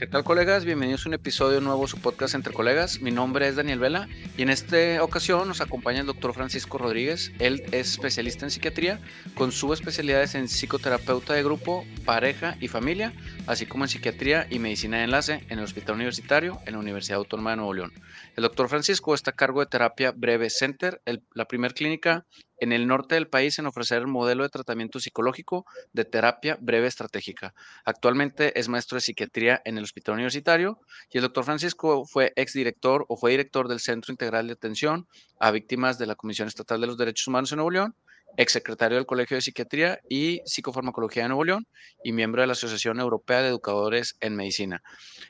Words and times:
¿Qué 0.00 0.06
tal 0.06 0.24
colegas? 0.24 0.64
Bienvenidos 0.64 1.04
a 1.04 1.10
un 1.10 1.14
episodio 1.14 1.60
nuevo 1.60 1.82
de 1.82 1.88
su 1.88 2.00
podcast 2.00 2.34
Entre 2.34 2.54
Colegas. 2.54 3.02
Mi 3.02 3.10
nombre 3.10 3.46
es 3.46 3.56
Daniel 3.56 3.80
Vela 3.80 4.08
y 4.34 4.40
en 4.40 4.48
esta 4.48 5.04
ocasión 5.04 5.46
nos 5.46 5.60
acompaña 5.60 6.00
el 6.00 6.06
doctor 6.06 6.32
Francisco 6.32 6.78
Rodríguez. 6.78 7.32
Él 7.38 7.64
es 7.70 7.90
especialista 7.90 8.46
en 8.46 8.50
psiquiatría 8.50 8.98
con 9.34 9.52
subespecialidades 9.52 10.34
en 10.36 10.48
psicoterapeuta 10.48 11.34
de 11.34 11.42
grupo, 11.42 11.84
pareja 12.06 12.56
y 12.62 12.68
familia, 12.68 13.12
así 13.46 13.66
como 13.66 13.84
en 13.84 13.90
psiquiatría 13.90 14.46
y 14.48 14.58
medicina 14.58 14.96
de 14.96 15.04
enlace 15.04 15.44
en 15.50 15.58
el 15.58 15.64
Hospital 15.64 15.96
Universitario 15.96 16.60
en 16.64 16.72
la 16.72 16.78
Universidad 16.78 17.18
Autónoma 17.18 17.50
de 17.50 17.56
Nuevo 17.56 17.74
León. 17.74 17.92
El 18.36 18.42
doctor 18.44 18.70
Francisco 18.70 19.12
está 19.12 19.32
a 19.32 19.36
cargo 19.36 19.60
de 19.60 19.66
Terapia 19.66 20.12
Breve 20.12 20.48
Center, 20.48 21.02
la 21.34 21.44
primera 21.44 21.74
clínica 21.74 22.24
en 22.60 22.72
el 22.72 22.86
norte 22.86 23.14
del 23.16 23.28
país 23.28 23.58
en 23.58 23.66
ofrecer 23.66 23.98
el 23.98 24.06
modelo 24.06 24.42
de 24.42 24.48
tratamiento 24.48 25.00
psicológico 25.00 25.66
de 25.92 26.04
terapia 26.04 26.56
breve 26.60 26.86
estratégica. 26.86 27.54
Actualmente 27.84 28.58
es 28.58 28.68
maestro 28.68 28.96
de 28.96 29.00
psiquiatría 29.00 29.60
en 29.64 29.78
el 29.78 29.84
Hospital 29.84 30.14
Universitario 30.14 30.80
y 31.10 31.18
el 31.18 31.22
doctor 31.22 31.44
Francisco 31.44 32.04
fue 32.04 32.32
exdirector 32.36 33.06
o 33.08 33.16
fue 33.16 33.32
director 33.32 33.68
del 33.68 33.80
Centro 33.80 34.12
Integral 34.12 34.46
de 34.46 34.52
Atención 34.52 35.08
a 35.38 35.50
Víctimas 35.50 35.98
de 35.98 36.06
la 36.06 36.14
Comisión 36.14 36.48
Estatal 36.48 36.80
de 36.80 36.86
los 36.86 36.98
Derechos 36.98 37.26
Humanos 37.26 37.50
en 37.52 37.56
Nuevo 37.56 37.70
León, 37.70 37.94
exsecretario 38.36 38.96
del 38.96 39.06
Colegio 39.06 39.36
de 39.36 39.40
Psiquiatría 39.40 40.00
y 40.08 40.40
Psicofarmacología 40.44 41.24
de 41.24 41.28
Nuevo 41.30 41.44
León 41.44 41.66
y 42.04 42.12
miembro 42.12 42.42
de 42.42 42.46
la 42.46 42.52
Asociación 42.52 43.00
Europea 43.00 43.42
de 43.42 43.48
Educadores 43.48 44.16
en 44.20 44.36
Medicina. 44.36 44.82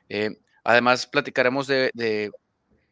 Eh, 0.08 0.30
además, 0.64 1.06
platicaremos 1.06 1.66
de 1.66 1.90
de 1.94 2.30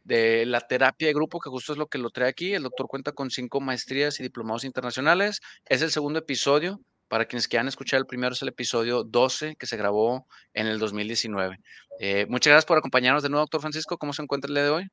la 0.09 0.61
terapia 0.61 1.09
de 1.09 1.15
grupo, 1.15 1.41
que 1.41 1.51
justo 1.51 1.73
es 1.73 1.79
lo 1.79 1.87
que 1.87 1.99
lo 1.99 2.11
trae 2.11 2.29
aquí. 2.29 2.55
El 2.55 2.63
doctor 2.63 2.87
cuenta 2.89 3.13
con 3.13 3.31
cinco 3.31 3.61
maestrías 3.61 4.19
y 4.21 4.23
diplomados 4.23 4.65
internacionales. 4.65 5.41
Es 5.67 5.83
el 5.83 5.91
segundo 5.91 6.19
episodio. 6.19 6.81
Para 7.09 7.25
quienes 7.25 7.49
quieran 7.49 7.69
escuchar, 7.69 8.01
el 8.01 8.07
primero 8.07 8.35
es 8.35 8.43
el 8.43 8.49
episodio 8.49 9.03
12 9.03 9.57
que 9.57 9.67
se 9.67 9.79
grabó 9.79 10.27
en 10.53 10.67
el 10.67 10.79
2019. 10.79 11.59
Eh, 12.01 12.27
muchas 12.29 12.51
gracias 12.51 12.67
por 12.67 12.77
acompañarnos 12.77 13.23
de 13.23 13.31
nuevo, 13.31 13.43
doctor 13.43 13.63
Francisco. 13.63 13.97
¿Cómo 13.97 14.13
se 14.13 14.23
encuentra 14.23 14.49
el 14.49 14.55
día 14.55 14.65
de 14.65 14.71
hoy? 14.71 14.89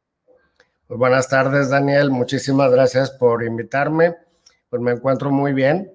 Pues 0.87 0.97
buenas 0.97 1.27
tardes, 1.27 1.69
Daniel. 1.69 2.11
Muchísimas 2.11 2.71
gracias 2.71 3.11
por 3.11 3.43
invitarme. 3.43 4.15
Pues 4.69 4.81
me 4.81 4.91
encuentro 4.91 5.29
muy 5.29 5.51
bien 5.51 5.91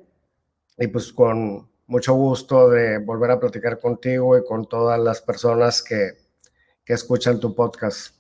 y 0.77 0.87
pues 0.89 1.13
con 1.13 1.71
mucho 1.87 2.15
gusto 2.15 2.69
de 2.69 2.99
volver 2.99 3.31
a 3.31 3.41
platicar 3.41 3.79
contigo 3.79 4.37
y 4.37 4.45
con 4.45 4.67
todas 4.69 4.99
las 5.01 5.21
personas 5.21 5.83
que, 5.83 6.19
que 6.85 6.93
escuchan 6.93 7.41
tu 7.41 7.55
podcast. 7.55 8.20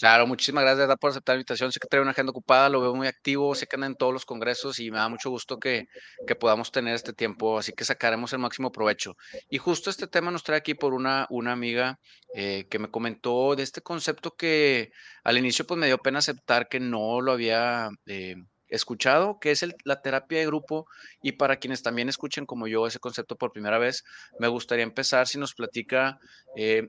Claro, 0.00 0.26
muchísimas 0.26 0.64
gracias 0.64 0.96
por 0.98 1.10
aceptar 1.10 1.34
la 1.34 1.40
invitación. 1.40 1.70
Sé 1.72 1.78
que 1.78 1.86
trae 1.86 2.00
una 2.00 2.12
agenda 2.12 2.30
ocupada, 2.30 2.70
lo 2.70 2.80
veo 2.80 2.94
muy 2.94 3.06
activo, 3.06 3.54
sé 3.54 3.66
que 3.66 3.76
anda 3.76 3.86
en 3.86 3.96
todos 3.96 4.14
los 4.14 4.24
congresos 4.24 4.80
y 4.80 4.90
me 4.90 4.96
da 4.96 5.10
mucho 5.10 5.28
gusto 5.28 5.58
que, 5.58 5.88
que, 6.26 6.34
podamos 6.34 6.72
tener 6.72 6.94
este 6.94 7.12
tiempo, 7.12 7.58
así 7.58 7.74
que 7.74 7.84
sacaremos 7.84 8.32
el 8.32 8.38
máximo 8.38 8.72
provecho. 8.72 9.18
Y 9.50 9.58
justo 9.58 9.90
este 9.90 10.06
tema 10.06 10.30
nos 10.30 10.42
trae 10.42 10.56
aquí 10.56 10.72
por 10.72 10.94
una, 10.94 11.26
una 11.28 11.52
amiga 11.52 12.00
eh, 12.34 12.66
que 12.70 12.78
me 12.78 12.90
comentó 12.90 13.54
de 13.54 13.62
este 13.62 13.82
concepto 13.82 14.30
que 14.36 14.90
al 15.22 15.36
inicio 15.36 15.66
pues 15.66 15.78
me 15.78 15.86
dio 15.86 15.98
pena 15.98 16.20
aceptar 16.20 16.68
que 16.68 16.80
no 16.80 17.20
lo 17.20 17.32
había 17.32 17.90
eh, 18.06 18.36
escuchado, 18.68 19.38
que 19.38 19.50
es 19.50 19.66
la 19.84 20.00
terapia 20.00 20.38
de 20.38 20.46
grupo. 20.46 20.86
Y 21.22 21.32
para 21.32 21.56
quienes 21.56 21.82
también 21.82 22.08
escuchen 22.08 22.46
como 22.46 22.66
yo 22.68 22.86
ese 22.86 23.00
concepto 23.00 23.36
por 23.36 23.52
primera 23.52 23.78
vez, 23.78 24.04
me 24.38 24.48
gustaría 24.48 24.84
empezar 24.84 25.28
si 25.28 25.36
nos 25.36 25.54
platica 25.54 26.18
eh, 26.56 26.88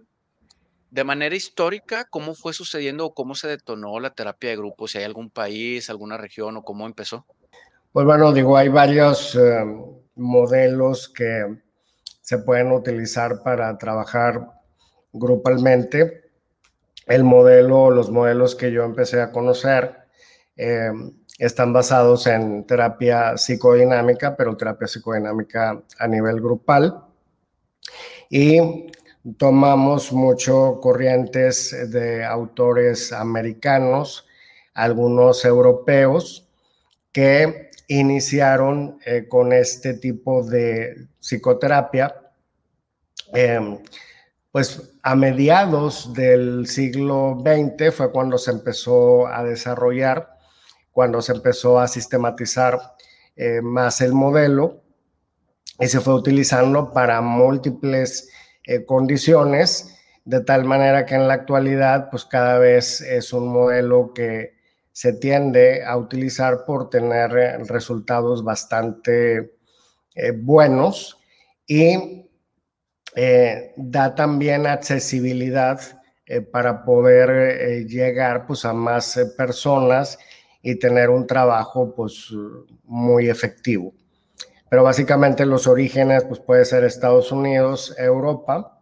de 0.92 1.06
manera 1.06 1.34
histórica, 1.34 2.06
¿cómo 2.10 2.36
fue 2.36 2.54
sucediendo 2.54 3.06
o 3.06 3.14
cómo 3.14 3.34
se 3.34 3.48
detonó 3.48 3.98
la 4.00 4.14
terapia 4.14 4.50
de 4.50 4.58
grupo? 4.58 4.88
Si 4.88 4.98
hay 4.98 5.06
algún 5.06 5.30
país, 5.30 5.90
alguna 5.90 6.18
región 6.18 6.58
o 6.58 6.64
cómo 6.64 6.86
empezó. 6.86 7.26
Pues 7.94 8.06
bueno, 8.06 8.34
digo, 8.34 8.58
hay 8.58 8.68
varios 8.68 9.36
eh, 9.36 9.64
modelos 10.16 11.08
que 11.08 11.62
se 12.22 12.40
pueden 12.40 12.74
utilizar 12.74 13.42
para 13.42 13.78
trabajar 13.78 14.52
grupalmente. 15.14 16.30
El 17.06 17.24
modelo, 17.24 17.90
los 17.90 18.12
modelos 18.12 18.56
que 18.56 18.72
yo 18.72 18.84
empecé 18.84 19.22
a 19.22 19.32
conocer 19.32 19.96
eh, 20.58 20.92
están 21.40 21.72
basados 21.72 22.28
en 22.28 22.66
terapia 22.66 23.38
psicodinámica, 23.38 24.36
pero 24.36 24.58
terapia 24.58 24.88
psicodinámica 24.88 25.82
a 25.98 26.08
nivel 26.08 26.42
grupal. 26.42 27.06
Y 28.30 28.88
tomamos 29.38 30.12
mucho 30.12 30.80
corrientes 30.82 31.92
de 31.92 32.26
autores 32.26 33.12
americanos, 33.12 34.26
algunos 34.74 35.46
europeos, 35.46 36.48
que 37.12 37.70
iniciaron 37.88 39.00
eh, 39.06 39.28
con 39.28 39.52
este 39.54 39.96
tipo 39.96 40.44
de 40.44 41.08
psicoterapia, 41.20 42.16
em, 43.34 43.80
pues 44.52 44.94
a 45.04 45.16
mediados 45.16 46.14
del 46.14 46.68
siglo 46.68 47.38
XX 47.42 47.94
fue 47.94 48.12
cuando 48.12 48.38
se 48.38 48.52
empezó 48.52 49.28
a 49.28 49.44
desarrollar, 49.44 50.38
cuando 50.92 51.22
se 51.22 51.34
empezó 51.34 51.80
a 51.80 51.88
sistematizar 51.88 52.80
eh, 53.36 53.62
más 53.62 54.02
el 54.02 54.14
modelo 54.14 54.82
y 55.80 55.88
se 55.88 56.00
fue 56.00 56.14
utilizando 56.14 56.92
para 56.92 57.22
múltiples 57.22 58.30
eh, 58.66 58.86
condiciones, 58.86 59.98
de 60.24 60.42
tal 60.42 60.66
manera 60.66 61.06
que 61.06 61.16
en 61.16 61.28
la 61.28 61.34
actualidad, 61.34 62.10
pues 62.12 62.26
cada 62.26 62.60
vez 62.60 63.02
es 63.02 63.34
un 63.34 63.48
modelo 63.48 64.14
que 64.14 64.54
se 64.92 65.14
tiende 65.14 65.84
a 65.84 65.98
utilizar 65.98 66.64
por 66.66 66.90
tener 66.90 67.38
eh, 67.38 67.58
resultados 67.66 68.44
bastante 68.44 69.56
eh, 70.16 70.32
buenos 70.32 71.18
y 71.66 72.28
da 73.76 74.16
también 74.16 74.66
accesibilidad 74.66 75.82
para 76.54 76.86
poder 76.86 77.86
llegar 77.86 78.48
pues, 78.48 78.64
a 78.64 78.72
más 78.72 79.20
personas 79.36 80.18
y 80.62 80.80
tener 80.80 81.10
un 81.10 81.28
trabajo 81.28 81.94
pues, 81.94 82.30
muy 82.86 83.30
efectivo 83.30 83.94
pero 84.72 84.84
básicamente 84.84 85.46
los 85.46 85.68
orígenes 85.68 86.24
pues 86.24 86.40
puede 86.40 86.64
ser 86.64 86.86
Estados 86.86 87.34
Unidos, 87.34 87.94
Europa, 87.98 88.82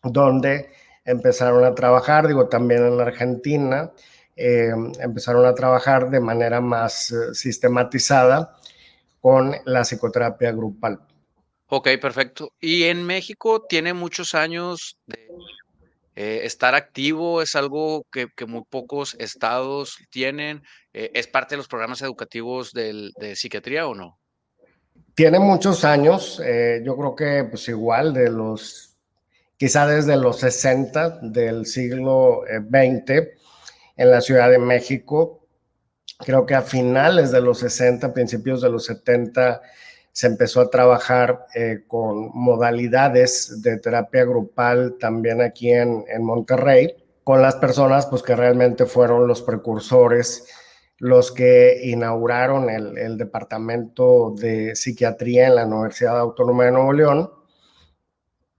donde 0.00 0.70
empezaron 1.04 1.64
a 1.64 1.74
trabajar, 1.74 2.28
digo 2.28 2.48
también 2.48 2.86
en 2.86 3.00
Argentina, 3.00 3.90
eh, 4.36 4.70
empezaron 5.00 5.44
a 5.44 5.56
trabajar 5.56 6.08
de 6.08 6.20
manera 6.20 6.60
más 6.60 7.10
eh, 7.10 7.34
sistematizada 7.34 8.56
con 9.20 9.56
la 9.64 9.82
psicoterapia 9.82 10.52
grupal. 10.52 11.00
Ok, 11.66 11.88
perfecto. 12.00 12.52
Y 12.60 12.84
en 12.84 13.02
México 13.02 13.66
tiene 13.68 13.94
muchos 13.94 14.36
años 14.36 14.98
de 15.06 15.28
eh, 16.14 16.42
estar 16.44 16.76
activo, 16.76 17.42
es 17.42 17.56
algo 17.56 18.06
que, 18.12 18.28
muy 18.46 18.62
pocos 18.70 19.16
estados 19.18 19.98
tienen. 20.10 20.62
¿Es 20.92 21.26
parte 21.26 21.54
de 21.54 21.56
los 21.56 21.66
programas 21.66 22.02
educativos 22.02 22.70
de 22.72 23.34
psiquiatría 23.34 23.88
o 23.88 23.96
no? 23.96 24.21
Tiene 25.14 25.38
muchos 25.38 25.84
años, 25.84 26.40
eh, 26.42 26.80
yo 26.84 26.96
creo 26.96 27.14
que 27.14 27.44
pues 27.44 27.68
igual 27.68 28.14
de 28.14 28.30
los, 28.30 28.94
quizá 29.58 29.86
desde 29.86 30.16
los 30.16 30.40
60 30.40 31.18
del 31.20 31.66
siglo 31.66 32.44
XX 32.46 33.10
eh, 33.10 33.34
en 33.98 34.10
la 34.10 34.22
Ciudad 34.22 34.48
de 34.48 34.58
México, 34.58 35.46
creo 36.18 36.46
que 36.46 36.54
a 36.54 36.62
finales 36.62 37.30
de 37.30 37.42
los 37.42 37.58
60, 37.58 38.14
principios 38.14 38.62
de 38.62 38.70
los 38.70 38.86
70, 38.86 39.60
se 40.12 40.26
empezó 40.28 40.62
a 40.62 40.70
trabajar 40.70 41.46
eh, 41.54 41.84
con 41.86 42.30
modalidades 42.32 43.60
de 43.60 43.78
terapia 43.78 44.24
grupal 44.24 44.96
también 44.98 45.42
aquí 45.42 45.72
en, 45.72 46.06
en 46.08 46.24
Monterrey, 46.24 46.94
con 47.22 47.42
las 47.42 47.56
personas 47.56 48.06
pues 48.06 48.22
que 48.22 48.34
realmente 48.34 48.86
fueron 48.86 49.26
los 49.26 49.42
precursores 49.42 50.46
los 51.02 51.32
que 51.32 51.80
inauguraron 51.82 52.70
el, 52.70 53.18
Departamento 53.18 54.36
de 54.38 54.76
Psiquiatría 54.76 55.48
en 55.48 55.56
la 55.56 55.66
Universidad 55.66 56.16
Autónoma 56.16 56.66
de 56.66 56.70
Nuevo 56.70 56.92
León, 56.92 57.30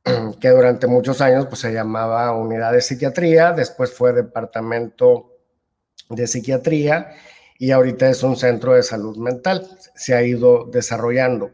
que 0.41 0.49
durante 0.49 0.87
muchos 0.87 1.21
años 1.21 1.45
pues, 1.45 1.61
se 1.61 1.71
llamaba 1.71 2.33
Unidad 2.33 2.73
de 2.73 2.81
Psiquiatría, 2.81 3.53
después 3.53 3.93
fue 3.93 4.11
Departamento 4.11 5.37
de 6.09 6.27
Psiquiatría 6.27 7.13
y 7.57 7.71
ahorita 7.71 8.09
es 8.09 8.23
un 8.23 8.35
centro 8.35 8.73
de 8.73 8.83
salud 8.83 9.15
mental. 9.15 9.65
Se 9.95 10.13
ha 10.13 10.21
ido 10.21 10.65
desarrollando, 10.65 11.51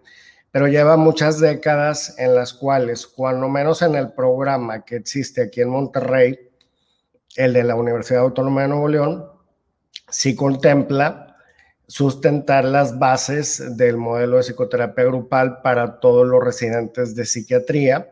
pero 0.50 0.68
lleva 0.68 0.98
muchas 0.98 1.40
décadas 1.40 2.16
en 2.18 2.34
las 2.34 2.52
cuales, 2.52 3.06
cuando 3.06 3.48
menos 3.48 3.84
en 3.84 3.94
el 3.94 4.14
programa 4.14 4.84
que 4.84 4.96
existe 4.96 5.44
aquí 5.44 5.62
en 5.62 5.70
Monterrey, 5.70 6.50
el 7.36 7.54
de 7.54 7.64
la 7.64 7.76
Universidad 7.76 8.24
Autónoma 8.24 8.64
de 8.64 8.70
Nuevo 8.70 8.88
León, 8.88 9.39
sí 10.12 10.36
contempla 10.36 11.38
sustentar 11.88 12.66
las 12.66 13.00
bases 13.00 13.76
del 13.76 13.98
modelo 13.98 14.38
de 14.38 14.44
psicoterapia 14.44 15.06
grupal 15.06 15.62
para 15.62 16.00
todos 16.00 16.28
los 16.28 16.44
residentes 16.44 17.16
de 17.16 17.26
psiquiatría 17.26 18.12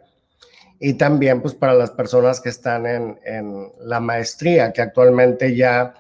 y 0.80 0.96
también 0.96 1.42
pues 1.42 1.54
para 1.54 1.74
las 1.74 1.92
personas 1.92 2.42
que 2.42 2.50
están 2.50 2.86
en, 2.86 3.20
en 3.24 3.72
la 3.82 4.00
maestría, 4.00 4.74
que 4.74 4.82
actualmente 4.82 5.56
ya 5.56 5.94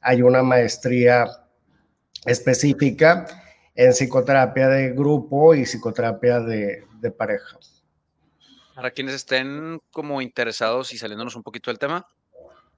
hay 0.00 0.22
una 0.22 0.42
maestría 0.42 1.26
específica 2.26 3.26
en 3.74 3.92
psicoterapia 3.92 4.68
de 4.68 4.92
grupo 4.92 5.54
y 5.54 5.64
psicoterapia 5.64 6.40
de, 6.40 6.84
de 7.00 7.10
pareja. 7.10 7.58
Para 8.74 8.90
quienes 8.90 9.14
estén 9.14 9.80
como 9.90 10.22
interesados 10.22 10.92
y 10.92 10.98
saliéndonos 10.98 11.36
un 11.36 11.42
poquito 11.42 11.70
del 11.70 11.78
tema, 11.78 12.06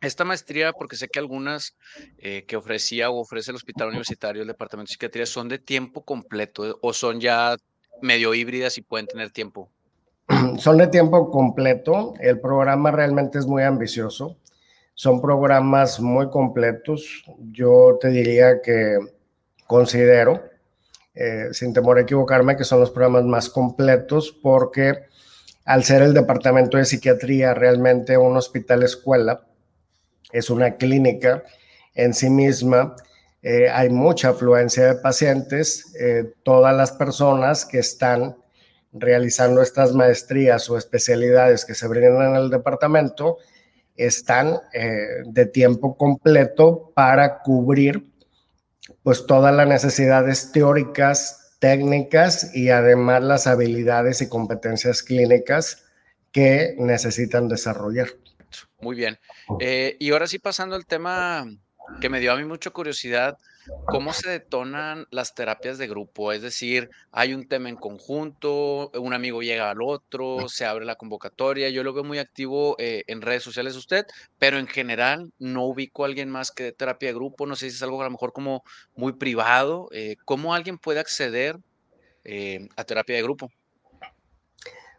esta 0.05 0.25
maestría, 0.25 0.73
porque 0.73 0.97
sé 0.97 1.09
que 1.09 1.19
algunas 1.19 1.77
eh, 2.19 2.45
que 2.47 2.56
ofrecía 2.56 3.11
o 3.11 3.21
ofrece 3.21 3.51
el 3.51 3.56
Hospital 3.56 3.89
Universitario, 3.89 4.43
el 4.43 4.49
Departamento 4.49 4.89
de 4.89 4.93
Psiquiatría, 4.93 5.27
son 5.27 5.49
de 5.49 5.59
tiempo 5.59 6.05
completo 6.05 6.79
o 6.83 6.93
son 6.93 7.21
ya 7.21 7.56
medio 8.03 8.35
híbridas 8.35 8.79
y 8.79 8.83
pueden 8.83 9.06
tener 9.06 9.31
tiempo. 9.31 9.71
Son 10.59 10.79
de 10.79 10.87
tiempo 10.87 11.31
completo. 11.31 12.15
El 12.19 12.41
programa 12.41 12.91
realmente 12.91 13.39
es 13.39 13.47
muy 13.47 13.62
ambicioso. 13.62 14.39
Son 14.95 15.21
programas 15.21 16.01
muy 16.01 16.31
completos. 16.31 17.25
Yo 17.53 17.99
te 18.01 18.09
diría 18.09 18.62
que 18.62 18.99
considero, 19.67 20.43
eh, 21.15 21.49
sin 21.53 21.75
temor 21.75 21.99
a 21.99 22.03
equivocarme, 22.03 22.56
que 22.56 22.65
son 22.65 22.81
los 22.81 22.91
programas 22.91 23.25
más 23.25 23.51
completos 23.51 24.37
porque 24.43 25.05
al 25.65 25.85
ser 25.85 26.03
el 26.03 26.15
departamento 26.15 26.77
de 26.77 26.85
psiquiatría 26.85 27.55
realmente 27.55 28.17
un 28.19 28.37
hospital 28.37 28.83
escuela, 28.83 29.45
es 30.34 30.50
una 30.50 30.76
clínica 30.76 31.42
en 31.94 32.12
sí 32.12 32.28
misma, 32.28 32.96
eh, 33.40 33.69
hay 33.70 33.88
mucha 33.88 34.31
afluencia 34.31 34.86
de 34.86 34.94
pacientes, 34.96 35.94
eh, 36.00 36.32
todas 36.42 36.75
las 36.75 36.92
personas 36.92 37.64
que 37.64 37.78
están 37.78 38.36
realizando 38.92 39.62
estas 39.62 39.92
maestrías 39.92 40.69
o 40.70 40.76
especialidades 40.76 41.64
que 41.64 41.75
se 41.75 41.86
brindan 41.86 42.31
en 42.31 42.36
el 42.36 42.50
departamento 42.50 43.38
están 43.96 44.58
eh, 44.72 45.22
de 45.26 45.46
tiempo 45.46 45.96
completo 45.96 46.92
para 46.94 47.42
cubrir 47.42 48.12
pues 49.02 49.26
todas 49.26 49.54
las 49.54 49.69
necesidades 49.69 50.50
teóricas, 50.50 51.56
técnicas 51.60 52.54
y 52.56 52.70
además 52.70 53.22
las 53.22 53.46
habilidades 53.46 54.20
y 54.20 54.28
competencias 54.28 55.02
clínicas 55.02 55.84
que 56.32 56.75
necesitan 56.78 57.48
desarrollar. 57.48 58.08
Muy 58.81 58.97
bien. 58.97 59.19
Eh, 59.61 59.97
y 59.99 60.11
ahora 60.11 60.27
sí 60.27 60.39
pasando 60.39 60.77
al 60.77 60.87
tema 60.87 61.47
que 62.01 62.09
me 62.09 62.21
dio 62.21 62.33
a 62.33 62.37
mí 62.37 62.45
mucha 62.45 62.71
curiosidad, 62.71 63.37
¿cómo 63.87 64.12
se 64.12 64.31
detonan 64.31 65.06
las 65.11 65.35
terapias 65.35 65.79
de 65.79 65.87
grupo? 65.87 66.33
Es 66.33 66.43
decir, 66.43 66.89
hay 67.12 67.35
un 67.35 67.47
tema 67.47 67.69
en 67.69 67.77
conjunto, 67.77 68.91
un 68.95 69.12
amigo 69.12 69.43
llega 69.43 69.71
al 69.71 69.83
otro, 69.83 70.49
se 70.49 70.65
abre 70.65 70.85
la 70.87 70.97
convocatoria, 70.97 71.69
yo 71.69 71.85
lo 71.85 71.93
veo 71.93 72.05
muy 72.05 72.19
activo 72.19 72.77
eh, 72.79 73.05
en 73.06 73.21
redes 73.21 73.43
sociales 73.43 73.77
usted, 73.77 74.06
pero 74.39 74.59
en 74.59 74.67
general 74.67 75.33
no 75.39 75.65
ubico 75.67 76.05
a 76.05 76.06
alguien 76.06 76.31
más 76.31 76.51
que 76.51 76.65
de 76.65 76.73
terapia 76.73 77.11
de 77.11 77.15
grupo, 77.15 77.47
no 77.47 77.55
sé 77.55 77.69
si 77.71 77.77
es 77.77 77.83
algo 77.83 78.01
a 78.01 78.05
lo 78.05 78.11
mejor 78.11 78.33
como 78.33 78.62
muy 78.97 79.12
privado, 79.12 79.89
eh, 79.93 80.17
¿cómo 80.25 80.55
alguien 80.55 80.79
puede 80.79 81.01
acceder 81.01 81.59
a 82.77 82.85
terapia 82.85 83.17
de 83.17 83.23
grupo? 83.23 83.51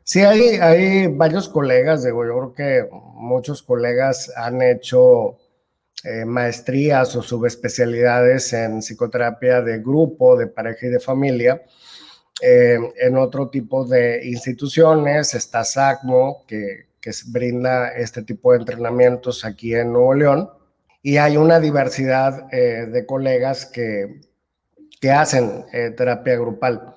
Sí, 0.08 0.22
hay, 0.22 0.58
hay 0.62 1.08
varios 1.08 1.50
colegas, 1.50 2.04
digo, 2.04 2.24
yo 2.26 2.54
creo 2.54 2.54
que 2.54 2.90
muchos 3.16 3.64
colegas 3.64 4.32
han 4.38 4.62
hecho 4.62 5.40
eh, 6.04 6.26
maestrías 6.26 7.16
o 7.16 7.24
subespecialidades 7.24 8.54
en 8.54 8.82
psicoterapia 8.84 9.64
de 9.64 9.80
grupo, 9.80 10.38
de 10.38 10.46
pareja 10.46 10.86
y 10.86 10.90
de 10.90 11.00
familia. 11.00 11.64
Eh, 12.40 12.78
en 12.98 13.18
otro 13.18 13.50
tipo 13.50 13.84
de 13.86 14.22
instituciones 14.24 15.34
está 15.34 15.64
SACMO, 15.64 16.46
que, 16.46 16.90
que, 17.02 17.12
brinda 17.30 17.90
este 17.90 18.22
tipo 18.22 18.52
de 18.52 18.60
entrenamientos 18.60 19.44
aquí 19.44 19.74
en 19.74 19.92
Nuevo 19.92 20.14
León. 20.14 20.50
Y 21.02 21.18
hay 21.18 21.38
una 21.38 21.60
diversidad 21.60 22.48
eh, 22.54 22.86
de 22.86 23.06
colegas 23.08 23.66
que, 23.66 24.22
que 25.02 25.10
hacen 25.12 25.66
terapia 25.98 26.36
grupal. 26.36 26.95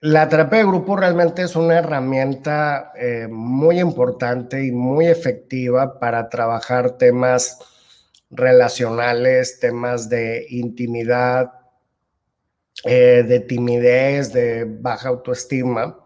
La 0.00 0.28
terapia 0.28 0.58
de 0.58 0.66
grupo 0.66 0.94
realmente 0.94 1.40
es 1.40 1.56
una 1.56 1.78
herramienta 1.78 2.92
eh, 2.96 3.28
muy 3.30 3.80
importante 3.80 4.62
y 4.62 4.70
muy 4.70 5.06
efectiva 5.06 5.98
para 5.98 6.28
trabajar 6.28 6.98
temas 6.98 7.58
relacionales, 8.28 9.58
temas 9.58 10.10
de 10.10 10.46
intimidad, 10.50 11.50
eh, 12.84 13.24
de 13.26 13.40
timidez, 13.40 14.34
de 14.34 14.66
baja 14.66 15.08
autoestima. 15.08 15.98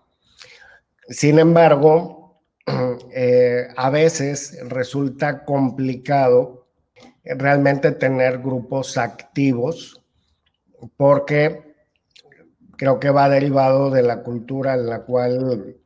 Sin 1.08 1.40
embargo, 1.40 2.40
eh, 3.12 3.66
a 3.76 3.90
veces 3.90 4.56
resulta 4.68 5.44
complicado 5.44 6.68
realmente 7.24 7.90
tener 7.90 8.38
grupos 8.38 8.96
activos 8.96 10.00
porque 10.96 11.69
creo 12.80 12.98
que 12.98 13.10
va 13.10 13.28
derivado 13.28 13.90
de 13.90 14.02
la 14.02 14.22
cultura 14.22 14.72
en 14.72 14.86
la 14.86 15.00
cual 15.00 15.76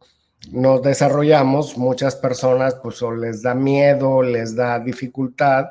nos 0.53 0.81
desarrollamos. 0.81 1.77
Muchas 1.77 2.15
personas 2.15 2.77
pues 2.77 3.03
o 3.03 3.11
les 3.11 3.43
da 3.43 3.53
miedo, 3.53 4.23
les 4.23 4.55
da 4.55 4.79
dificultad 4.79 5.71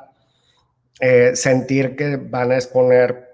eh, 1.00 1.32
sentir 1.34 1.96
que 1.96 2.18
van 2.18 2.52
a 2.52 2.56
exponer 2.56 3.30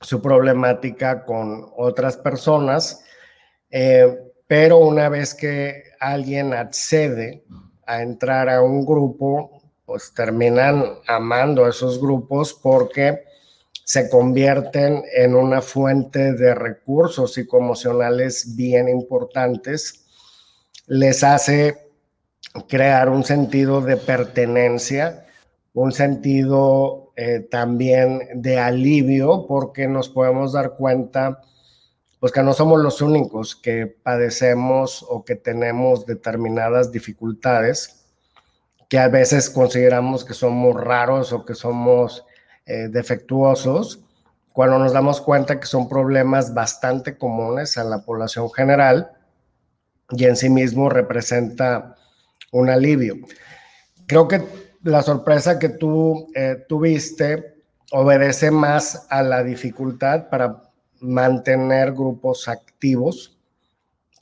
su 0.00 0.22
problemática 0.22 1.26
con 1.26 1.66
otras 1.76 2.16
personas, 2.16 3.04
eh, 3.68 4.18
pero 4.46 4.78
una 4.78 5.10
vez 5.10 5.34
que 5.34 5.82
alguien 6.00 6.54
accede 6.54 7.44
a 7.84 8.00
entrar 8.00 8.48
a 8.48 8.62
un 8.62 8.86
grupo, 8.86 9.60
pues 9.84 10.14
terminan 10.14 10.86
amando 11.06 11.66
a 11.66 11.68
esos 11.68 12.00
grupos 12.00 12.54
porque 12.54 13.24
se 13.90 14.08
convierten 14.08 15.02
en 15.16 15.34
una 15.34 15.60
fuente 15.60 16.32
de 16.34 16.54
recursos 16.54 17.34
psicoemocionales 17.34 18.54
bien 18.54 18.88
importantes, 18.88 20.04
les 20.86 21.24
hace 21.24 21.90
crear 22.68 23.08
un 23.08 23.24
sentido 23.24 23.80
de 23.80 23.96
pertenencia, 23.96 25.26
un 25.74 25.90
sentido 25.90 27.10
eh, 27.16 27.40
también 27.40 28.20
de 28.40 28.60
alivio, 28.60 29.46
porque 29.48 29.88
nos 29.88 30.08
podemos 30.08 30.52
dar 30.52 30.76
cuenta 30.76 31.40
pues 32.20 32.30
que 32.30 32.44
no 32.44 32.52
somos 32.52 32.78
los 32.78 33.02
únicos 33.02 33.56
que 33.56 33.88
padecemos 33.88 35.04
o 35.08 35.24
que 35.24 35.34
tenemos 35.34 36.06
determinadas 36.06 36.92
dificultades, 36.92 38.06
que 38.88 39.00
a 39.00 39.08
veces 39.08 39.50
consideramos 39.50 40.24
que 40.24 40.34
somos 40.34 40.76
raros 40.76 41.32
o 41.32 41.44
que 41.44 41.56
somos 41.56 42.24
eh, 42.70 42.88
defectuosos, 42.88 43.98
cuando 44.52 44.78
nos 44.78 44.92
damos 44.92 45.20
cuenta 45.20 45.58
que 45.58 45.66
son 45.66 45.88
problemas 45.88 46.54
bastante 46.54 47.18
comunes 47.18 47.76
a 47.76 47.82
la 47.82 48.04
población 48.04 48.48
general 48.52 49.10
y 50.10 50.24
en 50.26 50.36
sí 50.36 50.48
mismo 50.48 50.88
representa 50.88 51.96
un 52.52 52.70
alivio. 52.70 53.16
Creo 54.06 54.28
que 54.28 54.44
la 54.84 55.02
sorpresa 55.02 55.58
que 55.58 55.70
tú 55.70 56.30
eh, 56.32 56.64
tuviste 56.68 57.56
obedece 57.90 58.52
más 58.52 59.04
a 59.10 59.24
la 59.24 59.42
dificultad 59.42 60.28
para 60.28 60.62
mantener 61.00 61.90
grupos 61.90 62.46
activos, 62.46 63.36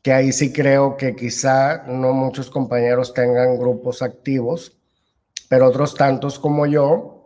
que 0.02 0.14
ahí 0.14 0.32
sí 0.32 0.54
creo 0.54 0.96
que 0.96 1.14
quizá 1.14 1.84
no 1.86 2.14
muchos 2.14 2.48
compañeros 2.48 3.12
tengan 3.12 3.58
grupos 3.58 4.00
activos, 4.00 4.74
pero 5.50 5.66
otros 5.66 5.94
tantos 5.94 6.38
como 6.38 6.64
yo 6.64 7.17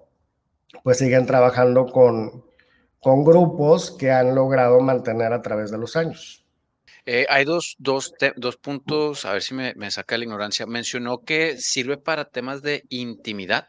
pues 0.82 0.98
siguen 0.98 1.26
trabajando 1.26 1.86
con, 1.86 2.44
con 3.00 3.24
grupos 3.24 3.90
que 3.90 4.10
han 4.10 4.34
logrado 4.34 4.80
mantener 4.80 5.32
a 5.32 5.42
través 5.42 5.70
de 5.70 5.78
los 5.78 5.96
años. 5.96 6.44
Eh, 7.04 7.26
hay 7.28 7.44
dos, 7.44 7.74
dos, 7.78 8.14
dos, 8.36 8.56
puntos, 8.56 9.24
a 9.24 9.32
ver 9.32 9.42
si 9.42 9.54
me, 9.54 9.74
me, 9.74 9.90
saca 9.90 10.16
la 10.16 10.24
ignorancia. 10.24 10.66
Mencionó 10.66 11.24
que 11.24 11.56
sirve 11.58 11.96
para 11.96 12.26
temas 12.26 12.62
de 12.62 12.84
intimidad. 12.90 13.68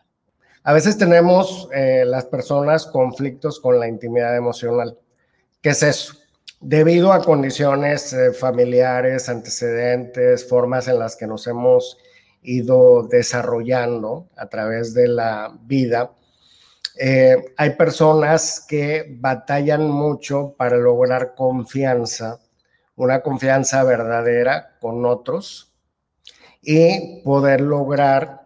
A 0.66 0.72
veces 0.72 0.98
tenemos 0.98 1.68
eh, 1.74 2.04
las 2.06 2.26
personas 2.26 2.86
conflictos 2.86 3.60
con 3.60 3.80
la 3.80 3.88
intimidad 3.88 4.38
emocional. 4.38 4.98
¿Qué 5.62 5.70
es 5.70 5.84
eso? 5.84 6.14
Debido 6.62 7.12
a 7.12 7.22
condiciones 7.22 8.14
eh, 8.14 8.32
familiares, 8.32 9.28
antecedentes, 9.28 10.48
formas 10.48 10.88
en 10.88 11.00
las 11.00 11.18
que 11.18 11.28
nos 11.28 11.48
hemos 11.48 11.98
ido 12.44 13.04
desarrollando 13.04 14.30
a 14.38 14.48
través 14.48 14.94
de 14.94 15.10
la 15.10 15.54
vida, 15.64 16.14
eh, 17.00 17.54
hay 17.58 17.72
personas 17.72 18.66
que 18.68 19.06
batallan 19.20 19.90
mucho 19.90 20.54
para 20.58 20.78
lograr 20.78 21.34
confianza, 21.36 22.40
una 22.96 23.22
confianza 23.22 23.84
verdadera 23.84 24.78
con 24.80 25.06
otros 25.06 25.74
y 26.62 27.22
poder 27.24 27.62
lograr 27.62 28.44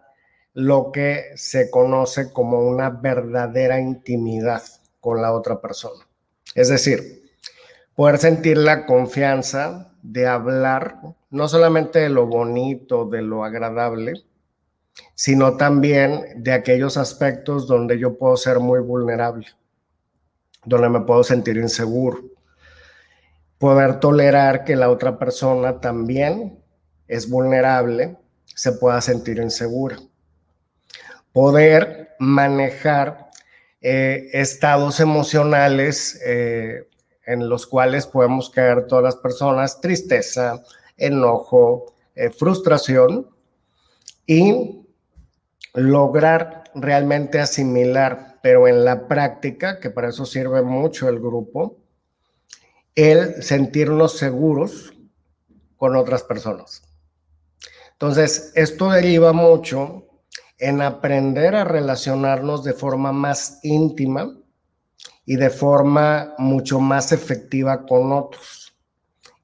lo 0.54 0.90
que 0.90 1.26
se 1.36 1.70
conoce 1.70 2.32
como 2.32 2.60
una 2.60 2.90
verdadera 2.90 3.78
intimidad 3.78 4.62
con 5.00 5.22
la 5.22 5.32
otra 5.32 5.60
persona. 5.60 6.04
Es 6.54 6.68
decir, 6.68 7.30
poder 7.94 8.18
sentir 8.18 8.56
la 8.56 8.86
confianza 8.86 9.92
de 10.02 10.26
hablar 10.26 11.00
no 11.30 11.48
solamente 11.48 11.98
de 11.98 12.08
lo 12.08 12.26
bonito, 12.26 13.04
de 13.04 13.22
lo 13.22 13.44
agradable, 13.44 14.24
sino 15.14 15.56
también 15.56 16.42
de 16.42 16.52
aquellos 16.52 16.96
aspectos 16.96 17.66
donde 17.66 17.98
yo 17.98 18.16
puedo 18.16 18.36
ser 18.36 18.60
muy 18.60 18.80
vulnerable, 18.80 19.46
donde 20.64 20.88
me 20.88 21.00
puedo 21.00 21.24
sentir 21.24 21.56
inseguro. 21.56 22.20
Poder 23.58 23.98
tolerar 24.00 24.64
que 24.64 24.76
la 24.76 24.90
otra 24.90 25.18
persona 25.18 25.80
también 25.80 26.62
es 27.08 27.28
vulnerable, 27.28 28.16
se 28.44 28.72
pueda 28.72 29.00
sentir 29.00 29.38
insegura. 29.38 29.98
Poder 31.32 32.10
manejar 32.18 33.28
eh, 33.80 34.28
estados 34.32 35.00
emocionales 35.00 36.20
eh, 36.24 36.88
en 37.26 37.48
los 37.48 37.66
cuales 37.66 38.06
podemos 38.06 38.50
caer 38.50 38.86
todas 38.86 39.04
las 39.04 39.16
personas, 39.16 39.80
tristeza, 39.80 40.62
enojo, 40.96 41.94
eh, 42.14 42.30
frustración, 42.30 43.28
y 44.28 44.86
lograr 45.78 46.64
realmente 46.74 47.40
asimilar, 47.40 48.38
pero 48.42 48.68
en 48.68 48.84
la 48.84 49.08
práctica, 49.08 49.80
que 49.80 49.90
para 49.90 50.08
eso 50.08 50.26
sirve 50.26 50.62
mucho 50.62 51.08
el 51.08 51.18
grupo, 51.18 51.78
el 52.94 53.42
sentirnos 53.42 54.18
seguros 54.18 54.92
con 55.76 55.96
otras 55.96 56.24
personas. 56.24 56.82
Entonces, 57.92 58.52
esto 58.54 58.90
deriva 58.90 59.32
mucho 59.32 60.06
en 60.58 60.82
aprender 60.82 61.54
a 61.54 61.64
relacionarnos 61.64 62.64
de 62.64 62.72
forma 62.72 63.12
más 63.12 63.60
íntima 63.62 64.36
y 65.24 65.36
de 65.36 65.50
forma 65.50 66.34
mucho 66.38 66.80
más 66.80 67.12
efectiva 67.12 67.86
con 67.86 68.12
otros. 68.12 68.76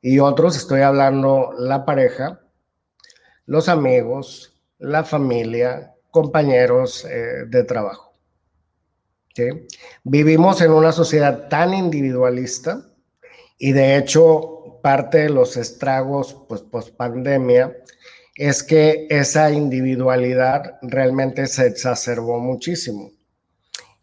Y 0.01 0.19
otros, 0.19 0.57
estoy 0.57 0.81
hablando 0.81 1.53
la 1.57 1.85
pareja, 1.85 2.41
los 3.47 3.69
amigos, 3.69 4.57
la 4.79 5.05
familia, 5.05 5.94
compañeros 6.15 7.05
eh, 7.11 7.45
de 7.49 7.65
trabajo. 7.65 8.15
Vivimos 10.05 10.61
en 10.61 10.71
una 10.71 10.93
sociedad 10.93 11.49
tan 11.49 11.75
individualista 11.75 12.87
y 13.59 13.73
de 13.73 13.97
hecho 13.97 14.79
parte 14.81 15.19
de 15.19 15.31
los 15.31 15.57
estragos 15.57 16.37
pues 16.49 16.61
post 16.61 16.95
pandemia 16.97 17.77
es 18.37 18.63
que 18.63 19.09
esa 19.11 19.51
individualidad 19.51 20.79
realmente 20.83 21.49
se 21.49 21.67
exacerbó 21.67 22.39
muchísimo. 22.39 23.11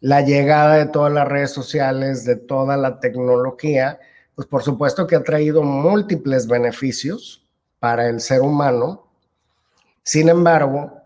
La 0.00 0.20
llegada 0.20 0.76
de 0.76 0.86
todas 0.86 1.14
las 1.14 1.26
redes 1.26 1.52
sociales, 1.52 2.26
de 2.26 2.36
toda 2.36 2.76
la 2.76 3.00
tecnología, 3.00 4.00
pues 4.34 4.46
por 4.46 4.62
supuesto 4.62 5.06
que 5.06 5.16
ha 5.16 5.24
traído 5.24 5.62
múltiples 5.62 6.46
beneficios 6.46 7.48
para 7.78 8.06
el 8.10 8.20
ser 8.20 8.42
humano. 8.42 9.06
Sin 10.02 10.28
embargo, 10.28 11.01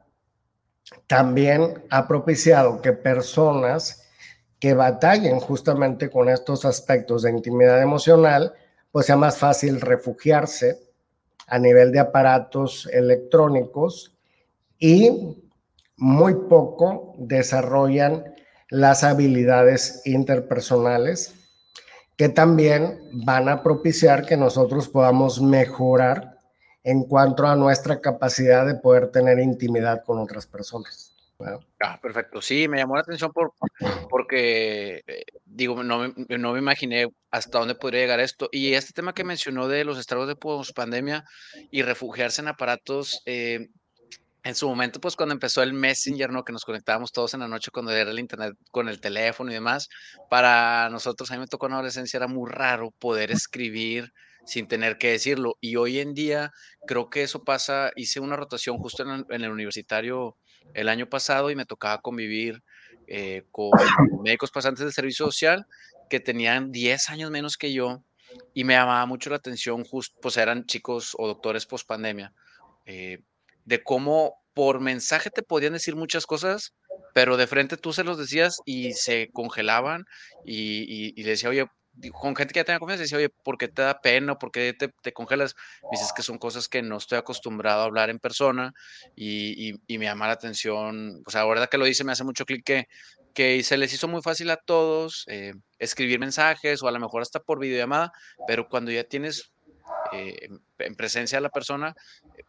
también 1.06 1.84
ha 1.90 2.06
propiciado 2.06 2.80
que 2.80 2.92
personas 2.92 4.02
que 4.58 4.74
batallen 4.74 5.40
justamente 5.40 6.10
con 6.10 6.28
estos 6.28 6.64
aspectos 6.64 7.22
de 7.22 7.30
intimidad 7.30 7.82
emocional, 7.82 8.54
pues 8.90 9.06
sea 9.06 9.16
más 9.16 9.38
fácil 9.38 9.80
refugiarse 9.80 10.80
a 11.46 11.58
nivel 11.58 11.92
de 11.92 12.00
aparatos 12.00 12.88
electrónicos 12.92 14.16
y 14.78 15.42
muy 15.96 16.34
poco 16.48 17.14
desarrollan 17.18 18.24
las 18.68 19.04
habilidades 19.04 20.02
interpersonales 20.04 21.34
que 22.16 22.28
también 22.28 22.98
van 23.12 23.48
a 23.48 23.62
propiciar 23.62 24.24
que 24.24 24.36
nosotros 24.36 24.88
podamos 24.88 25.40
mejorar 25.40 26.35
en 26.86 27.02
cuanto 27.02 27.44
a 27.44 27.56
nuestra 27.56 28.00
capacidad 28.00 28.64
de 28.64 28.76
poder 28.76 29.10
tener 29.10 29.40
intimidad 29.40 30.04
con 30.04 30.20
otras 30.20 30.46
personas. 30.46 31.12
Ah, 31.80 31.98
perfecto. 32.00 32.40
Sí, 32.40 32.68
me 32.68 32.78
llamó 32.78 32.94
la 32.94 33.00
atención 33.00 33.32
por, 33.32 33.54
porque, 34.08 35.02
eh, 35.04 35.24
digo, 35.44 35.82
no, 35.82 36.14
no, 36.28 36.52
me 36.52 36.58
imaginé 36.60 37.08
hasta 37.32 37.58
dónde 37.58 37.74
podría 37.74 38.02
llegar 38.02 38.20
esto. 38.20 38.48
Y 38.52 38.74
este 38.74 38.92
tema 38.92 39.14
que 39.14 39.24
mencionó 39.24 39.66
de 39.66 39.84
los 39.84 39.98
estragos 39.98 40.28
de 40.28 40.36
post-pandemia 40.36 41.24
y 41.72 41.82
refugiarse 41.82 42.40
en 42.40 42.48
aparatos, 42.48 43.20
eh, 43.26 43.66
en 44.44 44.54
su 44.54 44.68
momento, 44.68 45.00
pues 45.00 45.16
cuando 45.16 45.32
empezó 45.32 45.64
el 45.64 45.72
Messenger, 45.72 46.30
¿no? 46.30 46.44
Que 46.44 46.52
nos 46.52 46.64
conectábamos 46.64 47.10
todos 47.10 47.34
en 47.34 47.40
la 47.40 47.48
noche 47.48 47.72
cuando 47.72 47.90
era 47.90 48.12
el 48.12 48.20
internet 48.20 48.54
con 48.70 48.88
el 48.88 49.00
teléfono 49.00 49.50
y 49.50 49.54
demás, 49.54 49.88
para 50.30 50.88
nosotros, 50.88 51.32
a 51.32 51.34
mí 51.34 51.40
me 51.40 51.48
tocó 51.48 51.66
en 51.66 51.72
adolescencia, 51.72 52.16
era 52.18 52.28
muy 52.28 52.48
raro 52.48 52.92
poder 53.00 53.32
escribir 53.32 54.12
sin 54.46 54.68
tener 54.68 54.96
que 54.96 55.10
decirlo. 55.10 55.58
Y 55.60 55.76
hoy 55.76 55.98
en 55.98 56.14
día 56.14 56.52
creo 56.86 57.10
que 57.10 57.22
eso 57.22 57.44
pasa, 57.44 57.90
hice 57.96 58.20
una 58.20 58.36
rotación 58.36 58.78
justo 58.78 59.02
en 59.02 59.42
el, 59.44 59.50
universitario 59.50 60.36
el 60.72 60.88
año 60.88 61.08
pasado 61.08 61.50
y 61.50 61.56
me 61.56 61.66
tocaba 61.66 62.00
convivir 62.00 62.62
eh, 63.08 63.44
con 63.50 63.70
médicos 64.22 64.50
pasantes 64.50 64.84
del 64.84 64.92
servicio 64.92 65.26
social 65.26 65.66
que 66.08 66.20
tenían 66.20 66.72
10 66.72 67.10
años 67.10 67.30
menos 67.30 67.58
que 67.58 67.72
yo 67.72 68.02
y 68.54 68.64
me 68.64 68.74
llamaba 68.74 69.04
mucho 69.06 69.30
la 69.30 69.36
atención, 69.36 69.84
justo, 69.84 70.16
pues 70.20 70.36
eran 70.36 70.66
chicos 70.66 71.14
o 71.18 71.26
doctores 71.26 71.66
post 71.66 71.86
pandemia, 71.86 72.32
eh, 72.84 73.20
de 73.64 73.82
cómo 73.82 74.42
por 74.54 74.80
mensaje 74.80 75.30
te 75.30 75.42
podían 75.42 75.74
decir 75.74 75.96
muchas 75.96 76.26
cosas, 76.26 76.74
pero 77.14 77.36
de 77.36 77.46
frente 77.46 77.76
tú 77.76 77.92
se 77.92 78.04
los 78.04 78.18
decías 78.18 78.60
y 78.64 78.92
se 78.92 79.30
congelaban 79.32 80.06
y, 80.44 80.82
y, 80.82 81.14
y 81.16 81.22
le 81.24 81.30
decía, 81.30 81.50
oye, 81.50 81.66
con 82.12 82.36
gente 82.36 82.52
que 82.52 82.60
ya 82.60 82.64
tenga 82.64 82.78
confianza, 82.78 83.02
decía, 83.02 83.18
oye, 83.18 83.28
¿por 83.28 83.58
qué 83.58 83.68
te 83.68 83.82
da 83.82 84.00
pena? 84.00 84.38
¿Por 84.38 84.50
qué 84.50 84.74
te, 84.74 84.88
te 84.88 85.12
congelas? 85.12 85.54
Me 85.84 85.90
dices 85.92 86.12
que 86.12 86.22
son 86.22 86.38
cosas 86.38 86.68
que 86.68 86.82
no 86.82 86.96
estoy 86.96 87.18
acostumbrado 87.18 87.82
a 87.82 87.84
hablar 87.84 88.10
en 88.10 88.18
persona 88.18 88.74
y, 89.14 89.70
y, 89.70 89.80
y 89.86 89.98
me 89.98 90.04
llama 90.06 90.26
la 90.26 90.34
atención. 90.34 91.22
O 91.26 91.30
sea, 91.30 91.42
ahora 91.42 91.66
que 91.66 91.78
lo 91.78 91.84
dice, 91.84 92.04
me 92.04 92.12
hace 92.12 92.24
mucho 92.24 92.44
clic 92.44 92.64
que, 92.64 92.88
que 93.34 93.62
se 93.62 93.76
les 93.76 93.92
hizo 93.92 94.08
muy 94.08 94.22
fácil 94.22 94.50
a 94.50 94.56
todos 94.56 95.24
eh, 95.28 95.54
escribir 95.78 96.18
mensajes 96.18 96.82
o 96.82 96.88
a 96.88 96.92
lo 96.92 97.00
mejor 97.00 97.22
hasta 97.22 97.40
por 97.40 97.58
videollamada, 97.58 98.12
pero 98.46 98.68
cuando 98.68 98.90
ya 98.90 99.04
tienes 99.04 99.52
eh, 100.12 100.48
en 100.78 100.94
presencia 100.96 101.38
de 101.38 101.42
la 101.42 101.50
persona, 101.50 101.94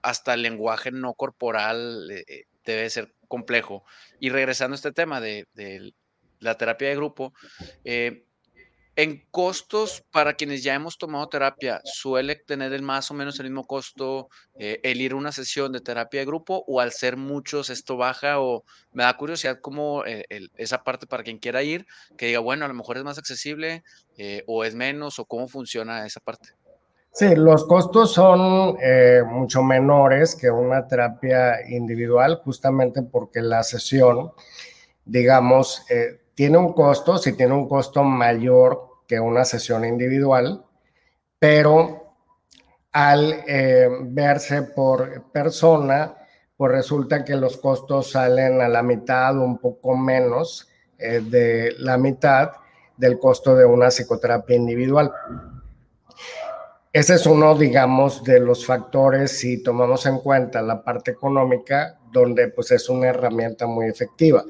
hasta 0.02 0.34
el 0.34 0.42
lenguaje 0.42 0.92
no 0.92 1.14
corporal 1.14 2.10
eh, 2.12 2.46
debe 2.66 2.90
ser 2.90 3.14
complejo. 3.28 3.84
Y 4.20 4.30
regresando 4.30 4.76
a 4.76 4.78
este 4.78 4.92
tema 4.92 5.22
de, 5.22 5.48
de 5.54 5.94
la 6.40 6.58
terapia 6.58 6.90
de 6.90 6.96
grupo, 6.96 7.34
eh, 7.84 8.27
en 8.98 9.24
costos, 9.30 10.04
para 10.12 10.34
quienes 10.34 10.64
ya 10.64 10.74
hemos 10.74 10.98
tomado 10.98 11.30
terapia, 11.30 11.80
¿suele 11.84 12.36
tener 12.36 12.74
el 12.74 12.82
más 12.82 13.12
o 13.12 13.14
menos 13.14 13.40
el 13.40 13.46
mismo 13.46 13.68
costo 13.68 14.28
eh, 14.58 14.80
el 14.82 15.00
ir 15.00 15.12
a 15.12 15.18
una 15.18 15.32
sesión 15.32 15.72
de 15.72 15.82
terapia 15.82 16.22
de 16.22 16.26
grupo 16.26 16.64
o 16.68 16.82
al 16.82 16.92
ser 16.92 17.16
muchos 17.16 17.70
esto 17.70 17.96
baja? 17.96 18.42
O 18.42 18.64
me 18.94 19.04
da 19.04 19.16
curiosidad 19.16 19.60
cómo 19.62 20.04
eh, 20.04 20.26
esa 20.56 20.84
parte 20.84 21.06
para 21.06 21.22
quien 21.22 21.38
quiera 21.38 21.62
ir, 21.62 21.86
que 22.18 22.26
diga, 22.26 22.40
bueno, 22.40 22.66
a 22.66 22.68
lo 22.68 22.74
mejor 22.74 22.98
es 22.98 23.04
más 23.04 23.20
accesible 23.20 23.84
eh, 24.18 24.44
o 24.48 24.64
es 24.64 24.74
menos 24.74 25.20
o 25.20 25.26
cómo 25.26 25.48
funciona 25.48 26.04
esa 26.04 26.20
parte. 26.20 26.50
Sí, 27.12 27.36
los 27.36 27.68
costos 27.68 28.14
son 28.14 28.78
mucho 29.28 29.62
menores 29.62 30.36
que 30.36 30.50
una 30.50 30.88
terapia 30.88 31.68
individual, 31.70 32.42
justamente 32.44 33.04
porque 33.04 33.42
la 33.42 33.62
sesión, 33.62 34.32
digamos, 35.06 35.84
tiene 36.38 36.60
un 36.60 36.74
costo, 36.74 37.18
si 37.18 37.34
tiene 37.34 37.56
un 37.56 37.68
costo 37.68 38.04
mayor 38.04 39.02
que 39.08 39.20
una 39.20 39.44
sesión 39.44 39.84
individual, 39.84 40.64
pero 41.40 42.14
al 42.92 43.44
eh, 43.48 43.90
verse 44.04 44.62
por 44.62 45.32
persona, 45.32 46.16
pues 46.56 46.72
resulta 46.72 47.26
que 47.26 47.36
los 47.36 47.58
costos 47.58 48.12
salen 48.12 48.62
a 48.62 48.68
la 48.68 48.84
mitad 48.84 49.36
o 49.36 49.42
un 49.42 49.58
poco 49.58 49.98
menos 49.98 50.70
eh, 51.00 51.22
de 51.28 51.74
la 51.80 51.98
mitad 51.98 52.52
del 52.96 53.18
costo 53.18 53.56
de 53.56 53.66
una 53.66 53.90
psicoterapia 53.90 54.58
individual. 54.58 55.12
Ese 56.94 57.16
es 57.16 57.26
uno, 57.26 57.56
digamos, 57.56 58.24
de 58.24 58.40
los 58.40 58.64
factores, 58.64 59.40
si 59.40 59.64
tomamos 59.64 60.06
en 60.06 60.20
cuenta 60.20 60.62
la 60.62 60.84
parte 60.84 61.10
económica, 61.10 61.98
donde 62.12 62.50
pues 62.50 62.70
es 62.70 62.88
una 62.90 63.08
herramienta 63.08 63.66
muy 63.66 63.88
efectiva. 63.88 64.46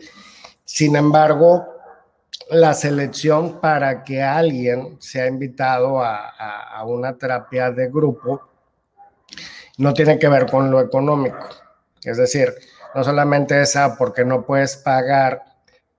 Sin 0.65 0.97
embargo, 0.97 1.76
la 2.49 2.73
selección 2.73 3.59
para 3.59 4.03
que 4.03 4.21
alguien 4.21 4.97
sea 4.99 5.27
invitado 5.27 6.01
a, 6.01 6.83
una 6.85 7.17
terapia 7.17 7.71
de 7.71 7.89
grupo 7.89 8.41
no 9.77 9.93
tiene 9.93 10.17
que 10.17 10.29
ver 10.29 10.49
con 10.49 10.71
lo 10.71 10.79
económico. 10.79 11.49
Es 12.03 12.17
decir, 12.17 12.53
no 12.95 13.03
solamente 13.03 13.61
esa 13.61 13.97
porque 13.97 14.23
no 14.23 14.45
puedes 14.45 14.77
pagar 14.77 15.43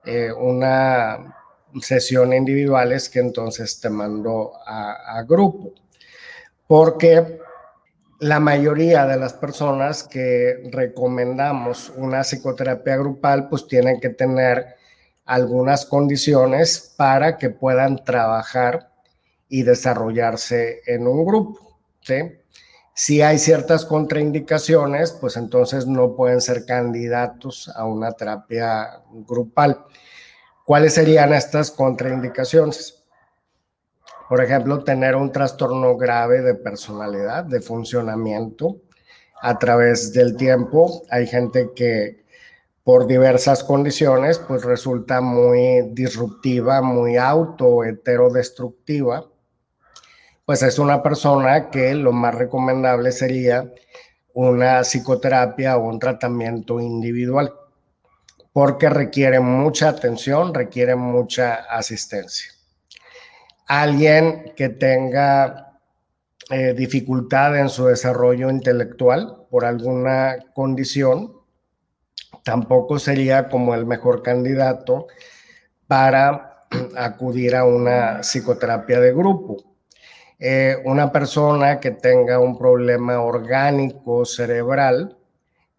eh, 0.04 0.32
una 0.32 1.36
sesión 1.80 2.32
individual, 2.32 2.92
es 2.92 3.08
que 3.08 3.18
entonces 3.18 3.78
te 3.80 3.90
mando 3.90 4.52
a, 4.66 5.18
a 5.18 5.22
grupo. 5.24 5.72
Porque 6.66 7.40
la 8.20 8.40
mayoría 8.40 9.06
de 9.06 9.18
las 9.18 9.34
personas 9.34 10.02
que 10.02 10.68
recomendamos 10.72 11.92
una 11.96 12.22
psicoterapia 12.22 12.96
grupal, 12.96 13.48
pues 13.48 13.66
tienen 13.66 14.00
que 14.00 14.08
tener 14.10 14.77
algunas 15.28 15.84
condiciones 15.84 16.94
para 16.96 17.36
que 17.36 17.50
puedan 17.50 18.02
trabajar 18.02 18.90
y 19.46 19.62
desarrollarse 19.62 20.80
en 20.86 21.06
un 21.06 21.26
grupo. 21.26 21.78
Si 22.94 23.20
hay 23.20 23.38
ciertas 23.38 23.84
contraindicaciones, 23.84 25.12
pues 25.12 25.36
entonces 25.36 25.86
no 25.86 26.16
pueden 26.16 26.40
ser 26.40 26.64
candidatos 26.64 27.70
a 27.76 27.84
una 27.84 28.12
terapia 28.12 29.02
grupal. 29.28 29.84
¿Cuáles 30.64 30.94
serían 30.94 31.34
estas 31.34 31.70
contraindicaciones? 31.70 33.04
Por 34.30 34.42
ejemplo, 34.42 34.82
tener 34.82 35.14
un 35.14 35.30
trastorno 35.30 35.94
grave 35.98 36.40
de 36.40 36.54
personalidad, 36.54 37.44
de 37.44 37.60
funcionamiento, 37.60 38.80
a 39.42 39.58
través 39.58 40.10
del 40.14 40.36
tiempo. 40.36 41.02
Hay 41.10 41.26
gente 41.26 41.70
que 41.76 42.24
por 42.88 43.06
diversas 43.06 43.64
condiciones, 43.64 44.38
pues 44.38 44.64
resulta 44.64 45.20
muy 45.20 45.90
disruptiva, 45.90 46.80
muy 46.80 47.18
auto 47.18 47.84
heterodestructiva. 47.84 49.26
Pues 50.46 50.62
es 50.62 50.78
una 50.78 51.02
persona 51.02 51.68
que 51.68 51.94
lo 51.94 52.12
más 52.12 52.34
recomendable 52.34 53.12
sería 53.12 53.70
una 54.32 54.84
psicoterapia 54.84 55.76
o 55.76 55.86
un 55.86 55.98
tratamiento 55.98 56.80
individual, 56.80 57.52
porque 58.54 58.88
requiere 58.88 59.38
mucha 59.38 59.90
atención, 59.90 60.54
requiere 60.54 60.96
mucha 60.96 61.56
asistencia. 61.68 62.50
Alguien 63.66 64.54
que 64.56 64.70
tenga 64.70 65.78
eh, 66.48 66.72
dificultad 66.72 67.58
en 67.58 67.68
su 67.68 67.84
desarrollo 67.84 68.48
intelectual 68.48 69.44
por 69.50 69.66
alguna 69.66 70.38
condición, 70.54 71.37
tampoco 72.48 72.98
sería 72.98 73.50
como 73.50 73.74
el 73.74 73.84
mejor 73.84 74.22
candidato 74.22 75.06
para 75.86 76.64
acudir 76.96 77.54
a 77.54 77.66
una 77.66 78.20
psicoterapia 78.22 79.00
de 79.00 79.12
grupo 79.12 79.68
eh, 80.38 80.76
una 80.86 81.12
persona 81.12 81.78
que 81.78 81.90
tenga 81.90 82.38
un 82.38 82.56
problema 82.56 83.20
orgánico 83.20 84.24
cerebral 84.24 85.18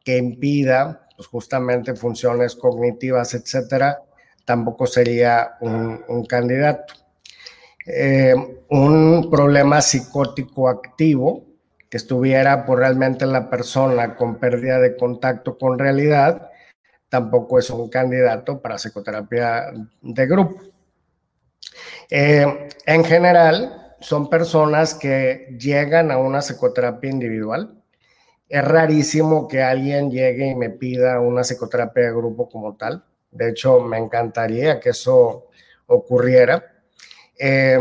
que 0.03 0.17
impida 0.17 1.07
pues, 1.15 1.27
justamente 1.27 1.95
funciones 1.95 2.55
cognitivas, 2.55 3.33
etcétera, 3.33 4.03
tampoco 4.45 4.85
sería 4.85 5.55
un, 5.61 6.25
candidato. 6.27 6.93
Eh, 7.87 8.35
un 8.69 9.29
problema 9.31 9.81
psicótico 9.81 10.69
activo 10.69 11.45
que 11.89 11.97
estuviera 11.97 12.65
por 12.65 12.79
realmente 12.79 13.25
la 13.25 13.49
persona 13.49 14.15
con 14.15 14.35
pérdida 14.39 14.79
de 14.79 14.95
contacto 14.95 15.57
con 15.57 15.79
realidad, 15.79 16.49
tampoco 17.09 17.59
es 17.59 17.69
un 17.71 17.89
candidato 17.89 18.61
para 18.61 18.77
psicoterapia 18.77 19.73
de 20.01 20.27
grupo. 20.27 20.61
Eh, 22.09 22.69
en 22.85 23.03
general, 23.03 23.95
son 23.99 24.29
personas 24.29 24.93
que 24.93 25.55
llegan 25.59 26.11
a 26.11 26.17
una 26.17 26.41
psicoterapia 26.41 27.09
individual. 27.09 27.75
Es 28.47 28.63
rarísimo 28.63 29.47
que 29.47 29.61
alguien 29.61 30.09
llegue 30.09 30.47
y 30.47 30.55
me 30.55 30.69
pida 30.69 31.19
una 31.19 31.41
psicoterapia 31.41 32.05
de 32.05 32.11
grupo 32.11 32.47
como 32.49 32.75
tal. 32.75 33.03
De 33.31 33.49
hecho, 33.49 33.81
me 33.81 33.97
encantaría 33.97 34.79
que 34.79 34.89
eso 34.89 35.47
ocurriera. 35.87 36.63
Eh, 37.37 37.79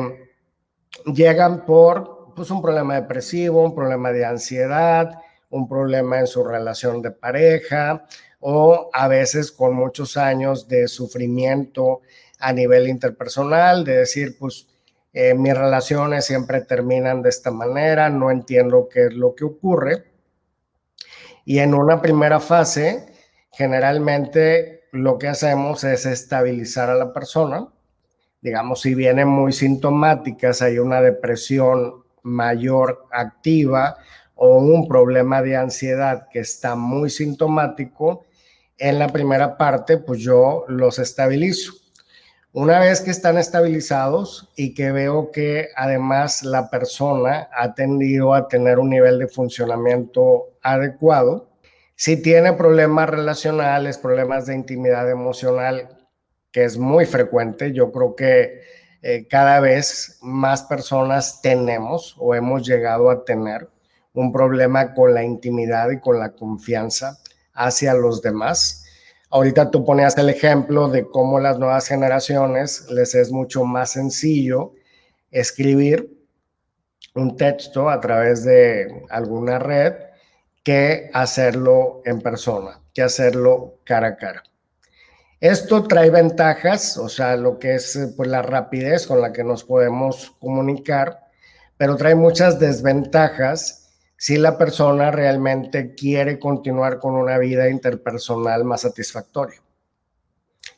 llegan 1.06 1.64
por 1.64 2.34
pues, 2.34 2.50
un 2.50 2.60
problema 2.60 2.94
depresivo, 2.94 3.62
un 3.62 3.74
problema 3.74 4.12
de 4.12 4.24
ansiedad, 4.24 5.18
un 5.50 5.68
problema 5.68 6.18
en 6.18 6.26
su 6.26 6.44
relación 6.44 7.00
de 7.00 7.10
pareja 7.12 8.06
o 8.40 8.90
a 8.92 9.08
veces 9.08 9.52
con 9.52 9.74
muchos 9.74 10.16
años 10.16 10.68
de 10.68 10.88
sufrimiento 10.88 12.02
a 12.38 12.52
nivel 12.52 12.88
interpersonal, 12.88 13.84
de 13.84 13.98
decir, 13.98 14.36
pues 14.38 14.68
eh, 15.12 15.34
mis 15.34 15.56
relaciones 15.56 16.26
siempre 16.26 16.60
terminan 16.60 17.22
de 17.22 17.30
esta 17.30 17.50
manera, 17.50 18.10
no 18.10 18.30
entiendo 18.30 18.88
qué 18.88 19.06
es 19.06 19.14
lo 19.14 19.34
que 19.34 19.44
ocurre. 19.44 20.04
Y 21.44 21.58
en 21.58 21.74
una 21.74 22.00
primera 22.00 22.40
fase, 22.40 23.06
generalmente 23.50 24.84
lo 24.92 25.18
que 25.18 25.28
hacemos 25.28 25.82
es 25.84 26.06
estabilizar 26.06 26.90
a 26.90 26.94
la 26.94 27.12
persona. 27.12 27.68
Digamos, 28.40 28.82
si 28.82 28.94
vienen 28.94 29.28
muy 29.28 29.52
sintomáticas, 29.52 30.62
hay 30.62 30.78
una 30.78 31.00
depresión 31.00 32.04
mayor 32.22 33.06
activa 33.10 33.96
o 34.34 34.58
un 34.58 34.86
problema 34.86 35.42
de 35.42 35.56
ansiedad 35.56 36.28
que 36.30 36.40
está 36.40 36.76
muy 36.76 37.10
sintomático, 37.10 38.26
en 38.78 38.98
la 38.98 39.08
primera 39.08 39.56
parte, 39.56 39.98
pues 39.98 40.20
yo 40.20 40.64
los 40.68 40.98
estabilizo. 40.98 41.72
Una 42.52 42.78
vez 42.80 43.00
que 43.00 43.10
están 43.10 43.36
estabilizados 43.36 44.50
y 44.56 44.72
que 44.74 44.90
veo 44.90 45.30
que 45.30 45.68
además 45.76 46.42
la 46.42 46.70
persona 46.70 47.48
ha 47.52 47.74
tendido 47.74 48.32
a 48.32 48.48
tener 48.48 48.78
un 48.78 48.90
nivel 48.90 49.18
de 49.18 49.28
funcionamiento 49.28 50.56
adecuado, 50.62 51.50
si 51.94 52.22
tiene 52.22 52.52
problemas 52.54 53.10
relacionales, 53.10 53.98
problemas 53.98 54.46
de 54.46 54.54
intimidad 54.54 55.10
emocional, 55.10 55.88
que 56.50 56.64
es 56.64 56.78
muy 56.78 57.04
frecuente, 57.04 57.72
yo 57.72 57.92
creo 57.92 58.16
que 58.16 58.60
eh, 59.02 59.26
cada 59.28 59.60
vez 59.60 60.18
más 60.22 60.62
personas 60.62 61.42
tenemos 61.42 62.16
o 62.18 62.34
hemos 62.34 62.66
llegado 62.66 63.10
a 63.10 63.24
tener 63.24 63.68
un 64.14 64.32
problema 64.32 64.94
con 64.94 65.12
la 65.12 65.22
intimidad 65.22 65.90
y 65.90 66.00
con 66.00 66.18
la 66.18 66.32
confianza 66.32 67.18
hacia 67.58 67.94
los 67.94 68.22
demás 68.22 68.84
Ahorita 69.30 69.70
tú 69.70 69.84
ponías 69.84 70.16
el 70.16 70.30
ejemplo 70.30 70.88
de 70.88 71.06
cómo 71.06 71.38
las 71.38 71.58
nuevas 71.58 71.86
generaciones 71.86 72.86
les 72.90 73.14
es 73.14 73.30
mucho 73.30 73.64
más 73.64 73.90
sencillo 73.90 74.72
escribir 75.30 76.16
un 77.14 77.36
texto 77.36 77.90
a 77.90 78.00
través 78.00 78.42
de 78.44 79.04
alguna 79.10 79.58
red 79.58 79.92
que 80.62 81.10
hacerlo 81.12 82.00
en 82.06 82.22
persona, 82.22 82.80
que 82.94 83.02
hacerlo 83.02 83.80
cara 83.84 84.08
a 84.08 84.16
cara. 84.16 84.42
Esto 85.40 85.84
trae 85.84 86.08
ventajas, 86.08 86.96
o 86.96 87.10
sea, 87.10 87.36
lo 87.36 87.58
que 87.58 87.74
es 87.74 87.98
pues, 88.16 88.30
la 88.30 88.40
rapidez 88.40 89.06
con 89.06 89.20
la 89.20 89.32
que 89.32 89.44
nos 89.44 89.62
podemos 89.62 90.30
comunicar, 90.40 91.20
pero 91.76 91.96
trae 91.96 92.14
muchas 92.14 92.58
desventajas 92.58 93.87
si 94.18 94.36
la 94.36 94.58
persona 94.58 95.12
realmente 95.12 95.94
quiere 95.94 96.40
continuar 96.40 96.98
con 96.98 97.14
una 97.14 97.38
vida 97.38 97.70
interpersonal 97.70 98.64
más 98.64 98.80
satisfactoria. 98.80 99.62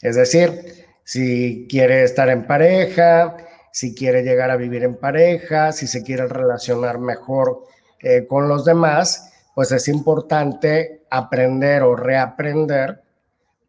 Es 0.03 0.15
decir, 0.15 0.85
si 1.03 1.67
quiere 1.69 2.05
estar 2.05 2.29
en 2.29 2.47
pareja, 2.47 3.39
si 3.73 3.95
quiere 3.95 4.23
llegar 4.23 4.51
a 4.51 4.57
vivir 4.57 4.85
en 4.85 4.97
pareja, 4.97 5.73
si 5.73 5.87
se 5.87 6.03
quiere 6.03 6.29
relacionar 6.29 6.99
mejor 6.99 7.65
eh, 7.99 8.27
con 8.27 8.47
los 8.47 8.67
demás, 8.67 9.33
pues 9.55 9.73
es 9.73 9.89
importante 9.89 11.07
aprender 11.11 11.83
o 11.83 11.97
reaprender 11.97 13.03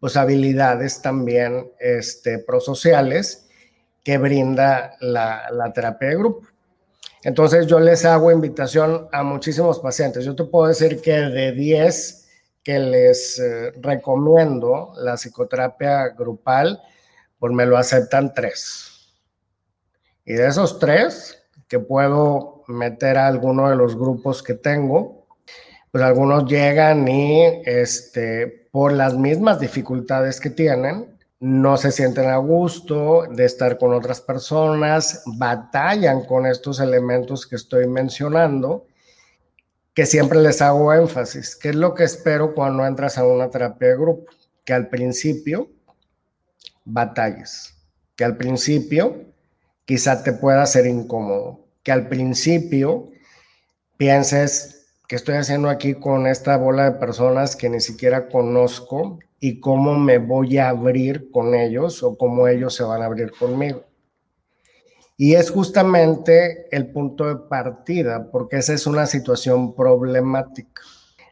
pues 0.01 0.17
habilidades 0.17 1.01
también 1.01 1.71
este, 1.79 2.39
prosociales 2.39 3.47
que 4.03 4.17
brinda 4.17 4.97
la, 4.99 5.49
la 5.49 5.71
terapia 5.71 6.09
de 6.09 6.15
grupo. 6.15 6.50
Entonces 7.23 7.67
yo 7.67 7.79
les 7.79 8.03
hago 8.05 8.31
invitación 8.31 9.07
a 9.11 9.23
muchísimos 9.23 9.79
pacientes. 9.79 10.25
Yo 10.25 10.35
te 10.35 10.43
puedo 10.43 10.67
decir 10.67 11.01
que 11.01 11.11
de 11.11 11.51
10 11.51 12.21
que 12.63 12.79
les 12.79 13.39
eh, 13.39 13.71
recomiendo 13.81 14.93
la 14.97 15.15
psicoterapia 15.15 16.09
grupal, 16.09 16.81
pues 17.39 17.53
me 17.53 17.65
lo 17.65 17.77
aceptan 17.77 18.33
tres. 18.33 19.15
Y 20.25 20.33
de 20.33 20.47
esos 20.47 20.77
tres, 20.77 21.43
que 21.67 21.79
puedo 21.79 22.63
meter 22.67 23.17
a 23.17 23.27
alguno 23.27 23.69
de 23.69 23.75
los 23.75 23.95
grupos 23.95 24.43
que 24.43 24.53
tengo, 24.53 25.25
pues 25.91 26.03
algunos 26.03 26.45
llegan 26.45 27.07
y 27.07 27.63
este, 27.65 28.67
por 28.71 28.93
las 28.93 29.15
mismas 29.15 29.59
dificultades 29.59 30.39
que 30.39 30.49
tienen, 30.49 31.10
no 31.41 31.75
se 31.75 31.91
sienten 31.91 32.29
a 32.29 32.37
gusto 32.37 33.23
de 33.27 33.45
estar 33.45 33.79
con 33.79 33.95
otras 33.95 34.21
personas, 34.21 35.23
batallan 35.25 36.23
con 36.23 36.45
estos 36.45 36.79
elementos 36.79 37.47
que 37.47 37.55
estoy 37.55 37.87
mencionando, 37.87 38.85
que 39.95 40.05
siempre 40.05 40.39
les 40.39 40.61
hago 40.61 40.93
énfasis. 40.93 41.55
¿Qué 41.55 41.69
es 41.69 41.75
lo 41.75 41.95
que 41.95 42.03
espero 42.03 42.53
cuando 42.53 42.85
entras 42.85 43.17
a 43.17 43.25
una 43.25 43.49
terapia 43.49 43.87
de 43.87 43.97
grupo? 43.97 44.31
Que 44.63 44.73
al 44.73 44.87
principio 44.87 45.67
batalles, 46.85 47.73
que 48.15 48.23
al 48.23 48.37
principio 48.37 49.25
quizá 49.85 50.23
te 50.23 50.33
pueda 50.33 50.63
ser 50.67 50.85
incómodo, 50.85 51.65
que 51.81 51.91
al 51.91 52.07
principio 52.07 53.09
pienses 53.97 54.85
que 55.07 55.15
estoy 55.15 55.37
haciendo 55.37 55.69
aquí 55.69 55.95
con 55.95 56.27
esta 56.27 56.55
bola 56.57 56.83
de 56.83 56.99
personas 56.99 57.55
que 57.55 57.67
ni 57.67 57.81
siquiera 57.81 58.29
conozco, 58.29 59.17
y 59.43 59.59
cómo 59.59 59.97
me 59.97 60.19
voy 60.19 60.59
a 60.59 60.69
abrir 60.69 61.31
con 61.31 61.55
ellos 61.55 62.03
o 62.03 62.15
cómo 62.15 62.47
ellos 62.47 62.75
se 62.75 62.83
van 62.83 63.01
a 63.01 63.05
abrir 63.05 63.31
conmigo. 63.31 63.83
Y 65.17 65.33
es 65.33 65.49
justamente 65.49 66.67
el 66.71 66.91
punto 66.91 67.27
de 67.27 67.47
partida, 67.49 68.29
porque 68.31 68.57
esa 68.57 68.73
es 68.73 68.85
una 68.85 69.07
situación 69.07 69.75
problemática. 69.75 70.83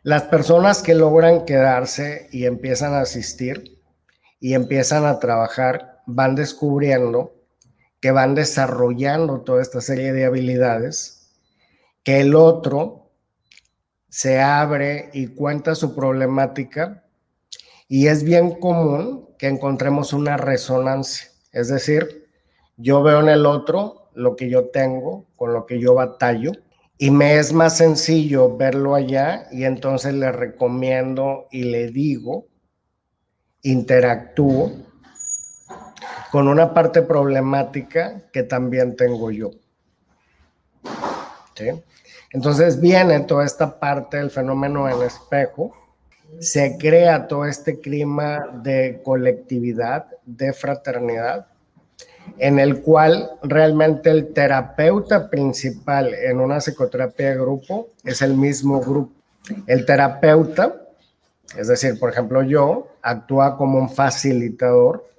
Las 0.02 0.24
personas 0.24 0.82
que 0.82 0.96
logran 0.96 1.46
quedarse 1.46 2.28
y 2.32 2.46
empiezan 2.46 2.96
a 2.96 3.02
asistir 3.02 3.80
y 4.40 4.56
empiezan 4.56 5.06
a 5.06 5.20
trabajar 5.20 6.02
van 6.08 6.34
descubriendo 6.34 7.36
que 8.00 8.10
van 8.10 8.34
desarrollando 8.34 9.42
toda 9.42 9.62
esta 9.62 9.82
serie 9.82 10.14
de 10.14 10.26
habilidades, 10.26 11.32
que 12.02 12.22
el 12.22 12.34
otro 12.34 13.12
se 14.08 14.42
abre 14.42 15.12
y 15.14 15.28
cuenta 15.28 15.76
su 15.76 15.94
problemática 15.94 17.04
y 17.90 18.08
es 18.08 18.24
bien 18.24 18.52
común 18.52 19.28
que 19.38 19.48
encontremos 19.48 20.14
una 20.14 20.38
resonancia, 20.38 21.28
es 21.52 21.68
decir, 21.68 22.30
yo 22.78 23.04
veo 23.04 23.20
en 23.20 23.28
el 23.28 23.46
otro 23.46 24.10
lo 24.14 24.38
que 24.38 24.50
yo 24.50 24.70
tengo, 24.70 25.26
con 25.36 25.54
lo 25.54 25.66
que 25.66 25.80
yo 25.80 25.96
batallo, 25.96 26.52
y 26.98 27.12
me 27.12 27.38
es 27.38 27.52
más 27.52 27.78
sencillo 27.78 28.56
verlo 28.56 28.96
allá 28.96 29.48
y 29.52 29.64
entonces 29.64 30.14
le 30.14 30.32
recomiendo 30.32 31.48
y 31.52 31.64
le 31.64 31.90
digo, 31.90 32.48
interactúo 33.64 34.72
con 36.32 36.48
una 36.48 36.74
parte 36.74 37.02
problemática 37.02 38.30
que 38.32 38.44
también 38.44 38.96
tengo 38.96 39.32
yo. 39.32 39.52
Entonces 42.32 42.80
viene 42.80 43.20
toda 43.22 43.46
esta 43.46 43.80
parte 43.80 44.18
del 44.18 44.30
fenómeno 44.30 44.88
en 44.88 45.02
espejo, 45.02 45.74
se 46.40 46.78
crea 46.78 47.28
todo 47.28 47.46
este 47.46 47.80
clima 47.80 48.46
de 48.64 49.02
colectividad, 49.04 50.06
de 50.26 50.54
fraternidad, 50.54 51.48
en 52.38 52.60
el 52.60 52.82
cual 52.82 53.32
realmente 53.42 54.10
el 54.10 54.34
terapeuta 54.34 55.30
principal 55.30 56.14
en 56.14 56.40
una 56.40 56.60
psicoterapia 56.60 57.32
de 57.32 57.38
grupo 57.38 57.90
es 58.04 58.22
el 58.22 58.36
mismo 58.36 58.80
grupo. 58.80 59.14
El 59.66 59.86
terapeuta, 59.86 60.76
es 61.58 61.68
decir, 61.68 62.00
por 62.00 62.12
ejemplo, 62.12 62.44
yo, 62.44 62.88
actúa 63.02 63.58
como 63.58 63.80
un 63.80 63.90
facilitador 63.90 65.10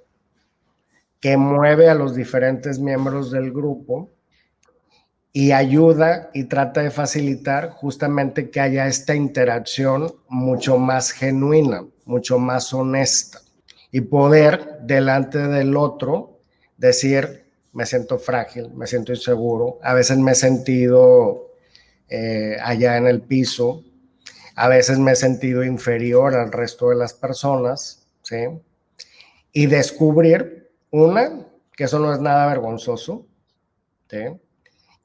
que 1.18 1.36
mueve 1.36 1.88
a 1.88 1.94
los 1.94 2.14
diferentes 2.14 2.78
miembros 2.78 3.30
del 3.30 3.52
grupo 3.52 4.08
y 5.32 5.52
ayuda 5.52 6.30
y 6.34 6.44
trata 6.44 6.82
de 6.82 6.90
facilitar 6.90 7.70
justamente 7.70 8.50
que 8.50 8.60
haya 8.60 8.86
esta 8.86 9.14
interacción 9.14 10.14
mucho 10.28 10.78
más 10.78 11.12
genuina, 11.12 11.84
mucho 12.04 12.38
más 12.38 12.72
honesta 12.74 13.40
y 13.92 14.00
poder 14.00 14.78
delante 14.82 15.38
del 15.38 15.76
otro 15.76 16.40
decir, 16.76 17.44
me 17.72 17.86
siento 17.86 18.18
frágil, 18.18 18.70
me 18.74 18.86
siento 18.86 19.12
inseguro, 19.12 19.78
a 19.82 19.94
veces 19.94 20.18
me 20.18 20.32
he 20.32 20.34
sentido 20.34 21.52
eh, 22.08 22.56
allá 22.62 22.96
en 22.96 23.06
el 23.06 23.20
piso, 23.20 23.84
a 24.56 24.68
veces 24.68 24.98
me 24.98 25.12
he 25.12 25.16
sentido 25.16 25.62
inferior 25.62 26.34
al 26.34 26.50
resto 26.50 26.90
de 26.90 26.96
las 26.96 27.14
personas, 27.14 28.08
¿sí? 28.22 28.48
Y 29.52 29.66
descubrir, 29.66 30.70
una, 30.90 31.46
que 31.76 31.84
eso 31.84 32.00
no 32.00 32.12
es 32.12 32.20
nada 32.20 32.46
vergonzoso, 32.46 33.26
¿sí? 34.08 34.18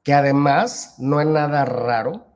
Que 0.06 0.14
además 0.14 0.94
no 0.98 1.20
es 1.20 1.26
nada 1.26 1.64
raro, 1.64 2.28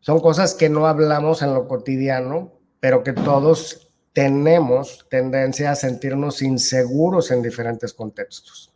son 0.00 0.18
cosas 0.18 0.54
que 0.54 0.68
no 0.68 0.88
hablamos 0.88 1.40
en 1.40 1.54
lo 1.54 1.68
cotidiano, 1.68 2.58
pero 2.80 3.04
que 3.04 3.12
todos 3.12 3.92
tenemos 4.12 5.06
tendencia 5.08 5.70
a 5.70 5.76
sentirnos 5.76 6.42
inseguros 6.42 7.30
en 7.30 7.42
diferentes 7.42 7.94
contextos, 7.94 8.74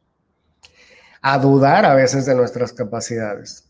a 1.23 1.39
dudar 1.39 1.85
a 1.87 1.95
veces 1.95 2.25
de 2.25 2.37
nuestras 2.37 2.73
capacidades, 2.73 3.69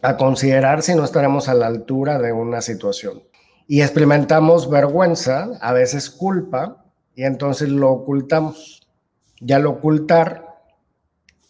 a 0.00 0.16
considerar 0.16 0.80
si 0.80 0.94
no 0.94 1.04
estaremos 1.04 1.50
a 1.50 1.54
la 1.54 1.66
altura 1.66 2.18
de 2.18 2.32
una 2.32 2.62
situación. 2.62 3.22
Y 3.68 3.82
experimentamos 3.82 4.70
vergüenza, 4.70 5.50
a 5.60 5.74
veces 5.74 6.08
culpa, 6.08 6.86
y 7.14 7.24
entonces 7.24 7.68
lo 7.68 7.92
ocultamos. 7.92 8.80
Y 9.36 9.52
al 9.52 9.66
ocultar, 9.66 10.51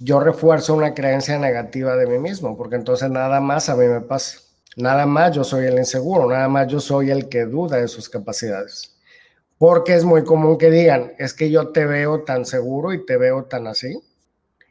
yo 0.02 0.20
refuerzo 0.20 0.74
una 0.74 0.94
creencia 0.94 1.38
negativa 1.38 1.96
de 1.96 2.06
mí 2.06 2.18
mismo, 2.18 2.56
porque 2.56 2.76
entonces 2.76 3.10
nada 3.10 3.40
más 3.40 3.68
a 3.68 3.76
mí 3.76 3.86
me 3.86 4.00
pasa. 4.00 4.38
Nada 4.76 5.06
más 5.06 5.34
yo 5.34 5.44
soy 5.44 5.66
el 5.66 5.78
inseguro, 5.78 6.28
nada 6.28 6.48
más 6.48 6.66
yo 6.68 6.80
soy 6.80 7.10
el 7.10 7.28
que 7.28 7.44
duda 7.44 7.76
de 7.76 7.88
sus 7.88 8.08
capacidades 8.08 8.92
porque 9.62 9.94
es 9.94 10.04
muy 10.04 10.24
común 10.24 10.58
que 10.58 10.72
digan, 10.72 11.12
es 11.18 11.34
que 11.34 11.48
yo 11.48 11.68
te 11.68 11.86
veo 11.86 12.24
tan 12.24 12.44
seguro 12.44 12.92
y 12.92 13.06
te 13.06 13.16
veo 13.16 13.44
tan 13.44 13.68
así, 13.68 13.96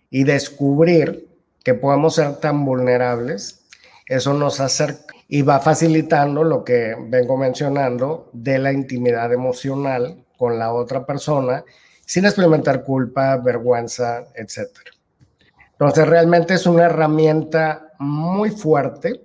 y 0.09 0.25
descubrir 0.25 1.29
que 1.63 1.75
podemos 1.75 2.15
ser 2.15 2.41
tan 2.41 2.65
vulnerables, 2.65 3.61
eso 4.05 4.33
nos 4.33 4.59
acerca 4.59 5.15
y 5.29 5.43
va 5.43 5.61
facilitando 5.61 6.43
lo 6.43 6.65
que 6.65 6.97
vengo 7.07 7.37
mencionando 7.37 8.29
de 8.33 8.59
la 8.59 8.73
intimidad 8.73 9.31
emocional 9.31 10.25
con 10.37 10.59
la 10.59 10.73
otra 10.73 11.05
persona, 11.05 11.63
sin 12.05 12.25
experimentar 12.25 12.83
culpa, 12.83 13.37
vergüenza, 13.37 14.25
etc. 14.35 14.67
Entonces, 15.81 16.07
realmente 16.07 16.53
es 16.53 16.67
una 16.67 16.83
herramienta 16.83 17.93
muy 17.97 18.51
fuerte 18.51 19.19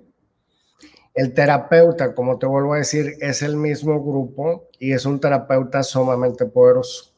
el 1.12 1.34
terapeuta, 1.34 2.14
como 2.14 2.38
te 2.38 2.46
vuelvo 2.46 2.72
a 2.72 2.78
decir, 2.78 3.12
es 3.20 3.42
el 3.42 3.56
mismo 3.56 4.02
grupo 4.02 4.70
y 4.78 4.92
es 4.92 5.04
un 5.04 5.20
terapeuta 5.20 5.82
sumamente 5.82 6.46
poderoso. 6.46 7.12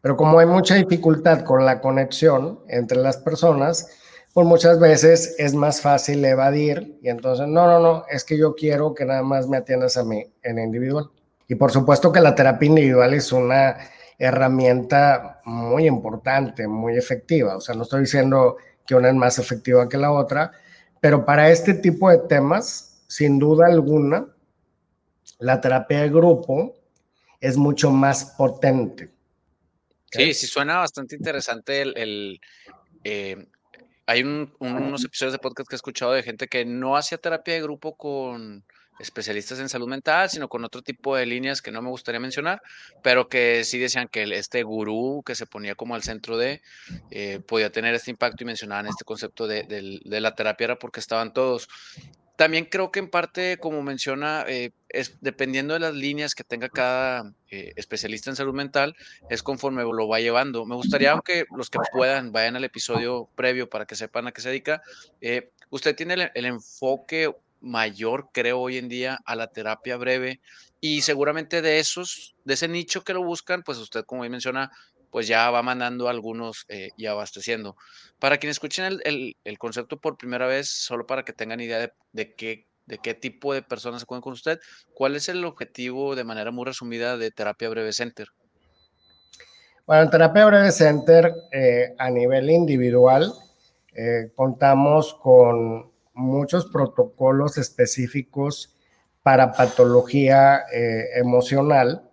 Pero 0.00 0.16
como 0.16 0.38
hay 0.38 0.46
mucha 0.46 0.76
dificultad 0.76 1.44
con 1.44 1.66
la 1.66 1.82
conexión 1.82 2.60
entre 2.66 2.96
las 2.96 3.18
personas, 3.18 3.90
pues 4.32 4.46
muchas 4.46 4.80
veces 4.80 5.34
es 5.36 5.52
más 5.52 5.82
fácil 5.82 6.24
evadir 6.24 6.98
y 7.02 7.10
entonces, 7.10 7.46
no, 7.46 7.66
no, 7.66 7.80
no, 7.80 8.04
es 8.08 8.24
que 8.24 8.38
yo 8.38 8.54
quiero 8.54 8.94
que 8.94 9.04
nada 9.04 9.22
más 9.22 9.48
me 9.48 9.58
atiendas 9.58 9.98
a 9.98 10.04
mí 10.04 10.32
en 10.42 10.58
individual. 10.58 11.10
Y 11.46 11.56
por 11.56 11.72
supuesto 11.72 12.10
que 12.10 12.20
la 12.20 12.34
terapia 12.34 12.66
individual 12.68 13.12
es 13.12 13.32
una 13.32 13.76
herramienta 14.18 15.40
muy 15.44 15.86
importante, 15.86 16.66
muy 16.66 16.96
efectiva. 16.96 17.58
O 17.58 17.60
sea, 17.60 17.74
no 17.74 17.82
estoy 17.82 18.00
diciendo 18.00 18.56
que 18.88 18.94
una 18.94 19.10
es 19.10 19.14
más 19.14 19.38
efectiva 19.38 19.86
que 19.86 19.98
la 19.98 20.10
otra, 20.10 20.50
pero 20.98 21.26
para 21.26 21.50
este 21.50 21.74
tipo 21.74 22.10
de 22.10 22.16
temas 22.26 23.04
sin 23.06 23.38
duda 23.38 23.66
alguna, 23.66 24.26
la 25.38 25.60
terapia 25.60 26.00
de 26.00 26.08
grupo 26.08 26.74
es 27.38 27.58
mucho 27.58 27.90
más 27.90 28.34
potente. 28.38 29.10
Sí, 30.10 30.32
sí 30.32 30.46
suena 30.46 30.78
bastante 30.78 31.16
interesante 31.16 31.82
el... 31.82 32.40
Eh, 33.04 33.46
hay 34.06 34.22
unos 34.22 35.04
episodios 35.04 35.34
de 35.34 35.38
podcast 35.38 35.68
que 35.68 35.74
he 35.74 35.76
escuchado 35.76 36.12
de 36.12 36.22
gente 36.22 36.48
que 36.48 36.64
no 36.64 36.96
hacía 36.96 37.18
terapia 37.18 37.52
de 37.52 37.62
grupo 37.62 37.94
con 37.94 38.64
especialistas 38.98 39.60
en 39.60 39.68
salud 39.68 39.88
mental, 39.88 40.28
sino 40.30 40.48
con 40.48 40.64
otro 40.64 40.82
tipo 40.82 41.16
de 41.16 41.26
líneas 41.26 41.62
que 41.62 41.70
no 41.70 41.82
me 41.82 41.88
gustaría 41.88 42.20
mencionar, 42.20 42.62
pero 43.02 43.28
que 43.28 43.64
sí 43.64 43.78
decían 43.78 44.08
que 44.08 44.22
este 44.22 44.62
gurú 44.62 45.22
que 45.24 45.34
se 45.34 45.46
ponía 45.46 45.74
como 45.74 45.94
al 45.94 46.02
centro 46.02 46.36
de, 46.36 46.62
eh, 47.10 47.40
podía 47.46 47.70
tener 47.70 47.94
este 47.94 48.10
impacto 48.10 48.42
y 48.42 48.46
mencionaban 48.46 48.86
este 48.86 49.04
concepto 49.04 49.46
de, 49.46 49.64
de, 49.64 50.20
la 50.20 50.34
terapia 50.34 50.64
era 50.64 50.78
porque 50.78 51.00
estaban 51.00 51.32
todos. 51.32 51.68
También 52.38 52.66
creo 52.66 52.92
que 52.92 53.00
en 53.00 53.10
parte, 53.10 53.58
como 53.58 53.82
menciona, 53.82 54.44
eh, 54.46 54.70
es, 54.88 55.16
dependiendo 55.20 55.74
de 55.74 55.80
las 55.80 55.94
líneas 55.94 56.36
que 56.36 56.44
tenga 56.44 56.68
cada 56.68 57.34
eh, 57.50 57.72
especialista 57.74 58.30
en 58.30 58.36
salud 58.36 58.54
mental, 58.54 58.94
es 59.28 59.42
conforme 59.42 59.82
lo 59.82 60.06
va 60.06 60.20
llevando. 60.20 60.64
Me 60.64 60.76
gustaría, 60.76 61.10
aunque 61.10 61.46
los 61.56 61.68
que 61.68 61.80
puedan 61.92 62.30
vayan 62.30 62.54
al 62.54 62.62
episodio 62.62 63.28
previo 63.34 63.68
para 63.68 63.86
que 63.86 63.96
sepan 63.96 64.28
a 64.28 64.32
qué 64.32 64.40
se 64.40 64.50
dedica, 64.50 64.82
eh, 65.20 65.50
usted 65.70 65.96
tiene 65.96 66.30
el, 66.32 66.44
enfoque 66.44 67.34
mayor, 67.60 68.28
creo, 68.32 68.60
hoy 68.60 68.78
en 68.78 68.88
día 68.88 69.18
a 69.24 69.36
la 69.36 69.48
terapia 69.48 69.96
breve 69.96 70.40
y 70.80 71.02
seguramente 71.02 71.62
de 71.62 71.78
esos, 71.78 72.34
de 72.44 72.54
ese 72.54 72.68
nicho 72.68 73.02
que 73.02 73.14
lo 73.14 73.24
buscan, 73.24 73.62
pues 73.62 73.78
usted, 73.78 74.04
como 74.04 74.22
hoy 74.22 74.30
menciona, 74.30 74.70
pues 75.10 75.26
ya 75.26 75.50
va 75.50 75.62
mandando 75.62 76.08
algunos 76.08 76.66
y 76.96 77.06
abasteciendo. 77.06 77.76
Para 78.18 78.38
quienes 78.38 78.56
escuchen 78.56 79.00
el, 79.04 79.58
concepto 79.58 79.98
por 79.98 80.18
primera 80.18 80.46
vez, 80.46 80.68
solo 80.68 81.06
para 81.06 81.24
que 81.24 81.32
tengan 81.32 81.60
idea 81.60 81.92
de, 82.12 82.34
qué, 82.34 82.66
de 82.86 82.98
qué 82.98 83.14
tipo 83.14 83.54
de 83.54 83.62
personas 83.62 84.04
cuentan 84.04 84.22
con 84.22 84.32
usted, 84.34 84.60
¿cuál 84.94 85.16
es 85.16 85.28
el 85.28 85.44
objetivo 85.44 86.14
de 86.14 86.24
manera 86.24 86.50
muy 86.50 86.66
resumida 86.66 87.16
de 87.16 87.30
Terapia 87.30 87.70
Breve 87.70 87.92
Center? 87.92 88.28
Bueno, 89.88 90.02
en 90.02 90.10
Terapia 90.10 90.44
Breve 90.44 90.70
Center, 90.70 91.34
eh, 91.50 91.94
a 91.98 92.10
nivel 92.10 92.50
individual, 92.50 93.32
eh, 93.94 94.30
contamos 94.36 95.14
con 95.14 95.90
muchos 96.18 96.66
protocolos 96.66 97.56
específicos 97.58 98.76
para 99.22 99.52
patología 99.52 100.64
eh, 100.72 101.04
emocional 101.16 102.04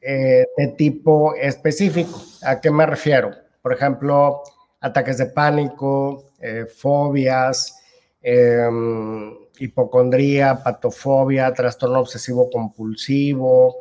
de 0.00 0.74
tipo 0.76 1.34
específico. 1.34 2.20
¿A 2.42 2.60
qué 2.60 2.70
me 2.70 2.84
refiero? 2.84 3.30
Por 3.62 3.72
ejemplo, 3.72 4.42
ataques 4.84 5.16
de 5.16 5.26
pánico, 5.26 6.32
eh, 6.38 6.66
fobias, 6.66 7.80
em, 8.20 9.34
hipocondría, 9.58 10.62
patofobia, 10.62 11.54
trastorno 11.54 12.00
obsesivo 12.00 12.50
compulsivo, 12.50 13.76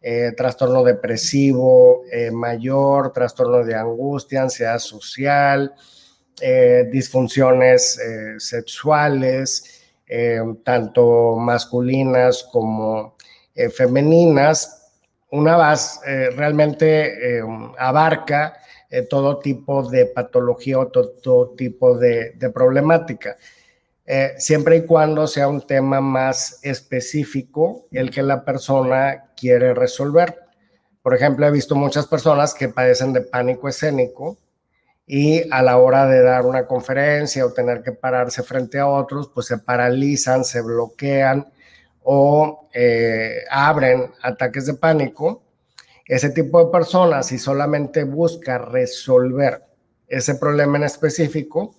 eh, 0.00 0.32
trastorno 0.36 0.82
depresivo 0.82 2.02
eh, 2.10 2.32
mayor, 2.32 3.12
trastorno 3.12 3.64
de 3.64 3.76
angustia, 3.76 4.42
ansiedad 4.42 4.80
social, 4.80 5.72
disfunciones 6.90 8.00
sexuales, 8.38 9.82
tanto 10.64 11.36
masculinas 11.36 12.46
como 12.50 13.16
femeninas. 13.74 14.92
Una 15.30 15.56
base 15.56 16.30
realmente 16.30 17.42
abarca 17.78 18.58
eh, 18.90 19.02
todo 19.02 19.38
tipo 19.38 19.88
de 19.88 20.06
patología 20.06 20.78
o 20.78 20.88
todo, 20.88 21.50
tipo 21.50 21.98
de, 21.98 22.32
problemática. 22.54 23.36
Eh, 24.06 24.32
siempre 24.38 24.76
y 24.76 24.86
cuando 24.86 25.26
sea 25.26 25.46
un 25.46 25.66
tema 25.66 26.00
más 26.00 26.60
específico 26.62 27.86
el 27.90 28.10
que 28.10 28.22
la 28.22 28.44
persona 28.44 29.26
quiere 29.36 29.74
resolver. 29.74 30.34
Por 31.02 31.14
ejemplo, 31.14 31.46
he 31.46 31.50
visto 31.50 31.74
muchas 31.74 32.06
personas 32.06 32.54
que 32.54 32.70
padecen 32.70 33.12
de 33.12 33.20
pánico 33.20 33.68
escénico 33.68 34.38
y 35.10 35.50
a 35.50 35.62
la 35.62 35.78
hora 35.78 36.06
de 36.06 36.20
dar 36.22 36.44
una 36.44 36.66
conferencia 36.66 37.46
o 37.46 37.52
tener 37.54 37.82
que 37.82 37.92
pararse 37.92 38.42
frente 38.42 38.78
a 38.78 38.86
otros, 38.86 39.30
pues 39.34 39.46
se 39.46 39.56
paralizan, 39.56 40.44
se 40.44 40.60
bloquean 40.60 41.50
o 42.02 42.68
eh, 42.74 43.38
abren 43.50 44.12
ataques 44.22 44.66
de 44.66 44.74
pánico. 44.74 45.42
Ese 46.04 46.28
tipo 46.28 46.62
de 46.62 46.70
personas, 46.70 47.26
si 47.26 47.38
solamente 47.38 48.04
busca 48.04 48.58
resolver 48.58 49.62
ese 50.06 50.34
problema 50.34 50.76
en 50.76 50.84
específico, 50.84 51.74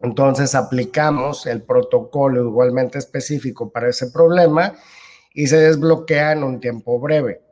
entonces 0.00 0.54
aplicamos 0.54 1.44
el 1.46 1.62
protocolo 1.62 2.44
igualmente 2.44 2.98
específico 2.98 3.70
para 3.70 3.88
ese 3.88 4.12
problema 4.12 4.74
y 5.34 5.48
se 5.48 5.58
desbloquea 5.58 6.32
en 6.32 6.44
un 6.44 6.60
tiempo 6.60 7.00
breve 7.00 7.47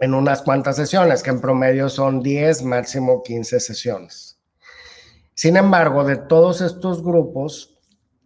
en 0.00 0.14
unas 0.14 0.42
cuantas 0.42 0.76
sesiones, 0.76 1.22
que 1.22 1.30
en 1.30 1.40
promedio 1.40 1.88
son 1.88 2.22
10, 2.22 2.62
máximo 2.64 3.22
15 3.22 3.60
sesiones. 3.60 4.38
Sin 5.34 5.56
embargo, 5.56 6.04
de 6.04 6.16
todos 6.16 6.60
estos 6.60 7.02
grupos, 7.02 7.78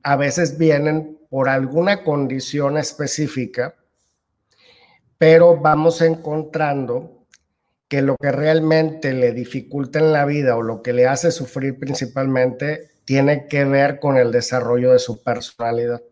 a 0.03 0.17
veces 0.17 0.59
vienen 0.59 1.19
por 1.31 1.49
alguna 1.49 2.05
condición 2.05 2.79
específica, 2.79 3.75
pero 5.19 5.57
vamos 5.57 6.01
encontrando 6.01 7.27
que 7.89 8.03
lo 8.03 8.17
que 8.17 8.33
realmente 8.33 9.13
le 9.13 9.33
dificulta 9.33 9.99
en 9.99 10.13
la 10.13 10.25
vida 10.25 10.57
o 10.57 10.63
lo 10.63 10.83
que 10.83 10.93
le 10.93 11.07
hace 11.07 11.31
sufrir 11.31 11.79
principalmente 11.79 12.91
tiene 13.05 13.47
que 13.47 13.65
ver 13.65 14.01
con 14.01 14.17
el 14.17 14.33
desarrollo 14.33 14.93
de 14.93 14.99
su 14.99 15.23
personalidad. 15.23 16.03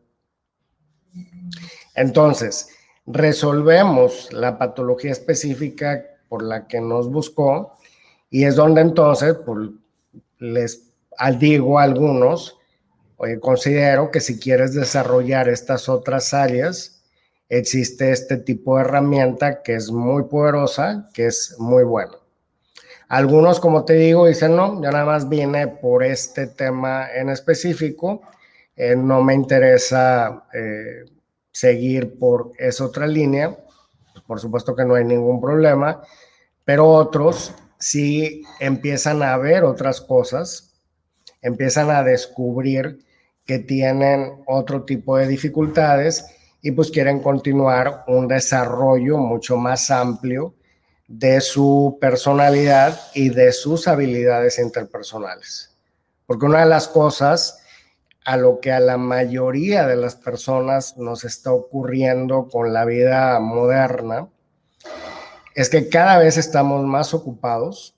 Entonces, 1.94 2.68
resolvemos 3.06 4.32
la 4.32 4.58
patología 4.58 5.12
específica 5.12 6.04
por 6.28 6.42
la 6.42 6.66
que 6.66 6.80
nos 6.80 7.10
buscó 7.10 7.76
y 8.30 8.44
es 8.44 8.56
donde 8.56 8.80
entonces 8.80 9.36
pues, 9.44 9.70
les 10.38 10.92
digo 11.38 11.78
a 11.78 11.82
algunos, 11.82 12.58
oye, 13.16 13.38
considero 13.38 14.10
que 14.10 14.20
si 14.20 14.38
quieres 14.38 14.74
desarrollar 14.74 15.48
estas 15.48 15.88
otras 15.88 16.32
áreas, 16.32 17.02
existe 17.48 18.10
este 18.10 18.38
tipo 18.38 18.76
de 18.76 18.84
herramienta 18.84 19.62
que 19.62 19.74
es 19.74 19.90
muy 19.90 20.24
poderosa, 20.24 21.10
que 21.12 21.26
es 21.26 21.54
muy 21.58 21.84
buena. 21.84 22.14
Algunos, 23.08 23.60
como 23.60 23.84
te 23.84 23.92
digo, 23.92 24.26
dicen, 24.26 24.56
no, 24.56 24.82
yo 24.82 24.90
nada 24.90 25.04
más 25.04 25.28
vine 25.28 25.68
por 25.68 26.02
este 26.02 26.46
tema 26.46 27.12
en 27.14 27.28
específico, 27.28 28.22
eh, 28.74 28.96
no 28.96 29.22
me 29.22 29.34
interesa 29.34 30.44
eh, 30.54 31.04
seguir 31.52 32.18
por 32.18 32.52
esa 32.58 32.86
otra 32.86 33.06
línea, 33.06 33.56
pues, 34.12 34.24
por 34.26 34.40
supuesto 34.40 34.74
que 34.74 34.84
no 34.84 34.94
hay 34.94 35.04
ningún 35.04 35.40
problema, 35.40 36.02
pero 36.64 36.88
otros 36.88 37.54
sí 37.78 38.42
empiezan 38.60 39.22
a 39.22 39.36
ver 39.36 39.64
otras 39.64 40.00
cosas, 40.00 40.74
empiezan 41.40 41.90
a 41.90 42.02
descubrir 42.02 42.98
que 43.46 43.58
tienen 43.58 44.42
otro 44.46 44.84
tipo 44.84 45.16
de 45.16 45.26
dificultades 45.26 46.24
y 46.62 46.70
pues 46.70 46.90
quieren 46.90 47.20
continuar 47.20 48.04
un 48.06 48.28
desarrollo 48.28 49.18
mucho 49.18 49.56
más 49.56 49.90
amplio 49.90 50.54
de 51.08 51.40
su 51.40 51.98
personalidad 52.00 52.98
y 53.14 53.30
de 53.30 53.52
sus 53.52 53.88
habilidades 53.88 54.58
interpersonales. 54.58 55.76
Porque 56.24 56.46
una 56.46 56.60
de 56.60 56.66
las 56.66 56.86
cosas 56.86 57.61
a 58.24 58.36
lo 58.36 58.60
que 58.60 58.72
a 58.72 58.80
la 58.80 58.98
mayoría 58.98 59.86
de 59.86 59.96
las 59.96 60.16
personas 60.16 60.96
nos 60.96 61.24
está 61.24 61.52
ocurriendo 61.52 62.48
con 62.48 62.72
la 62.72 62.84
vida 62.84 63.38
moderna, 63.40 64.28
es 65.54 65.68
que 65.68 65.88
cada 65.88 66.18
vez 66.18 66.36
estamos 66.36 66.84
más 66.84 67.14
ocupados, 67.14 67.96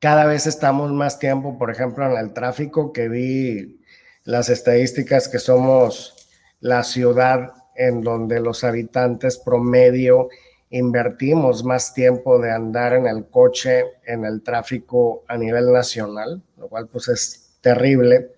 cada 0.00 0.26
vez 0.26 0.46
estamos 0.46 0.92
más 0.92 1.18
tiempo, 1.18 1.58
por 1.58 1.70
ejemplo, 1.70 2.04
en 2.06 2.16
el 2.18 2.32
tráfico, 2.32 2.92
que 2.92 3.08
vi 3.08 3.80
las 4.24 4.48
estadísticas 4.48 5.28
que 5.28 5.38
somos 5.38 6.28
la 6.60 6.82
ciudad 6.82 7.52
en 7.76 8.02
donde 8.02 8.40
los 8.40 8.64
habitantes 8.64 9.38
promedio 9.38 10.28
invertimos 10.70 11.64
más 11.64 11.94
tiempo 11.94 12.38
de 12.38 12.50
andar 12.50 12.94
en 12.94 13.06
el 13.06 13.26
coche, 13.26 13.84
en 14.06 14.24
el 14.24 14.42
tráfico 14.42 15.24
a 15.28 15.36
nivel 15.36 15.72
nacional, 15.72 16.42
lo 16.56 16.68
cual 16.68 16.88
pues 16.88 17.08
es 17.08 17.56
terrible 17.60 18.33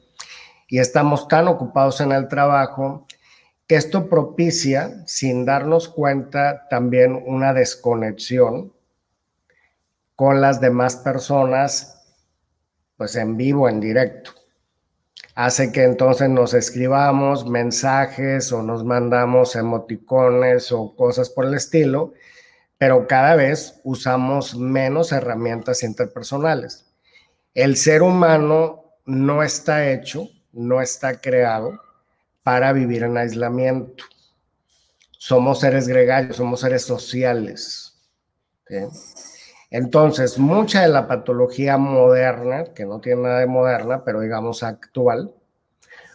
y 0.68 0.78
estamos 0.78 1.28
tan 1.28 1.48
ocupados 1.48 2.00
en 2.00 2.12
el 2.12 2.28
trabajo 2.28 3.06
que 3.66 3.76
esto 3.76 4.08
propicia, 4.08 5.02
sin 5.06 5.44
darnos 5.44 5.88
cuenta, 5.88 6.68
también 6.68 7.20
una 7.26 7.52
desconexión 7.52 8.72
con 10.14 10.40
las 10.40 10.60
demás 10.60 10.96
personas, 10.96 12.16
pues 12.96 13.16
en 13.16 13.36
vivo, 13.36 13.68
en 13.68 13.80
directo. 13.80 14.30
Hace 15.34 15.70
que 15.70 15.82
entonces 15.82 16.30
nos 16.30 16.54
escribamos 16.54 17.46
mensajes 17.46 18.52
o 18.52 18.62
nos 18.62 18.84
mandamos 18.84 19.54
emoticones 19.56 20.72
o 20.72 20.94
cosas 20.96 21.28
por 21.28 21.44
el 21.44 21.54
estilo, 21.54 22.14
pero 22.78 23.06
cada 23.06 23.34
vez 23.34 23.80
usamos 23.84 24.56
menos 24.56 25.12
herramientas 25.12 25.82
interpersonales. 25.82 26.86
El 27.52 27.76
ser 27.76 28.02
humano 28.02 28.84
no 29.04 29.42
está 29.42 29.90
hecho 29.90 30.28
no 30.56 30.80
está 30.80 31.20
creado 31.20 31.80
para 32.42 32.72
vivir 32.72 33.02
en 33.02 33.16
aislamiento. 33.16 34.04
Somos 35.10 35.60
seres 35.60 35.86
gregarios, 35.86 36.36
somos 36.36 36.60
seres 36.60 36.82
sociales. 36.82 37.94
Entonces, 39.70 40.38
mucha 40.38 40.82
de 40.82 40.88
la 40.88 41.06
patología 41.06 41.76
moderna, 41.76 42.72
que 42.74 42.86
no 42.86 43.00
tiene 43.00 43.22
nada 43.22 43.40
de 43.40 43.46
moderna, 43.46 44.02
pero 44.04 44.20
digamos 44.20 44.62
actual, 44.62 45.34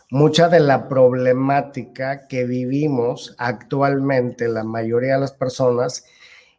mucha 0.09 0.49
de 0.49 0.59
la 0.59 0.87
problemática 0.87 2.27
que 2.27 2.45
vivimos 2.45 3.35
actualmente, 3.37 4.47
la 4.47 4.63
mayoría 4.63 5.15
de 5.15 5.21
las 5.21 5.33
personas, 5.33 6.05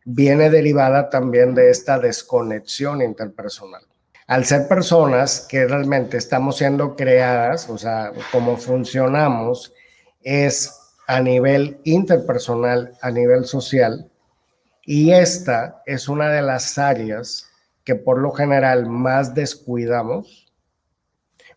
viene 0.05 0.51
derivada 0.51 1.11
también 1.11 1.55
de 1.55 1.71
esta 1.71 1.99
desconexión 1.99 3.03
interpersonal 3.03 3.85
al 4.33 4.47
ser 4.47 4.67
personas 4.67 5.47
que 5.47 5.67
realmente 5.67 6.17
estamos 6.17 6.57
siendo 6.57 6.97
creadas, 6.97 7.69
o 7.69 7.77
sea, 7.77 8.13
como 8.31 8.57
funcionamos, 8.57 9.75
es 10.23 10.75
a 11.07 11.21
nivel 11.21 11.79
interpersonal, 11.85 12.95
a 13.03 13.11
nivel 13.11 13.45
social, 13.45 14.11
y 14.87 15.13
esta 15.13 15.83
es 15.85 16.09
una 16.09 16.31
de 16.31 16.41
las 16.41 16.79
áreas 16.79 17.51
que 17.85 17.95
por 17.95 18.19
lo 18.19 18.33
general 18.33 18.87
más 18.87 19.35
descuidamos, 19.35 20.51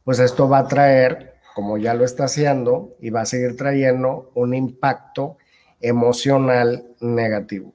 pues 0.04 0.20
esto 0.20 0.50
va 0.50 0.60
a 0.60 0.68
traer, 0.68 1.36
como 1.54 1.78
ya 1.78 1.94
lo 1.94 2.04
está 2.04 2.26
haciendo, 2.26 2.98
y 3.00 3.10
va 3.10 3.22
a 3.22 3.26
seguir 3.26 3.56
trayendo 3.56 4.34
un 4.36 4.54
impacto 4.54 5.38
emocional 5.80 6.88
negativo. 7.00 7.74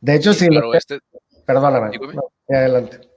De 0.00 0.16
hecho, 0.16 0.34
si 0.34 0.48
lo... 0.48 0.74
Este... 0.74 0.98
Perdóname, 1.46 1.96
adelante. 2.48 3.11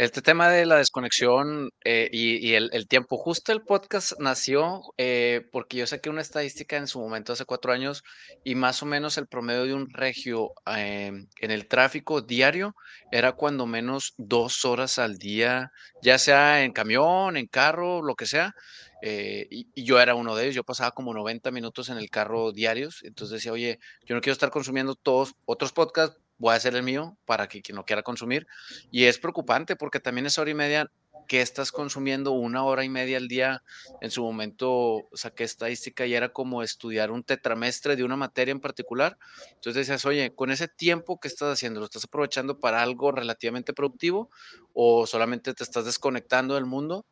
Este 0.00 0.22
tema 0.22 0.48
de 0.48 0.64
la 0.64 0.78
desconexión 0.78 1.72
eh, 1.84 2.08
y, 2.10 2.54
el, 2.54 2.88
tiempo, 2.88 3.18
justo 3.18 3.52
el 3.52 3.60
podcast 3.60 4.14
nació 4.18 4.80
eh, 4.96 5.46
porque 5.52 5.76
yo 5.76 5.86
saqué 5.86 6.08
una 6.08 6.22
estadística 6.22 6.78
en 6.78 6.86
su 6.86 6.98
momento 6.98 7.34
hace 7.34 7.44
cuatro 7.44 7.70
años 7.70 8.02
y 8.42 8.54
más 8.54 8.82
o 8.82 8.86
menos 8.86 9.18
el 9.18 9.26
promedio 9.26 9.66
de 9.66 9.74
un 9.74 9.90
regio 9.90 10.52
em, 10.64 11.26
en 11.42 11.50
el 11.50 11.68
tráfico 11.68 12.22
diario 12.22 12.74
era 13.12 13.32
cuando 13.32 13.66
menos 13.66 14.14
dos 14.16 14.64
horas 14.64 14.98
al 14.98 15.18
día, 15.18 15.70
ya 16.00 16.16
sea 16.16 16.64
en 16.64 16.72
camión, 16.72 17.36
en 17.36 17.46
carro, 17.46 18.00
lo 18.00 18.14
que 18.14 18.24
sea. 18.24 18.54
Eh, 19.02 19.48
y, 19.50 19.84
yo 19.84 20.00
era 20.00 20.14
uno 20.14 20.34
de 20.34 20.44
ellos, 20.44 20.54
yo 20.54 20.64
pasaba 20.64 20.92
como 20.92 21.12
90 21.12 21.50
minutos 21.50 21.90
en 21.90 21.98
el 21.98 22.08
carro 22.08 22.52
diarios, 22.52 23.02
entonces 23.02 23.34
decía, 23.34 23.52
oye, 23.52 23.78
yo 24.06 24.14
no 24.14 24.22
quiero 24.22 24.32
estar 24.32 24.48
consumiendo 24.48 24.94
todos 24.94 25.34
otros 25.44 25.72
podcasts 25.72 26.18
voy 26.40 26.54
a 26.54 26.56
hacer 26.56 26.74
el 26.74 26.82
mío 26.82 27.16
para 27.26 27.48
que 27.48 27.62
quien 27.62 27.76
no 27.76 27.86
quiera 27.86 28.02
consumir. 28.02 28.48
Y 28.90 29.04
es 29.04 29.18
preocupante 29.20 29.76
porque 29.76 30.00
también 30.00 30.26
esa 30.26 30.42
hora 30.42 30.50
y 30.50 30.54
media 30.54 30.92
que 31.28 31.42
estás 31.42 31.70
consumiendo 31.70 32.32
una 32.32 32.64
hora 32.64 32.84
y 32.84 32.88
media 32.88 33.16
al 33.18 33.28
día. 33.28 33.62
En 34.00 34.10
su 34.10 34.22
momento 34.24 35.08
saqué 35.12 35.44
estadística 35.44 36.06
y 36.06 36.14
era 36.14 36.30
como 36.30 36.62
estudiar 36.64 37.12
un 37.12 37.22
tetramestre 37.22 37.94
de 37.96 38.04
una 38.04 38.16
materia 38.16 38.52
en 38.52 38.60
particular. 38.60 39.16
Entonces 39.54 39.86
decías, 39.86 40.04
oye, 40.06 40.34
con 40.34 40.50
ese 40.50 40.66
tiempo 40.68 41.20
que 41.20 41.28
estás 41.28 41.52
haciendo, 41.52 41.80
¿lo 41.80 41.86
estás 41.86 42.04
aprovechando 42.04 42.58
para 42.58 42.82
algo 42.82 43.12
relativamente 43.12 43.72
productivo 43.72 44.30
o 44.72 45.06
solamente 45.06 45.54
te 45.54 45.62
estás 45.64 45.84
desconectando 45.84 46.54
del 46.56 46.66
mundo? 46.66 47.06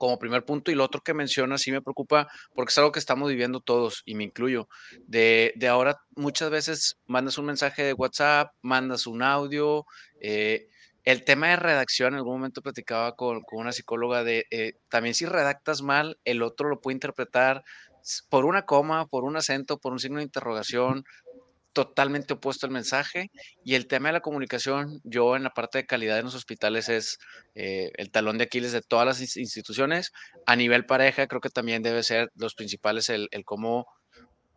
Como 0.00 0.18
primer 0.18 0.44
punto. 0.44 0.72
Y 0.72 0.74
lo 0.74 0.84
otro 0.84 1.02
que 1.02 1.14
menciona 1.14 1.58
sí 1.58 1.70
me 1.70 1.82
preocupa 1.82 2.28
porque 2.54 2.70
es 2.70 2.78
algo 2.78 2.90
que 2.90 2.98
estamos 2.98 3.28
viviendo 3.28 3.60
todos 3.60 4.02
y 4.04 4.16
me 4.16 4.24
incluyo. 4.24 4.68
De, 5.06 5.52
de 5.54 5.68
ahora 5.68 6.00
muchas 6.16 6.50
veces 6.50 6.98
mandas 7.06 7.38
un 7.38 7.46
mensaje 7.46 7.84
de 7.84 7.92
WhatsApp, 7.92 8.52
mandas 8.62 9.06
un 9.06 9.22
audio. 9.22 9.86
Eh, 10.20 10.66
el 11.04 11.24
tema 11.24 11.48
de 11.48 11.56
redacción, 11.56 12.14
en 12.14 12.18
algún 12.18 12.34
momento 12.34 12.62
platicaba 12.62 13.14
con, 13.14 13.42
con 13.42 13.60
una 13.60 13.72
psicóloga 13.72 14.24
de 14.24 14.46
eh, 14.50 14.74
también 14.88 15.14
si 15.14 15.26
redactas 15.26 15.82
mal, 15.82 16.18
el 16.24 16.42
otro 16.42 16.68
lo 16.68 16.80
puede 16.80 16.94
interpretar 16.94 17.62
por 18.28 18.44
una 18.46 18.64
coma, 18.64 19.06
por 19.06 19.24
un 19.24 19.36
acento, 19.36 19.78
por 19.78 19.92
un 19.92 19.98
signo 19.98 20.18
de 20.18 20.24
interrogación. 20.24 21.04
Totalmente 21.72 22.34
opuesto 22.34 22.66
al 22.66 22.72
mensaje. 22.72 23.30
Y 23.64 23.74
el 23.74 23.86
tema 23.86 24.08
de 24.08 24.14
la 24.14 24.20
comunicación, 24.20 25.00
yo 25.04 25.36
en 25.36 25.44
la 25.44 25.50
parte 25.50 25.78
de 25.78 25.86
calidad 25.86 26.18
en 26.18 26.26
los 26.26 26.34
hospitales 26.34 26.88
es 26.88 27.18
eh, 27.54 27.90
el 27.96 28.10
talón 28.10 28.38
de 28.38 28.44
Aquiles 28.44 28.72
de 28.72 28.82
todas 28.82 29.06
las 29.06 29.36
instituciones. 29.36 30.12
A 30.46 30.56
nivel 30.56 30.86
pareja, 30.86 31.26
creo 31.26 31.40
que 31.40 31.50
también 31.50 31.82
debe 31.82 32.02
ser 32.02 32.30
los 32.34 32.54
principales 32.54 33.08
el, 33.08 33.28
el 33.30 33.44
cómo 33.44 33.86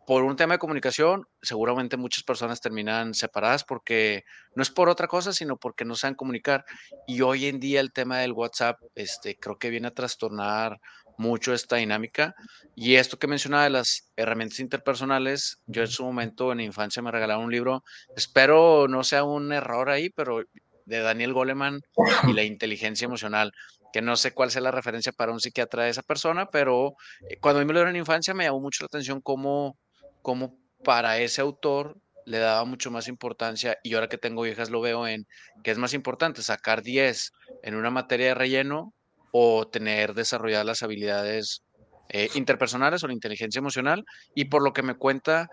por 0.06 0.22
un 0.24 0.36
tema 0.36 0.54
de 0.54 0.58
comunicación, 0.58 1.26
seguramente 1.40 1.96
muchas 1.96 2.24
personas 2.24 2.60
terminan 2.60 3.14
separadas 3.14 3.64
porque 3.64 4.24
no 4.54 4.62
es 4.62 4.70
por 4.70 4.88
otra 4.88 5.08
cosa, 5.08 5.32
sino 5.32 5.56
porque 5.56 5.84
no 5.84 5.94
saben 5.94 6.14
comunicar. 6.14 6.64
Y 7.06 7.22
hoy 7.22 7.46
en 7.46 7.58
día 7.58 7.80
el 7.80 7.92
tema 7.92 8.18
del 8.18 8.32
WhatsApp, 8.32 8.78
este, 8.94 9.36
creo 9.36 9.58
que 9.58 9.70
viene 9.70 9.88
a 9.88 9.94
trastornar 9.94 10.78
mucho 11.16 11.54
esta 11.54 11.76
dinámica. 11.76 12.34
Y 12.74 12.96
esto 12.96 13.18
que 13.18 13.26
mencionaba 13.26 13.64
de 13.64 13.70
las 13.70 14.10
herramientas 14.16 14.60
interpersonales, 14.60 15.58
yo 15.66 15.82
en 15.82 15.88
su 15.88 16.04
momento 16.04 16.52
en 16.52 16.60
infancia 16.60 17.02
me 17.02 17.10
regalaron 17.10 17.44
un 17.44 17.52
libro, 17.52 17.84
espero 18.16 18.88
no 18.88 19.04
sea 19.04 19.24
un 19.24 19.52
error 19.52 19.90
ahí, 19.90 20.10
pero 20.10 20.42
de 20.86 20.98
Daniel 20.98 21.32
Goleman 21.32 21.80
y 22.28 22.32
la 22.32 22.42
inteligencia 22.42 23.06
emocional 23.06 23.52
que 23.94 24.02
no 24.02 24.16
sé 24.16 24.34
cuál 24.34 24.50
sea 24.50 24.60
la 24.60 24.72
referencia 24.72 25.12
para 25.12 25.30
un 25.30 25.38
psiquiatra 25.38 25.84
de 25.84 25.90
esa 25.90 26.02
persona, 26.02 26.50
pero 26.50 26.96
eh, 27.30 27.38
cuando 27.40 27.60
a 27.60 27.62
mí 27.62 27.66
me 27.68 27.74
lo 27.74 27.78
dieron 27.78 27.94
en 27.94 28.00
infancia 28.00 28.34
me 28.34 28.42
llamó 28.42 28.58
mucho 28.58 28.82
la 28.82 28.86
atención 28.86 29.20
cómo 29.20 29.78
como 30.20 30.58
para 30.82 31.18
ese 31.18 31.40
autor 31.40 31.96
le 32.26 32.38
daba 32.38 32.64
mucho 32.64 32.90
más 32.90 33.06
importancia 33.06 33.78
y 33.84 33.94
ahora 33.94 34.08
que 34.08 34.18
tengo 34.18 34.46
hijas 34.46 34.70
lo 34.70 34.80
veo 34.80 35.06
en 35.06 35.28
que 35.62 35.70
es 35.70 35.78
más 35.78 35.94
importante 35.94 36.42
sacar 36.42 36.82
10 36.82 37.30
en 37.62 37.76
una 37.76 37.90
materia 37.90 38.28
de 38.28 38.34
relleno 38.34 38.92
o 39.36 39.66
tener 39.66 40.14
desarrolladas 40.14 40.64
las 40.64 40.82
habilidades 40.84 41.64
eh, 42.08 42.28
interpersonales 42.36 43.02
o 43.02 43.08
la 43.08 43.14
inteligencia 43.14 43.58
emocional 43.58 44.04
y 44.32 44.44
por 44.44 44.62
lo 44.62 44.72
que 44.72 44.84
me 44.84 44.94
cuenta 44.94 45.50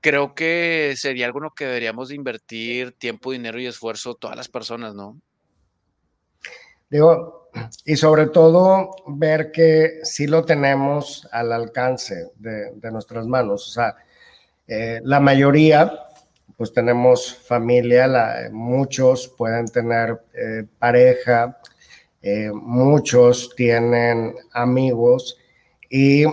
creo 0.00 0.34
que 0.34 0.92
sería 0.96 1.26
algo 1.26 1.38
en 1.38 1.44
lo 1.44 1.54
que 1.54 1.66
deberíamos 1.66 2.08
de 2.08 2.16
invertir 2.16 2.98
tiempo, 2.98 3.30
dinero 3.30 3.60
y 3.60 3.66
esfuerzo 3.66 4.16
todas 4.16 4.36
las 4.36 4.48
personas, 4.48 4.92
¿no? 4.96 5.20
Digo, 6.90 7.48
y 7.84 7.94
sobre 7.94 8.26
todo 8.26 8.90
ver 9.06 9.52
que 9.52 10.00
sí 10.02 10.26
lo 10.26 10.44
tenemos 10.44 11.28
al 11.30 11.52
alcance 11.52 12.32
de, 12.34 12.72
nuestras 12.90 13.28
manos. 13.28 13.68
O 13.68 13.70
sea, 13.70 13.94
eh, 14.66 15.00
la 15.04 15.20
mayoría, 15.20 15.92
pues 16.56 16.72
tenemos 16.72 17.36
familia, 17.36 18.50
muchos 18.50 19.28
pueden 19.28 19.66
tener 19.66 20.20
eh, 20.34 20.64
pareja, 20.80 21.60
eh, 22.28 22.50
muchos 22.52 23.54
tienen 23.54 24.34
amigos 24.52 25.38
y 25.88 26.24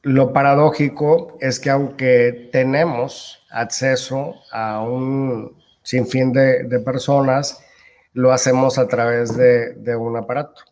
lo 0.00 0.32
paradójico 0.32 1.36
es 1.40 1.60
que 1.60 1.68
aunque 1.68 2.48
tenemos 2.50 3.46
acceso 3.50 4.36
a 4.50 4.80
un 4.80 5.54
sinfín 5.82 6.32
de, 6.32 6.64
de 6.64 6.80
personas, 6.80 7.62
lo 8.14 8.32
hacemos 8.32 8.78
a 8.78 8.88
través 8.88 9.36
de, 9.36 9.96
un 9.96 10.16
aparato. 10.16 10.62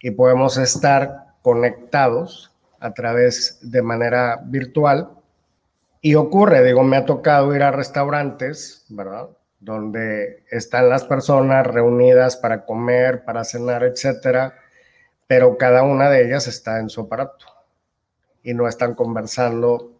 Y 0.00 0.10
podemos 0.12 0.56
estar 0.56 1.34
conectados 1.42 2.50
a 2.80 2.94
través 2.94 3.58
de 3.60 3.82
manera 3.82 4.40
virtual. 4.44 5.10
Y 6.00 6.14
ocurre, 6.14 6.64
digo, 6.64 6.82
me 6.82 6.96
ha 6.96 7.04
tocado 7.04 7.54
ir 7.54 7.62
a 7.62 7.70
restaurantes, 7.70 8.86
¿verdad? 8.88 9.28
Donde 9.64 10.44
están 10.50 10.90
las 10.90 11.04
personas 11.04 11.66
reunidas 11.66 12.36
para 12.36 12.66
comer, 12.66 13.24
para 13.24 13.44
cenar, 13.44 13.82
etcétera, 13.82 14.54
pero 15.26 15.56
cada 15.56 15.82
una 15.82 16.10
de 16.10 16.26
ellas 16.26 16.46
está 16.46 16.78
en 16.78 16.90
su 16.90 17.02
aparato 17.02 17.46
y 18.42 18.52
no 18.52 18.68
están 18.68 18.94
conversando 18.94 19.92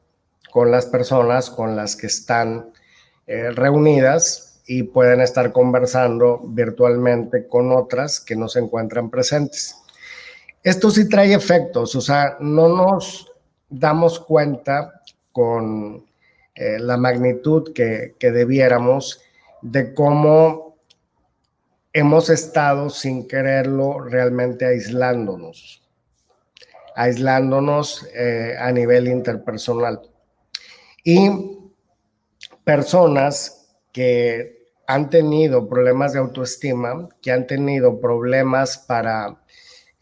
con 0.53 0.71
las 0.71 0.85
personas 0.87 1.51
con 1.51 1.77
las 1.77 1.97
que 1.97 2.09
están 2.09 2.73
eh, 3.27 3.51
reunidas 3.51 4.61
y 4.67 4.83
pueden 4.83 5.23
estar 5.23 5.51
conversando 5.51 6.41
virtualmente 6.45 7.49
con 7.49 7.73
otras 7.73 8.21
que 8.21 8.37
no 8.37 8.49
se 8.49 8.61
encuentran 8.61 9.11
presentes. 9.11 9.77
Esto 10.63 10.91
sí 10.91 11.09
trae 11.09 11.35
efectos, 11.35 11.95
o 11.95 12.01
sea, 12.01 12.37
no 12.41 12.69
nos 12.69 13.33
damos 13.69 14.21
cuenta 14.21 15.03
con 15.33 16.05
eh, 16.55 16.79
la 16.79 16.97
magnitud 16.97 17.73
que, 17.73 18.15
que 18.19 18.31
debiéramos 18.31 19.21
de 19.65 19.95
cómo 19.95 20.77
hemos 21.95 22.29
estado 22.29 22.91
sin 22.91 23.27
quererlo 23.27 23.99
realmente 23.99 24.67
aislándonos, 24.67 25.83
aislándonos 26.95 28.07
eh, 28.15 28.57
a 28.61 28.71
nivel 28.73 29.09
interpersonal. 29.09 30.03
Y 31.03 31.31
personas 32.63 33.67
que 33.91 34.69
han 34.87 35.09
tenido 35.09 35.67
problemas 35.67 36.13
de 36.13 36.19
autoestima, 36.19 37.09
que 37.23 37.33
han 37.33 37.47
tenido 37.47 37.99
problemas 38.01 38.77
para 38.77 39.41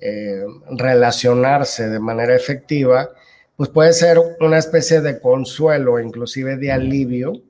eh, 0.00 0.44
relacionarse 0.70 1.88
de 1.88 2.00
manera 2.00 2.34
efectiva, 2.34 3.10
pues 3.54 3.68
puede 3.68 3.92
ser 3.92 4.18
una 4.40 4.58
especie 4.58 5.00
de 5.02 5.20
consuelo, 5.20 6.00
inclusive 6.00 6.56
de 6.56 6.72
alivio, 6.72 7.42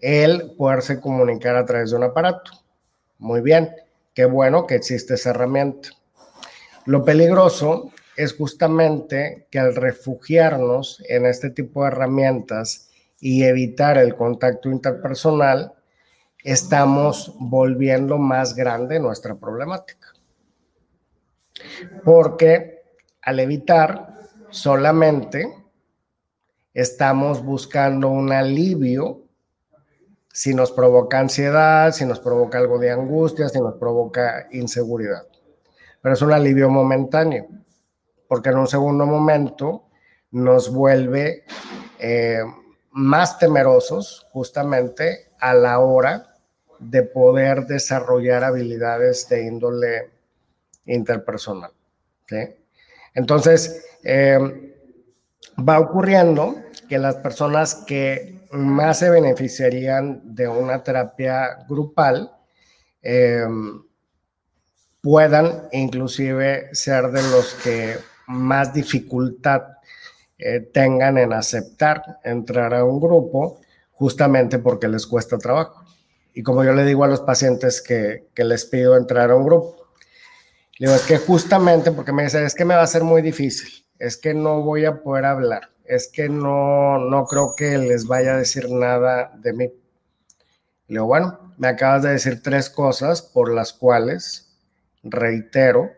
el 0.00 0.52
poderse 0.56 1.00
comunicar 1.00 1.56
a 1.56 1.64
través 1.64 1.90
de 1.90 1.96
un 1.96 2.04
aparato. 2.04 2.52
Muy 3.18 3.40
bien, 3.40 3.70
qué 4.14 4.24
bueno 4.24 4.66
que 4.66 4.74
existe 4.74 5.14
esa 5.14 5.30
herramienta. 5.30 5.90
Lo 6.84 7.04
peligroso 7.04 7.90
es 8.16 8.34
justamente 8.34 9.46
que 9.50 9.58
al 9.58 9.74
refugiarnos 9.74 11.02
en 11.08 11.26
este 11.26 11.50
tipo 11.50 11.82
de 11.82 11.88
herramientas, 11.88 12.86
y 13.20 13.44
evitar 13.44 13.98
el 13.98 14.14
contacto 14.14 14.70
interpersonal, 14.70 15.72
estamos 16.44 17.34
volviendo 17.38 18.18
más 18.18 18.54
grande 18.54 19.00
nuestra 19.00 19.34
problemática. 19.34 20.12
Porque 22.04 22.82
al 23.22 23.40
evitar 23.40 24.20
solamente 24.50 25.52
estamos 26.74 27.42
buscando 27.42 28.08
un 28.08 28.32
alivio 28.32 29.22
si 30.36 30.52
nos 30.52 30.70
provoca 30.70 31.18
ansiedad, 31.18 31.92
si 31.92 32.04
nos 32.04 32.20
provoca 32.20 32.58
algo 32.58 32.78
de 32.78 32.90
angustia, 32.90 33.48
si 33.48 33.58
nos 33.58 33.76
provoca 33.76 34.46
inseguridad. 34.52 35.22
Pero 36.02 36.14
es 36.14 36.20
un 36.20 36.30
alivio 36.30 36.68
momentáneo, 36.68 37.46
porque 38.28 38.50
en 38.50 38.58
un 38.58 38.66
segundo 38.66 39.06
momento 39.06 39.84
nos 40.32 40.70
vuelve 40.70 41.44
eh, 41.98 42.42
más 42.90 43.38
temerosos 43.38 44.26
justamente 44.30 45.30
a 45.40 45.54
la 45.54 45.78
hora 45.78 46.34
de 46.80 47.02
poder 47.02 47.64
desarrollar 47.64 48.44
habilidades 48.44 49.30
de 49.30 49.42
índole 49.42 50.10
interpersonal. 50.84 51.70
Entonces, 53.14 53.86
em, 54.04 54.70
va 55.66 55.80
ocurriendo 55.80 56.56
que 56.90 56.98
las 56.98 57.16
personas 57.16 57.74
que 57.86 58.35
más 58.52 58.98
se 58.98 59.10
beneficiarían 59.10 60.34
de 60.34 60.48
una 60.48 60.82
terapia 60.82 61.64
grupal 61.68 62.30
em, 63.02 63.82
puedan 65.00 65.68
inclusive 65.72 66.68
ser 66.72 67.10
de 67.10 67.22
los 67.22 67.54
que 67.54 67.96
más 68.26 68.74
dificultad 68.74 69.62
eh, 70.38 70.60
tengan 70.60 71.16
en 71.16 71.32
aceptar 71.32 72.02
entrar 72.24 72.74
a 72.74 72.84
un 72.84 73.00
grupo 73.00 73.60
justamente 73.92 74.58
porque 74.58 74.88
les 74.88 75.06
cuesta 75.06 75.38
trabajo. 75.38 75.84
Y 76.34 76.42
como 76.42 76.62
yo 76.64 76.74
le 76.74 76.84
digo 76.84 77.04
a 77.04 77.08
los 77.08 77.20
pacientes 77.20 77.80
que, 77.80 78.28
que 78.34 78.44
les 78.44 78.66
pido 78.66 78.96
entrar 78.96 79.30
a 79.30 79.36
un 79.36 79.46
grupo, 79.46 79.88
digo, 80.78 80.94
es 80.94 81.02
que 81.02 81.16
justamente 81.16 81.92
porque 81.92 82.12
me 82.12 82.24
dicen, 82.24 82.44
es 82.44 82.54
que 82.54 82.66
me 82.66 82.74
va 82.74 82.82
a 82.82 82.86
ser 82.86 83.02
muy 83.02 83.22
difícil, 83.22 83.86
es 83.98 84.18
que 84.18 84.34
no 84.34 84.62
voy 84.62 84.84
a 84.84 85.02
poder 85.02 85.24
hablar, 85.24 85.70
es 85.88 86.08
que 86.08 86.28
no, 86.28 86.98
no 86.98 87.26
creo 87.26 87.54
que 87.56 87.78
les 87.78 88.06
vaya 88.06 88.34
a 88.34 88.38
decir 88.38 88.70
nada 88.70 89.32
de 89.36 89.52
mí. 89.52 89.64
Le 90.88 90.94
digo, 90.94 91.06
bueno, 91.06 91.54
me 91.58 91.68
acabas 91.68 92.02
de 92.02 92.10
decir 92.10 92.42
tres 92.42 92.70
cosas 92.70 93.22
por 93.22 93.52
las 93.52 93.72
cuales 93.72 94.56
reitero 95.02 95.90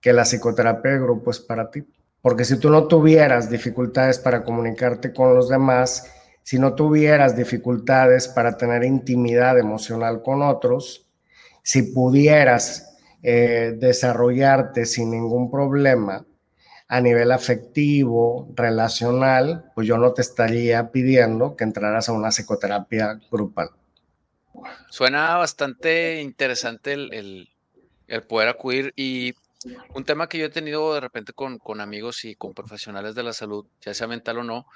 que 0.00 0.12
la 0.12 0.24
psicoterapia 0.24 0.92
de 0.92 1.00
grupo 1.00 1.30
es 1.30 1.40
para 1.40 1.70
ti. 1.70 1.84
Porque 2.20 2.44
si 2.44 2.58
tú 2.58 2.70
no 2.70 2.88
tuvieras 2.88 3.48
dificultades 3.48 4.18
para 4.18 4.42
comunicarte 4.42 5.12
con 5.12 5.34
los 5.34 5.48
demás, 5.48 6.10
si 6.42 6.58
no 6.58 6.74
tuvieras 6.74 7.36
dificultades 7.36 8.28
para 8.28 8.56
tener 8.56 8.84
intimidad 8.84 9.58
emocional 9.58 10.22
con 10.22 10.42
otros, 10.42 11.06
si 11.62 11.82
pudieras 11.82 12.96
eh, 13.22 13.76
desarrollarte 13.78 14.86
sin 14.86 15.10
ningún 15.10 15.50
problema 15.50 16.24
a 16.88 17.00
nivel 17.00 17.30
afectivo, 17.32 18.48
relacional, 18.54 19.70
pues 19.74 19.86
yo 19.86 19.98
no 19.98 20.12
te 20.14 20.22
estaría 20.22 20.90
pidiendo 20.90 21.54
que 21.54 21.64
entraras 21.64 22.08
a 22.08 22.12
una 22.12 22.30
psicoterapia 22.30 23.20
grupal. 23.30 23.70
Suena 24.88 25.36
bastante 25.36 26.20
interesante 26.22 26.94
el, 26.94 27.48
el 28.08 28.22
poder 28.24 28.48
acudir 28.48 28.92
y 28.96 29.34
Un 29.92 30.04
tema 30.04 30.28
que 30.28 30.38
yo 30.38 30.46
he 30.46 30.50
tenido 30.50 30.94
de 30.94 31.00
repente 31.00 31.32
con, 31.32 31.58
con, 31.58 31.80
amigos 31.80 32.24
y 32.24 32.36
con 32.36 32.54
profesionales 32.54 33.16
de 33.16 33.24
la 33.24 33.32
salud, 33.32 33.66
ya 33.80 33.92
sea 33.92 34.06
mental 34.06 34.38
o 34.38 34.44
no, 34.44 34.66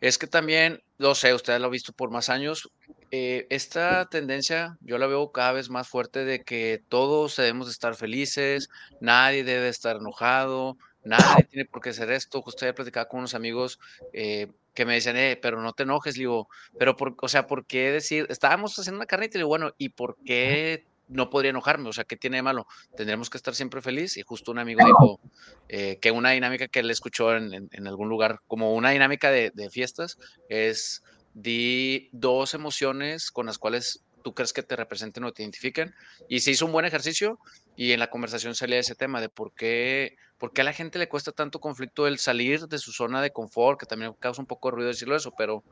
es 0.00 0.16
que 0.16 0.26
también, 0.26 0.82
lo 0.96 1.14
sé, 1.14 1.34
usted 1.34 1.58
lo 1.60 1.66
ha 1.66 1.70
visto 1.70 1.92
por 1.92 2.10
más 2.10 2.30
años, 2.30 2.70
eh, 3.10 3.46
esta 3.50 4.06
tendencia 4.08 4.78
yo 4.80 4.96
la 4.96 5.06
veo 5.06 5.30
cada 5.30 5.52
vez 5.52 5.68
más 5.68 5.88
fuerte 5.88 6.24
de 6.24 6.42
que 6.42 6.82
todos 6.88 7.36
debemos 7.36 7.68
estar 7.68 7.94
felices, 7.96 8.70
nadie 9.00 9.44
debe 9.44 9.68
estar 9.68 9.96
enojado, 9.96 10.78
nadie 11.04 11.44
tiene 11.50 11.64
por 11.64 11.82
qué 11.82 11.90
hacer 11.90 12.10
esto. 12.10 12.42
Justo 12.42 12.66
he 12.66 12.72
platicado 12.72 13.08
con 13.08 13.20
unos 13.20 13.34
amigos 13.34 13.78
eh, 14.12 14.48
que 14.74 14.84
me 14.84 14.94
decían, 14.94 15.16
eh, 15.16 15.38
pero 15.40 15.60
no 15.60 15.72
te 15.72 15.82
enojes, 15.82 16.14
digo, 16.14 16.48
pero, 16.78 16.96
por, 16.96 17.14
o 17.20 17.28
sea, 17.28 17.46
¿por 17.46 17.66
qué 17.66 17.90
decir? 17.90 18.26
Estábamos 18.28 18.78
haciendo 18.78 18.98
una 18.98 19.06
carnita 19.06 19.36
y 19.36 19.40
digo, 19.40 19.48
bueno, 19.48 19.72
¿y 19.78 19.90
por 19.90 20.16
qué 20.24 20.84
no 21.10 21.28
podría 21.28 21.50
enojarme, 21.50 21.88
o 21.88 21.92
sea, 21.92 22.04
¿qué 22.04 22.16
tiene 22.16 22.36
de 22.36 22.42
malo? 22.42 22.66
Tendremos 22.96 23.28
que 23.28 23.36
estar 23.36 23.54
siempre 23.54 23.82
feliz. 23.82 24.16
Y 24.16 24.22
justo 24.22 24.52
un 24.52 24.60
amigo 24.60 24.84
dijo 24.86 25.20
eh, 25.68 25.98
que 26.00 26.12
una 26.12 26.30
dinámica 26.30 26.68
que 26.68 26.80
él 26.80 26.90
escuchó 26.90 27.36
en, 27.36 27.68
en, 27.70 27.86
algún 27.86 28.08
lugar, 28.08 28.40
como 28.46 28.74
una 28.74 28.90
dinámica 28.90 29.30
de, 29.30 29.50
de, 29.52 29.70
fiestas, 29.70 30.18
es 30.48 31.02
di 31.34 32.08
dos 32.12 32.54
emociones 32.54 33.30
con 33.32 33.46
las 33.46 33.58
cuales 33.58 34.04
tú 34.22 34.34
crees 34.34 34.52
que 34.52 34.62
te 34.62 34.76
representen 34.76 35.24
o 35.24 35.32
te 35.32 35.42
identifiquen. 35.42 35.94
Y 36.28 36.40
se 36.40 36.52
hizo 36.52 36.66
un 36.66 36.72
buen 36.72 36.86
ejercicio 36.86 37.40
y 37.76 37.92
en 37.92 38.00
la 38.00 38.10
conversación 38.10 38.54
salía 38.54 38.78
ese 38.78 38.94
tema 38.94 39.20
de 39.20 39.28
por 39.28 39.54
qué, 39.54 40.16
por 40.38 40.52
qué 40.52 40.60
a 40.60 40.64
la 40.64 40.72
gente 40.72 40.98
le 40.98 41.08
cuesta 41.08 41.32
tanto 41.32 41.60
conflicto 41.60 42.06
el 42.06 42.18
salir 42.18 42.66
de 42.66 42.78
su 42.78 42.92
zona 42.92 43.22
de 43.22 43.32
confort, 43.32 43.78
que 43.78 43.86
también 43.86 44.12
causa 44.18 44.42
un 44.42 44.46
poco 44.46 44.68
de 44.68 44.76
ruido 44.76 44.88
decirlo 44.88 45.16
eso, 45.16 45.32
pero 45.36 45.64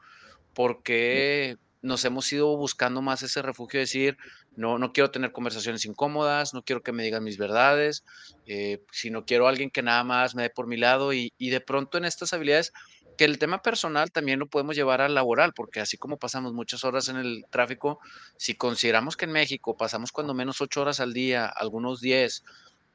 por 0.55 0.83
qué 0.83 1.57
nos 1.83 2.05
hemos 2.05 2.33
ido 2.33 2.57
buscando 2.57 3.03
más 3.03 3.23
ese 3.23 3.43
refugio 3.43 3.79
de 3.79 3.85
decir, 3.85 4.17
no, 4.57 4.79
no 4.79 4.93
quiero 4.93 5.11
tener 5.11 5.33
conversaciones 5.33 5.85
incómodas, 5.85 6.55
no 6.55 6.63
quiero 6.63 6.83
que 6.83 6.93
me 6.93 7.05
digan 7.05 7.25
mis 7.25 7.39
verdades, 7.39 8.05
eh, 8.47 8.83
sino 8.91 9.25
quiero 9.25 9.49
alguien 9.49 9.71
que 9.71 9.83
nada 9.83 10.03
más 10.05 10.35
me 10.35 10.43
dé 10.43 10.51
por 10.51 10.67
mi 10.67 10.77
lado 10.77 11.13
y, 11.13 11.33
y 11.39 11.51
de 11.51 11.61
pronto 11.61 11.99
en 11.99 12.05
estas 12.05 12.33
habilidades 12.33 12.73
que 13.19 13.25
el 13.25 13.39
tema 13.39 13.63
personal 13.63 14.13
también 14.13 14.39
lo 14.39 14.47
podemos 14.47 14.77
llevar 14.77 15.01
al 15.01 15.15
laboral, 15.15 15.53
porque 15.53 15.81
así 15.81 15.99
como 15.99 16.19
pasamos 16.19 16.55
muchas 16.55 16.85
horas 16.85 17.09
en 17.09 17.17
el 17.17 17.45
tráfico, 17.51 17.99
si 18.37 18.55
consideramos 18.55 19.17
que 19.17 19.25
en 19.25 19.33
México 19.33 19.77
pasamos 19.77 20.13
cuando 20.13 20.35
menos 20.35 20.61
ocho 20.61 20.83
horas 20.83 21.01
al 21.01 21.13
día, 21.13 21.47
algunos 21.47 22.01
diez, 22.01 22.45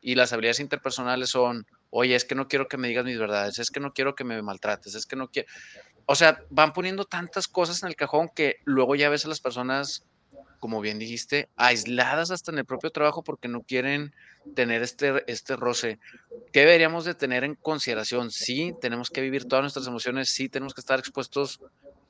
y 0.02 0.16
las 0.16 0.34
habilidades 0.34 0.62
interpersonales 0.62 1.30
son, 1.30 1.66
oye, 1.90 2.16
es 2.16 2.26
que 2.26 2.36
no 2.36 2.48
quiero 2.48 2.68
que 2.68 2.78
me 2.78 2.88
digas 2.88 3.06
mis 3.06 3.20
verdades, 3.20 3.60
es 3.60 3.70
que 3.70 3.80
no 3.80 3.94
quiero 3.94 4.16
que 4.16 4.24
me 4.24 4.42
maltrates, 4.42 4.96
es 4.96 5.06
que 5.06 5.16
no 5.16 5.30
quiero, 5.30 5.48
o 6.06 6.16
sea, 6.16 6.44
van 6.50 6.74
poniendo 6.74 7.06
tantas 7.06 7.48
cosas 7.48 7.84
en 7.84 7.90
el 7.90 7.96
cajón 7.96 8.30
que 8.34 8.58
luego 8.66 8.96
ya 8.96 9.10
ves 9.10 9.26
a 9.26 9.30
las 9.30 9.40
personas 9.40 10.06
como 10.64 10.80
bien 10.80 10.98
dijiste, 10.98 11.50
aisladas 11.58 12.32
hasta 12.32 12.50
en 12.50 12.58
el 12.58 12.64
propio 12.64 12.90
trabajo 12.90 13.22
porque 13.22 13.50
no 13.50 13.64
quieren 13.64 14.14
tener 14.56 14.82
este, 14.82 15.22
este 15.28 15.58
roce. 15.58 16.00
¿Qué 16.54 16.62
deberíamos 16.62 17.04
de 17.04 17.16
tener 17.16 17.44
en 17.44 17.56
consideración? 17.56 18.32
Sí, 18.32 18.74
tenemos 18.80 19.10
que 19.10 19.20
vivir 19.20 19.46
todas 19.46 19.62
nuestras 19.62 19.88
emociones, 19.88 20.30
sí, 20.30 20.48
tenemos 20.48 20.74
que 20.74 20.80
estar 20.80 21.00
expuestos 21.00 21.60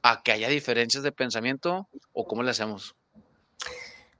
a 0.03 0.21
que 0.21 0.33
haya 0.33 0.49
diferencias 0.49 1.01
de 1.01 1.11
pensamiento 1.11 1.87
o 2.11 2.27
cómo 2.27 2.43
le 2.43 2.51
hacemos. 2.51 2.95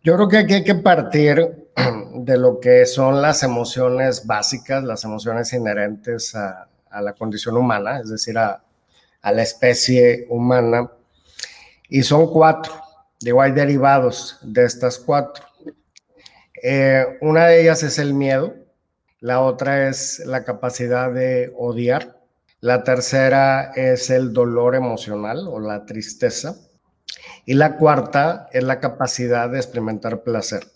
Yo 0.04 0.16
creo 0.16 0.28
que 0.28 0.38
aquí 0.40 0.54
hay 0.56 0.64
que 0.64 0.76
partir 0.76 1.70
de 2.16 2.38
lo 2.40 2.60
que 2.60 2.88
son 2.88 3.22
las 3.22 3.44
emociones 3.44 4.26
básicas, 4.26 4.84
las 4.84 5.04
emociones 5.04 5.54
inherentes 5.54 6.34
a, 6.34 6.70
a 6.90 7.02
la 7.04 7.14
condición 7.14 7.56
humana, 7.56 8.00
es 8.00 8.10
decir, 8.10 8.36
a, 8.40 8.64
a 9.24 9.32
la 9.32 9.42
especie 9.42 10.28
humana, 10.30 10.92
y 11.90 12.04
son 12.04 12.32
cuatro. 12.32 12.74
Digo, 13.20 13.42
hay 13.42 13.52
derivados 13.52 14.38
de 14.42 14.66
estas 14.66 15.00
cuatro. 15.00 15.46
Eh, 16.62 17.18
una 17.22 17.48
de 17.48 17.62
ellas 17.62 17.84
es 17.84 17.98
el 18.00 18.14
miedo, 18.14 18.54
la 19.20 19.42
otra 19.42 19.88
es 19.90 20.20
la 20.26 20.44
capacidad 20.44 21.12
de 21.12 21.54
odiar, 21.58 22.20
la 22.60 22.84
tercera 22.84 23.72
es 23.76 24.10
el 24.10 24.34
dolor 24.34 24.76
emocional 24.76 25.48
o 25.48 25.60
la 25.60 25.86
tristeza 25.86 26.56
y 27.46 27.54
la 27.54 27.78
cuarta 27.78 28.48
es 28.52 28.64
la 28.64 28.80
capacidad 28.80 29.50
de 29.50 29.58
experimentar 29.58 30.24
placer. 30.24 30.68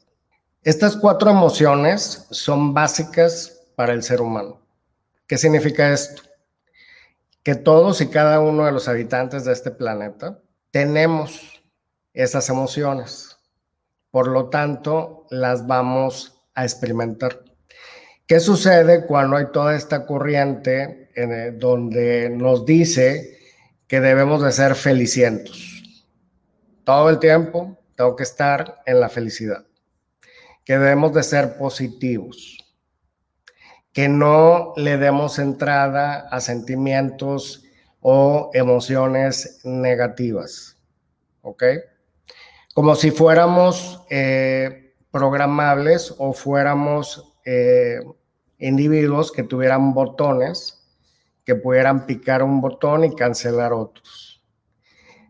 Estas 0.64 0.95
cuatro 0.98 1.30
emociones 1.30 2.28
son 2.30 2.74
básicas 2.74 3.62
para 3.76 3.93
el 3.93 4.04
ser 4.04 4.22
humano. 4.22 4.62
¿Qué 5.26 5.38
significa 5.38 5.91
esto? 5.91 6.24
Que 7.48 7.56
todos 7.56 8.02
y 8.02 8.10
cada 8.10 8.41
uno 8.41 8.66
de 8.66 8.74
los 8.74 8.89
habitantes 8.89 9.45
de 9.45 9.54
este 9.54 9.72
planeta 9.72 10.41
tenemos 10.70 11.64
esas 12.12 12.50
emociones. 12.50 13.38
Por 14.12 14.28
lo 14.28 14.50
tanto, 14.50 15.28
las 15.30 15.66
vamos 15.66 16.41
a 16.56 16.66
experimentar. 16.66 17.45
¿Qué 18.28 18.41
sucede 18.41 19.06
cuando 19.06 19.38
hay 19.38 19.45
toda 19.54 19.78
esta 19.78 20.06
corriente 20.06 21.10
en 21.16 21.58
donde 21.58 22.30
nos 22.30 22.66
dice 22.66 23.39
que 23.88 24.02
debemos 24.02 24.43
de 24.43 24.52
ser 24.52 24.76
felicientos? 24.76 26.06
Todo 26.84 27.10
el 27.10 27.18
tiempo 27.18 27.78
tengo 27.95 28.18
que 28.18 28.24
estar 28.24 28.82
en 28.86 29.00
la 29.00 29.08
felicidad, 29.08 29.66
que 30.66 30.74
debemos 30.74 31.14
de 31.14 31.24
ser 31.24 31.58
positivos, 31.58 32.58
que 33.98 34.10
no 34.10 34.74
le 34.76 34.98
demos 34.98 35.39
entrada 35.39 36.28
a 36.30 36.39
sentimientos 36.39 37.64
o 38.00 38.52
emociones 38.54 39.62
negativas. 39.64 40.78
¿Ok? 41.41 41.64
como 42.78 42.93
si 42.93 43.10
fuéramos 43.10 44.04
eh, 44.12 44.93
programables 45.10 46.14
o 46.20 46.32
fuéramos 46.32 47.34
eh, 47.43 47.98
individuos 48.60 49.32
que 49.32 49.41
tuvieran 49.41 49.95
botones, 49.95 50.88
que 51.43 51.56
pudieran 51.56 52.06
picar 52.06 52.43
un 52.43 52.62
botón 52.62 53.04
y 53.04 53.16
cancelar 53.16 53.74
otros. 53.74 54.43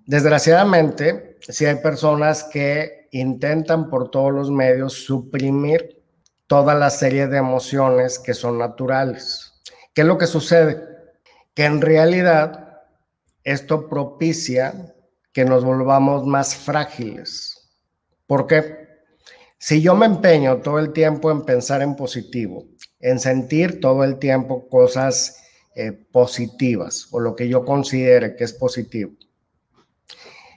Desgraciadamente, 0.06 1.38
si 1.40 1.66
hay 1.66 1.76
personas 1.76 2.44
que 2.44 3.08
intentan 3.14 3.90
por 3.90 4.12
todos 4.12 4.34
los 4.34 4.52
medios 4.52 5.06
suprimir 5.06 5.97
toda 6.48 6.74
la 6.74 6.90
serie 6.90 7.28
de 7.28 7.38
emociones 7.38 8.20
que 8.20 8.34
son 8.34 8.58
naturales. 8.58 9.54
¿Qué 9.94 10.02
es 10.02 10.08
lo 10.08 10.18
que 10.18 10.28
sucede? 10.28 10.82
Que 11.54 11.66
en 11.66 11.82
realidad 11.82 12.82
esto 13.44 13.88
propicia 13.90 14.96
que 15.34 15.46
nos 15.46 15.64
volvamos 15.64 16.26
más 16.26 16.56
frágiles. 16.56 17.78
¿Por 18.26 18.48
qué? 18.48 18.88
Si 19.60 19.82
yo 19.82 19.96
me 19.96 20.06
empeño 20.06 20.58
todo 20.58 20.80
el 20.80 20.94
tiempo 20.94 21.32
en 21.32 21.44
pensar 21.44 21.82
en 21.82 21.96
positivo, 21.96 22.66
en 23.00 23.20
sentir 23.20 23.80
todo 23.82 24.04
el 24.04 24.20
tiempo 24.20 24.68
cosas 24.70 25.44
eh, 25.76 25.92
positivas 25.92 27.08
o 27.12 27.20
lo 27.20 27.36
que 27.36 27.48
yo 27.48 27.66
considere 27.66 28.36
que 28.36 28.44
es 28.44 28.54
positivo, 28.54 29.12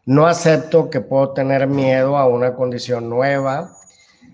no 0.07 0.27
acepto 0.27 0.91
que 0.91 1.01
puedo 1.01 1.33
tener 1.33 1.67
miedo 1.67 2.17
a 2.17 2.27
una 2.27 2.55
condición 2.55 3.09
nueva. 3.09 3.77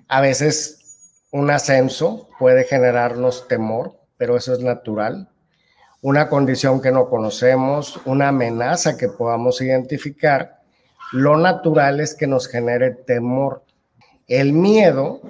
A 0.08 0.20
veces 0.20 0.85
un 1.32 1.50
ascenso 1.50 2.28
puede 2.38 2.64
generarnos 2.64 3.48
temor, 3.48 3.98
pero 4.16 4.36
eso 4.36 4.52
es 4.52 4.60
natural 4.60 5.28
una 6.06 6.28
condición 6.28 6.80
que 6.80 6.92
no 6.92 7.08
conocemos, 7.08 7.98
una 8.04 8.28
amenaza 8.28 8.96
que 8.96 9.08
podamos 9.08 9.60
identificar, 9.60 10.60
lo 11.12 11.36
natural 11.36 11.98
es 11.98 12.14
que 12.14 12.28
nos 12.28 12.46
genere 12.46 12.92
temor. 12.92 13.64
El 14.28 14.52
miedo 14.52 15.20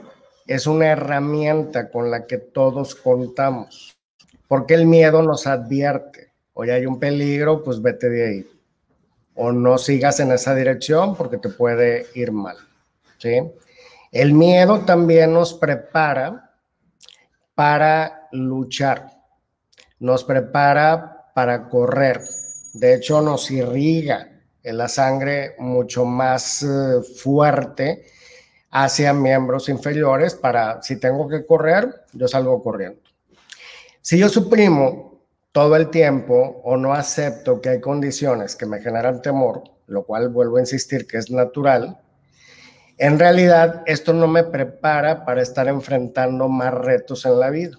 es 0.46 0.66
una 0.66 0.88
herramienta 0.88 1.90
con 1.90 2.10
la 2.10 2.26
que 2.26 2.36
todos 2.36 2.94
contamos, 2.94 3.96
porque 4.48 4.74
el 4.74 4.84
miedo 4.84 5.22
nos 5.22 5.46
advierte, 5.46 6.32
hoy 6.52 6.68
hay 6.68 6.84
un 6.84 6.98
peligro, 6.98 7.62
pues 7.62 7.80
vete 7.80 8.10
de 8.10 8.26
ahí, 8.26 8.46
o 9.34 9.52
no 9.52 9.78
sigas 9.78 10.20
en 10.20 10.30
esa 10.32 10.54
dirección 10.54 11.16
porque 11.16 11.38
te 11.38 11.48
puede 11.48 12.06
ir 12.14 12.32
mal. 12.32 12.56
¿sí? 13.16 13.40
El 14.16 14.32
miedo 14.32 14.80
también 14.80 15.32
nos 15.32 15.54
prepara 15.54 16.52
para 17.54 18.28
luchar 18.32 19.16
nos 19.98 20.24
prepara 20.24 21.30
para 21.34 21.68
correr. 21.68 22.20
De 22.74 22.94
hecho, 22.94 23.20
nos 23.22 23.50
irriga 23.50 24.28
en 24.62 24.76
la 24.76 24.88
sangre 24.88 25.54
mucho 25.58 26.04
más 26.04 26.62
eh, 26.62 27.02
fuerte 27.22 28.06
hacia 28.70 29.12
miembros 29.12 29.68
inferiores 29.68 30.34
para, 30.34 30.82
si 30.82 30.96
tengo 30.98 31.28
que 31.28 31.46
correr, 31.46 32.04
yo 32.12 32.28
salgo 32.28 32.62
corriendo. 32.62 33.00
Si 34.02 34.18
yo 34.18 34.28
suprimo 34.28 35.22
todo 35.52 35.76
el 35.76 35.88
tiempo 35.88 36.60
o 36.64 36.76
no 36.76 36.92
acepto 36.92 37.60
que 37.60 37.70
hay 37.70 37.80
condiciones 37.80 38.54
que 38.54 38.66
me 38.66 38.80
generan 38.80 39.22
temor, 39.22 39.62
lo 39.86 40.04
cual 40.04 40.28
vuelvo 40.28 40.58
a 40.58 40.60
insistir 40.60 41.06
que 41.06 41.16
es 41.16 41.30
natural, 41.30 41.98
en 42.98 43.18
realidad 43.18 43.82
esto 43.86 44.12
no 44.12 44.26
me 44.26 44.44
prepara 44.44 45.24
para 45.24 45.42
estar 45.42 45.68
enfrentando 45.68 46.48
más 46.48 46.72
retos 46.72 47.26
en 47.26 47.38
la 47.38 47.50
vida. 47.50 47.78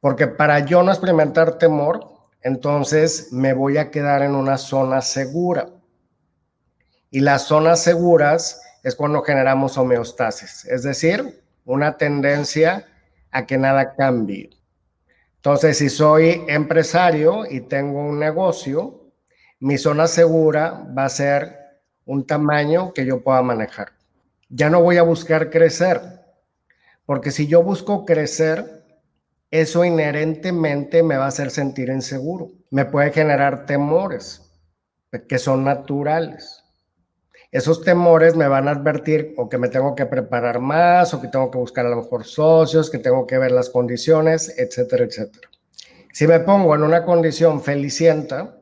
Porque 0.00 0.26
para 0.26 0.60
yo 0.60 0.82
no 0.82 0.90
experimentar 0.90 1.58
temor, 1.58 2.06
entonces 2.40 3.32
me 3.32 3.52
voy 3.52 3.78
a 3.78 3.90
quedar 3.90 4.22
en 4.22 4.34
una 4.34 4.58
zona 4.58 5.00
segura. 5.00 5.68
Y 7.10 7.20
las 7.20 7.42
zonas 7.42 7.82
seguras 7.82 8.60
es 8.82 8.94
cuando 8.94 9.22
generamos 9.22 9.78
homeostasis, 9.78 10.64
es 10.66 10.82
decir, 10.82 11.42
una 11.64 11.96
tendencia 11.96 12.86
a 13.30 13.46
que 13.46 13.56
nada 13.56 13.94
cambie. 13.94 14.50
Entonces, 15.36 15.78
si 15.78 15.90
soy 15.90 16.44
empresario 16.48 17.44
y 17.50 17.62
tengo 17.62 18.00
un 18.00 18.18
negocio, 18.18 19.10
mi 19.60 19.78
zona 19.78 20.06
segura 20.06 20.86
va 20.96 21.06
a 21.06 21.08
ser 21.08 21.63
un 22.06 22.26
tamaño 22.26 22.92
que 22.92 23.06
yo 23.06 23.22
pueda 23.22 23.42
manejar. 23.42 23.92
Ya 24.48 24.70
no 24.70 24.82
voy 24.82 24.98
a 24.98 25.02
buscar 25.02 25.50
crecer, 25.50 26.00
porque 27.06 27.30
si 27.30 27.46
yo 27.46 27.62
busco 27.62 28.04
crecer, 28.04 28.84
eso 29.50 29.84
inherentemente 29.84 31.02
me 31.02 31.16
va 31.16 31.26
a 31.26 31.28
hacer 31.28 31.50
sentir 31.50 31.88
inseguro. 31.88 32.50
Me 32.70 32.84
puede 32.84 33.12
generar 33.12 33.66
temores 33.66 34.42
que 35.28 35.38
son 35.38 35.64
naturales. 35.64 36.64
Esos 37.52 37.82
temores 37.84 38.34
me 38.34 38.48
van 38.48 38.66
a 38.66 38.72
advertir 38.72 39.32
o 39.36 39.48
que 39.48 39.58
me 39.58 39.68
tengo 39.68 39.94
que 39.94 40.06
preparar 40.06 40.58
más 40.58 41.14
o 41.14 41.20
que 41.20 41.28
tengo 41.28 41.52
que 41.52 41.58
buscar 41.58 41.86
a 41.86 41.88
lo 41.88 41.98
mejor 41.98 42.24
socios, 42.24 42.90
que 42.90 42.98
tengo 42.98 43.28
que 43.28 43.38
ver 43.38 43.52
las 43.52 43.70
condiciones, 43.70 44.52
etcétera, 44.58 45.04
etcétera. 45.04 45.48
Si 46.12 46.26
me 46.26 46.40
pongo 46.40 46.74
en 46.74 46.82
una 46.82 47.04
condición 47.04 47.62
felicienta, 47.62 48.60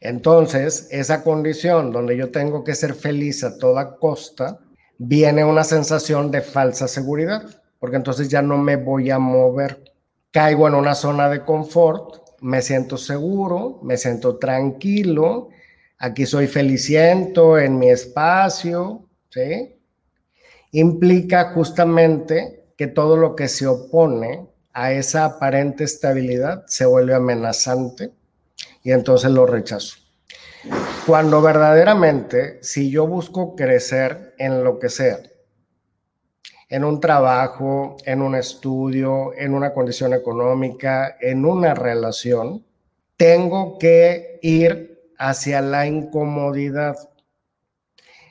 entonces 0.00 0.88
esa 0.90 1.22
condición 1.22 1.92
donde 1.92 2.16
yo 2.16 2.30
tengo 2.30 2.64
que 2.64 2.74
ser 2.74 2.94
feliz 2.94 3.44
a 3.44 3.58
toda 3.58 3.96
costa, 3.96 4.58
viene 4.96 5.44
una 5.44 5.64
sensación 5.64 6.30
de 6.30 6.40
falsa 6.40 6.88
seguridad, 6.88 7.62
porque 7.78 7.96
entonces 7.96 8.28
ya 8.28 8.40
no 8.40 8.56
me 8.56 8.76
voy 8.76 9.10
a 9.10 9.18
mover. 9.18 9.84
Caigo 10.30 10.68
en 10.68 10.74
una 10.74 10.94
zona 10.94 11.28
de 11.28 11.44
confort, 11.44 12.16
me 12.40 12.62
siento 12.62 12.96
seguro, 12.96 13.80
me 13.82 13.98
siento 13.98 14.38
tranquilo, 14.38 15.48
aquí 15.98 16.24
soy 16.24 16.46
feliciento 16.46 17.58
en 17.58 17.78
mi 17.78 17.90
espacio, 17.90 19.06
¿sí? 19.28 19.76
Implica 20.72 21.52
justamente 21.52 22.72
que 22.76 22.86
todo 22.86 23.16
lo 23.16 23.36
que 23.36 23.48
se 23.48 23.66
opone 23.66 24.46
a 24.72 24.92
esa 24.92 25.26
aparente 25.26 25.84
estabilidad 25.84 26.64
se 26.66 26.86
vuelve 26.86 27.14
amenazante 27.14 28.12
y 28.82 28.92
entonces 28.92 29.30
lo 29.30 29.46
rechazo. 29.46 29.96
Cuando 31.06 31.40
verdaderamente, 31.40 32.62
si 32.62 32.90
yo 32.90 33.06
busco 33.06 33.56
crecer 33.56 34.34
en 34.38 34.62
lo 34.62 34.78
que 34.78 34.88
sea, 34.88 35.18
en 36.68 36.84
un 36.84 37.00
trabajo, 37.00 37.96
en 38.04 38.22
un 38.22 38.36
estudio, 38.36 39.32
en 39.36 39.54
una 39.54 39.72
condición 39.72 40.14
económica, 40.14 41.16
en 41.20 41.44
una 41.44 41.74
relación, 41.74 42.64
tengo 43.16 43.76
que 43.78 44.38
ir 44.42 45.12
hacia 45.18 45.60
la 45.60 45.86
incomodidad. 45.86 46.96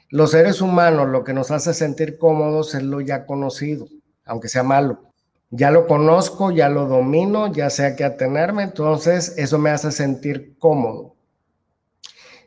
Los 0.10 0.32
seres 0.32 0.62
humanos 0.62 1.10
lo 1.10 1.24
que 1.24 1.34
nos 1.34 1.52
hace 1.52 1.74
sentir 1.74 2.18
cómodos 2.18 2.74
es 2.76 2.84
lo 2.84 3.02
ya 3.02 3.26
conocido, 3.26 3.88
aunque 4.26 4.48
sea 4.48 4.64
malo. 4.64 5.09
Ya 5.52 5.72
lo 5.72 5.88
conozco, 5.88 6.52
ya 6.52 6.70
lo 6.70 6.86
domino, 6.86 7.52
ya 7.52 7.70
sé 7.70 7.86
a 7.86 7.96
qué 7.96 8.04
atenerme, 8.04 8.64
entonces 8.64 9.34
eso 9.38 9.58
me 9.58 9.72
hace 9.72 9.92
sentir 9.92 10.58
cómodo. 10.60 11.16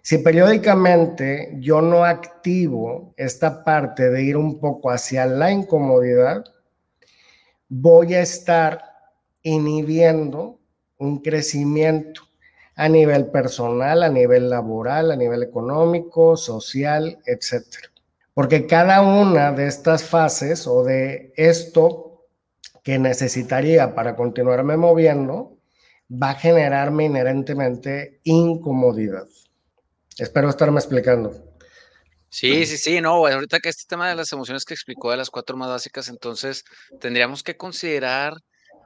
Si 0.02 0.18
periódicamente 0.18 1.56
yo 1.60 1.80
no 1.80 2.04
activo 2.04 3.14
esta 3.16 3.62
parte 3.64 4.10
de 4.10 4.22
ir 4.22 4.36
un 4.36 4.58
poco 4.58 4.90
hacia 4.90 5.26
la 5.26 5.50
incomodidad, 5.50 6.44
voy 7.68 8.14
a 8.14 8.20
estar 8.20 8.82
inhibiendo 9.42 10.58
un 10.98 11.20
crecimiento 11.20 12.22
a 12.74 12.88
nivel 12.88 13.26
personal, 13.26 14.02
a 14.02 14.08
nivel 14.08 14.50
laboral, 14.50 15.10
a 15.10 15.16
nivel 15.16 15.42
económico, 15.42 16.36
social, 16.36 17.18
etc. 17.26 17.64
Porque 18.34 18.66
cada 18.66 19.02
una 19.02 19.52
de 19.52 19.66
estas 19.66 20.04
fases 20.04 20.66
o 20.66 20.82
de 20.82 21.32
esto 21.36 22.11
que 22.82 22.98
necesitaría 22.98 23.94
para 23.94 24.16
continuarme 24.16 24.76
moviendo 24.76 25.58
va 26.10 26.30
a 26.30 26.34
generarme 26.34 27.04
inherentemente 27.04 28.20
incomodidad. 28.24 29.26
Espero 30.18 30.48
estarme 30.48 30.78
explicando. 30.78 31.52
Sí, 32.28 32.64
sí, 32.64 32.78
sí, 32.78 33.00
no, 33.00 33.26
ahorita 33.26 33.60
que 33.60 33.68
este 33.68 33.84
tema 33.86 34.08
de 34.08 34.16
las 34.16 34.32
emociones 34.32 34.64
que 34.64 34.72
explicó 34.72 35.10
de 35.10 35.18
las 35.18 35.28
cuatro 35.28 35.56
más 35.56 35.68
básicas, 35.68 36.08
entonces 36.08 36.64
tendríamos 36.98 37.42
que 37.42 37.58
considerar 37.58 38.34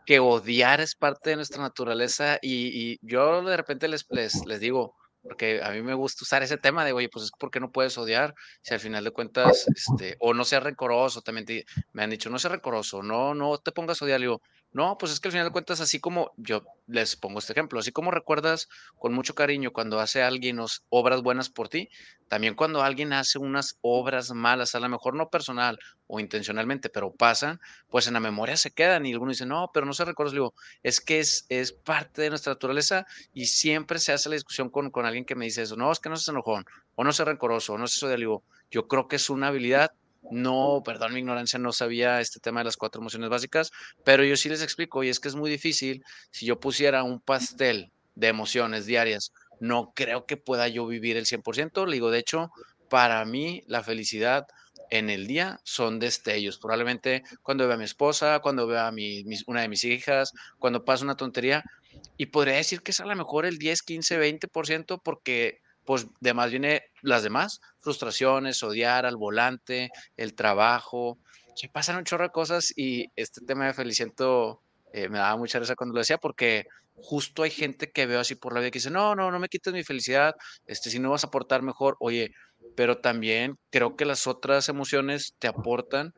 que 0.05 0.19
odiar 0.19 0.81
es 0.81 0.95
parte 0.97 1.31
de 1.31 1.37
nuestra 1.37 1.63
naturaleza 1.63 2.39
y, 2.43 2.99
yo 3.07 3.43
de 3.43 3.57
repente 3.57 3.87
les, 3.87 4.05
les, 4.11 4.45
les, 4.47 4.61
digo, 4.61 4.97
porque 5.27 5.61
a 5.63 5.71
mí 5.71 5.83
me 5.83 5.95
gusta 5.95 6.23
usar 6.23 6.43
ese 6.43 6.57
tema 6.57 6.85
de, 6.85 6.93
oye, 6.93 7.09
pues 7.09 7.27
es 7.27 7.31
porque 7.39 7.61
no 7.61 7.73
puedes 7.73 7.99
odiar 7.99 8.35
si 8.63 8.75
al 8.75 8.81
final 8.81 9.05
de 9.05 9.11
cuentas, 9.11 9.67
este, 9.75 10.17
o 10.21 10.35
no 10.35 10.45
seas 10.45 10.63
rencoroso, 10.63 11.23
también 11.23 11.47
me 11.93 12.03
han 12.03 12.11
dicho, 12.11 12.31
no 12.31 12.39
seas 12.39 12.53
rencoroso, 12.53 13.03
no, 13.03 13.35
no 13.35 13.59
te 13.59 13.73
pongas 13.73 14.01
a 14.01 14.05
odiar, 14.05 14.21
digo, 14.21 14.41
no, 14.77 14.99
pues 14.99 15.11
es 15.11 15.21
que 15.21 15.29
al 15.29 15.33
final 15.33 15.47
de 15.47 15.53
cuentas, 15.53 15.81
así 15.81 16.01
como 16.01 16.33
yo 16.37 16.63
les 16.87 17.17
pongo 17.17 17.39
este 17.39 17.55
ejemplo, 17.55 17.81
así 17.81 17.93
como 17.93 18.11
recuerdas 18.11 18.69
con 18.99 19.15
mucho 19.15 19.35
cariño 19.35 19.73
cuando 19.73 20.01
hace 20.01 20.23
alguien 20.23 20.59
obras 20.91 21.23
buenas 21.23 21.49
por 21.49 21.71
ti, 21.71 21.89
también 22.29 22.55
cuando 22.55 22.83
alguien 22.83 23.15
hace 23.15 23.39
unas 23.39 23.79
obras 23.81 24.33
malas, 24.33 24.75
a 24.75 24.81
lo 24.81 24.91
mejor 24.91 25.15
no 25.15 25.31
personal 25.31 25.79
o 26.07 26.21
intencionalmente, 26.21 26.91
pero 26.91 27.11
pasan, 27.11 27.59
pues 27.89 28.07
en 28.07 28.13
la 28.13 28.21
memoria 28.21 28.59
se 28.59 28.71
quedan 28.71 29.07
y 29.07 29.15
algunos 29.15 29.37
dicen, 29.37 29.49
no, 29.49 29.71
pero 29.73 29.87
no 29.87 29.95
se 29.95 30.05
recuerda, 30.05 30.33
digo, 30.33 30.53
es 30.83 31.01
que 31.01 31.21
es, 31.21 31.47
es 31.49 31.73
parte 31.73 32.21
de 32.21 32.29
nuestra 32.29 32.53
naturaleza 32.53 33.07
y 33.33 33.47
siempre 33.47 33.99
se 33.99 34.13
hace 34.13 34.29
la 34.29 34.35
discusión 34.35 34.69
con, 34.69 34.91
con 34.91 35.07
alguien 35.07 35.25
que 35.25 35.37
me 35.37 35.47
dice 35.47 35.63
eso, 35.63 35.77
no, 35.77 35.91
es 35.91 36.01
que 36.01 36.11
no 36.11 36.17
se 36.17 36.31
enojón, 36.31 36.67
o 36.97 37.03
no 37.03 37.13
se 37.15 37.25
rencoroso, 37.25 37.73
o 37.73 37.79
no 37.79 37.87
se 37.87 37.97
eso 37.97 38.15
digo, 38.15 38.45
yo 38.71 38.89
creo 38.89 39.09
que 39.09 39.17
es 39.17 39.31
una 39.31 39.49
habilidad 39.49 39.93
no, 40.31 40.83
perdón 40.85 41.15
mi 41.15 41.21
ignorancia, 41.21 41.59
no 41.59 41.73
sabía 41.73 42.21
este 42.21 42.41
tema 42.41 42.61
de 42.61 42.65
las 42.65 42.77
cuatro 42.77 43.01
emociones 43.01 43.31
básicas, 43.31 43.71
pero 44.05 44.25
yo 44.25 44.37
sí 44.37 44.49
les 44.49 44.63
explico, 44.63 45.03
y 45.05 45.09
es 45.09 45.21
que 45.21 45.29
es 45.29 45.35
muy 45.35 45.51
difícil, 45.51 46.05
si 46.31 46.47
yo 46.47 46.59
pusiera 46.61 47.03
un 47.03 47.21
pastel 47.21 47.91
de 48.15 48.29
emociones 48.29 48.87
diarias, 48.87 49.33
no 49.61 49.93
creo 49.95 50.27
que 50.27 50.37
pueda 50.37 50.69
yo 50.69 50.87
vivir 50.87 51.17
el 51.17 51.27
100%, 51.27 51.87
le 51.87 51.95
digo, 51.95 52.11
de 52.11 52.19
hecho, 52.19 52.51
para 52.89 53.25
mí 53.25 53.63
la 53.67 53.83
felicidad 53.83 54.47
en 54.91 55.11
el 55.11 55.27
día 55.27 55.61
son 55.65 55.99
destellos, 55.99 56.59
probablemente 56.59 57.23
cuando 57.43 57.67
veo 57.67 57.75
a 57.75 57.79
mi 57.79 57.85
esposa, 57.85 58.39
cuando 58.41 58.67
veo 58.67 58.81
a 58.81 58.93
mi, 58.93 59.25
una 59.47 59.63
de 59.63 59.69
mis 59.69 59.85
hijas, 59.85 60.33
cuando 60.59 60.85
pasa 60.85 61.05
una 61.05 61.17
tontería, 61.17 61.65
y 62.17 62.27
podría 62.27 62.57
decir 62.57 62.83
que 62.83 62.91
es 62.91 63.01
a 63.01 63.07
lo 63.07 63.17
mejor 63.17 63.47
el 63.47 63.59
10, 63.59 63.83
15, 63.83 64.19
20%, 64.19 65.01
porque 65.03 65.61
pues 65.87 66.07
de 66.21 66.35
más 66.35 66.51
viene 66.51 66.83
las 67.01 67.23
demás, 67.23 67.61
frustraciones, 67.81 68.63
odiar 68.63 69.07
al 69.07 69.17
volante, 69.17 69.91
el 70.17 70.35
trabajo, 70.35 71.19
que 71.59 71.69
pasan 71.69 71.97
un 71.97 72.05
chorro 72.05 72.25
de 72.25 72.31
cosas 72.31 72.73
y 72.77 73.07
este 73.17 73.41
tema 73.41 73.67
de 73.67 73.73
Feliciento 73.73 74.61
eh, 74.93 75.09
me 75.09 75.19
daba 75.19 75.37
mucha 75.37 75.59
risa 75.59 75.77
cuando 75.77 75.95
lo 75.95 76.01
decía 76.01 76.19
porque 76.19 76.67
justo 76.97 77.43
hay 77.43 77.51
gente 77.51 77.91
que 77.91 78.07
veo 78.07 78.21
así 78.21 78.35
por 78.35 78.53
la 78.53 78.61
vida 78.61 78.71
que 78.71 78.79
dice, 78.79 78.91
no, 78.91 79.15
no, 79.15 79.31
no 79.31 79.39
me 79.39 79.49
quites 79.49 79.73
mi 79.73 79.85
felicidad, 79.85 80.35
este, 80.67 80.91
si 80.91 80.99
no 80.99 81.11
vas 81.11 81.25
a 81.25 81.29
aportar 81.29 81.63
mejor, 81.63 81.97
oye, 82.01 82.33
pero 82.75 82.99
también 82.99 83.59
creo 83.71 83.97
que 83.97 84.05
las 84.05 84.27
otras 84.27 84.69
emociones 84.69 85.35
te 85.39 85.49
aportan 85.49 86.13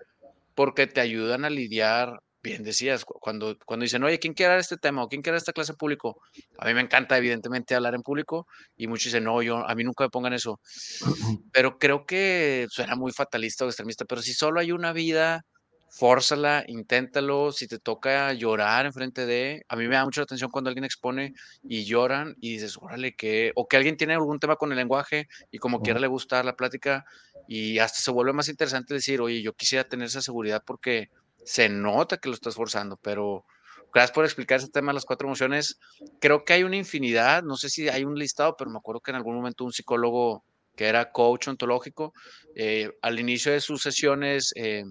porque 0.55 0.87
te 0.87 1.01
ayudan 1.01 1.45
a 1.45 1.51
lidiar 1.51 2.21
bien 2.43 2.63
decías, 2.63 3.05
cuando, 3.05 3.57
cuando 3.65 3.85
dicen, 3.85 4.03
oye, 4.05 4.19
¿quién 4.19 4.35
quiere 4.35 4.51
dar 4.51 4.61
este 4.61 4.77
tema 4.77 5.03
o 5.03 5.09
quién 5.09 5.23
quiere 5.23 5.35
dar 5.35 5.39
esta 5.39 5.53
clase 5.53 5.73
en 5.73 5.79
público? 5.79 6.21
A 6.59 6.67
mí 6.67 6.75
me 6.75 6.81
encanta, 6.81 7.17
evidentemente, 7.17 7.75
hablar 7.75 7.95
en 7.95 8.03
público 8.03 8.47
y 8.77 8.87
muchos 8.87 9.07
dicen, 9.07 9.25
no, 9.25 9.43
yo, 9.43 9.69
a 9.69 9.75
mí 9.75 9.85
nunca 9.85 10.05
me 10.05 10.11
pongan 10.11 10.33
eso. 10.33 10.61
Pero 11.53 11.79
creo 11.79 12.07
que 12.07 12.67
suena 12.71 12.95
muy 12.95 13.13
fatalista 13.13 13.65
o 13.65 13.69
extremista, 13.69 14.05
pero 14.05 14.23
si 14.23 14.33
solo 14.33 14.61
hay 14.61 14.73
una 14.73 14.93
vida, 14.93 15.45
fórzala, 15.91 16.65
inténtalo. 16.67 17.53
Si 17.53 17.67
te 17.67 17.79
toca 17.79 18.33
llorar 18.33 18.87
enfrente 18.87 19.27
de, 19.27 19.63
a 19.69 19.77
mí 19.77 19.89
me 19.89 19.95
da 19.95 20.05
mucha 20.05 20.23
atención 20.23 20.51
cuando 20.51 20.69
alguien 20.69 20.85
expone 20.85 21.35
y 21.63 21.85
lloran 21.85 22.35
y 22.41 22.55
dices, 22.55 22.77
órale, 22.81 23.15
que, 23.15 23.53
o 23.55 23.67
que 23.67 23.77
alguien 23.77 23.97
tiene 23.97 24.15
algún 24.15 24.39
tema 24.39 24.57
con 24.57 24.71
el 24.73 24.79
lenguaje 24.79 25.27
y 25.51 25.59
como 25.59 25.81
quiera 25.81 25.99
le 25.99 26.07
gusta 26.07 26.43
la 26.43 26.57
plática 26.57 27.05
y 27.49 27.79
hasta 27.79 28.01
se 28.01 28.11
vuelve 28.11 28.33
más 28.33 28.49
interesante 28.49 28.95
decir, 28.95 29.21
oye, 29.21 29.43
yo 29.43 29.55
quisiera 29.55 29.85
tener 29.85 30.07
esa 30.07 30.23
seguridad 30.23 30.63
porque 30.67 31.09
se 31.45 31.69
nota 31.69 32.19
que 32.19 32.29
lo 32.29 32.35
estás 32.35 32.55
forzando, 32.55 32.97
pero 33.03 33.45
gracias 33.93 34.13
por 34.13 34.25
explicar 34.25 34.59
ese 34.59 34.69
tema 34.69 34.93
de 34.93 34.95
las 34.95 35.05
cuatro 35.05 35.29
emociones. 35.29 35.79
Creo 36.21 36.45
que 36.45 36.53
hay 36.53 36.63
una 36.63 36.77
infinidad, 36.77 37.43
no 37.43 37.57
sé 37.57 37.71
si 37.71 37.89
hay 37.89 38.05
un 38.05 38.19
listado, 38.19 38.57
pero 38.57 38.71
me 38.71 38.79
acuerdo 38.79 39.01
que 39.01 39.11
en 39.11 39.17
algún 39.17 39.37
momento 39.37 39.65
un 39.65 39.73
psicólogo 39.73 40.45
que 40.77 40.87
era 40.87 41.11
coach 41.11 41.49
ontológico, 41.49 42.13
eh, 42.55 42.93
al 43.03 43.19
inicio 43.19 43.51
de 43.51 43.61
sus 43.61 43.83
sesiones 43.83 44.53
eh, 44.55 44.85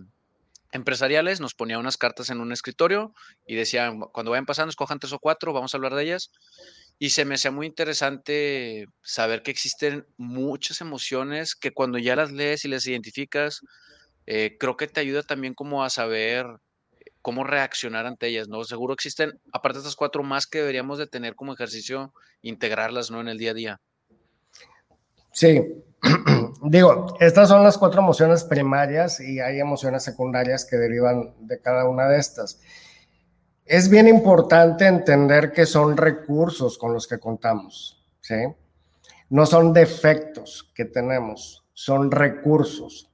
empresariales 0.74 1.40
nos 1.40 1.54
ponía 1.54 1.80
unas 1.80 1.98
cartas 1.98 2.30
en 2.30 2.42
un 2.42 2.52
escritorio 2.52 3.14
y 3.46 3.56
decía, 3.56 3.94
cuando 4.12 4.32
vayan 4.32 4.46
pasando, 4.46 4.70
escojan 4.70 5.00
tres 5.00 5.14
o 5.14 5.20
cuatro, 5.20 5.54
vamos 5.54 5.74
a 5.74 5.78
hablar 5.78 5.96
de 5.96 6.04
ellas. 6.04 6.32
Y 7.00 7.12
se 7.12 7.26
me 7.26 7.36
hacía 7.36 7.52
muy 7.52 7.68
interesante 7.68 8.88
saber 9.02 9.44
que 9.44 9.52
existen 9.52 10.06
muchas 10.18 10.82
emociones 10.82 11.56
que 11.56 11.72
cuando 11.72 12.00
ya 12.00 12.16
las 12.16 12.32
lees 12.32 12.66
y 12.66 12.70
las 12.70 12.86
identificas, 12.88 13.62
eh, 14.28 14.58
creo 14.60 14.76
que 14.76 14.88
te 14.88 15.00
ayuda 15.00 15.24
también 15.24 15.54
como 15.54 15.84
a 15.84 15.90
saber 15.90 16.46
cómo 17.22 17.44
reaccionar 17.44 18.06
ante 18.06 18.28
ellas, 18.28 18.48
¿no? 18.48 18.64
Seguro 18.64 18.94
existen, 18.94 19.40
aparte 19.52 19.78
de 19.78 19.82
estas 19.82 19.96
cuatro 19.96 20.22
más 20.22 20.48
que 20.48 20.60
deberíamos 20.60 20.98
de 20.98 21.08
tener 21.08 21.36
como 21.36 21.54
ejercicio, 21.54 22.14
integrarlas, 22.42 23.10
¿no? 23.10 23.22
En 23.22 23.30
el 23.30 23.38
día 23.38 23.52
a 23.52 23.54
día. 23.54 23.82
Sí, 25.32 25.62
digo, 26.64 27.16
estas 27.20 27.50
son 27.50 27.64
las 27.64 27.78
cuatro 27.78 28.02
emociones 28.02 28.44
primarias 28.44 29.20
y 29.20 29.40
hay 29.40 29.60
emociones 29.60 30.04
secundarias 30.04 30.66
que 30.66 30.78
derivan 30.78 31.34
de 31.40 31.60
cada 31.62 31.88
una 31.88 32.08
de 32.08 32.20
estas. 32.20 32.60
es 33.66 33.90
bien 33.90 34.08
importante 34.08 34.88
entender 34.88 35.52
que 35.52 35.66
son 35.66 35.98
recursos 35.98 36.78
con 36.78 36.94
los 36.94 37.08
que 37.08 37.20
contamos, 37.20 38.06
¿sí? 38.22 38.36
No 39.30 39.46
son 39.46 39.74
defectos 39.74 40.72
que 40.74 40.86
tenemos, 40.86 41.66
son 41.74 42.12
recursos. 42.12 43.12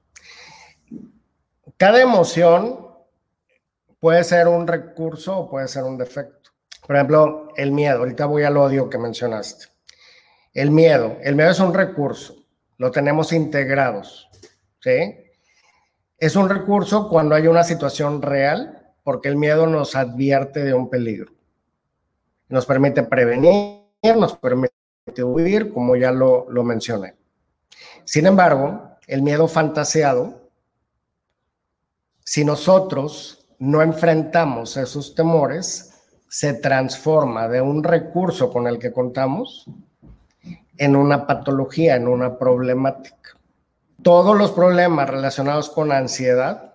Cada 1.76 2.00
emoción 2.00 2.88
puede 3.98 4.22
ser 4.24 4.48
un 4.48 4.66
recurso 4.66 5.38
o 5.38 5.50
puede 5.50 5.68
ser 5.68 5.84
un 5.84 5.96
defecto. 5.96 6.50
Por 6.86 6.96
ejemplo, 6.96 7.48
el 7.56 7.72
miedo. 7.72 7.98
Ahorita 7.98 8.26
voy 8.26 8.42
al 8.42 8.56
odio 8.56 8.90
que 8.90 8.98
mencionaste. 8.98 9.66
El 10.52 10.70
miedo. 10.70 11.16
El 11.22 11.36
miedo 11.36 11.50
es 11.50 11.60
un 11.60 11.72
recurso. 11.72 12.36
Lo 12.76 12.90
tenemos 12.90 13.32
integrados. 13.32 14.28
¿Sí? 14.80 15.16
Es 16.18 16.36
un 16.36 16.48
recurso 16.48 17.08
cuando 17.08 17.34
hay 17.34 17.46
una 17.46 17.64
situación 17.64 18.20
real, 18.20 18.92
porque 19.02 19.28
el 19.28 19.36
miedo 19.36 19.66
nos 19.66 19.96
advierte 19.96 20.62
de 20.62 20.74
un 20.74 20.90
peligro. 20.90 21.32
Nos 22.48 22.66
permite 22.66 23.02
prevenir, 23.02 23.82
nos 24.02 24.36
permite 24.36 24.72
huir, 25.22 25.72
como 25.72 25.96
ya 25.96 26.12
lo, 26.12 26.46
lo 26.50 26.62
mencioné. 26.62 27.14
Sin 28.04 28.26
embargo, 28.26 28.98
el 29.06 29.22
miedo 29.22 29.48
fantaseado, 29.48 30.43
si 32.24 32.44
nosotros 32.44 33.46
no 33.58 33.82
enfrentamos 33.82 34.76
esos 34.78 35.14
temores, 35.14 35.92
se 36.28 36.54
transforma 36.54 37.48
de 37.48 37.60
un 37.60 37.84
recurso 37.84 38.50
con 38.50 38.66
el 38.66 38.78
que 38.78 38.92
contamos 38.92 39.66
en 40.78 40.96
una 40.96 41.26
patología, 41.26 41.96
en 41.96 42.08
una 42.08 42.38
problemática. 42.38 43.38
Todos 44.02 44.36
los 44.36 44.50
problemas 44.50 45.08
relacionados 45.08 45.70
con 45.70 45.92
ansiedad, 45.92 46.74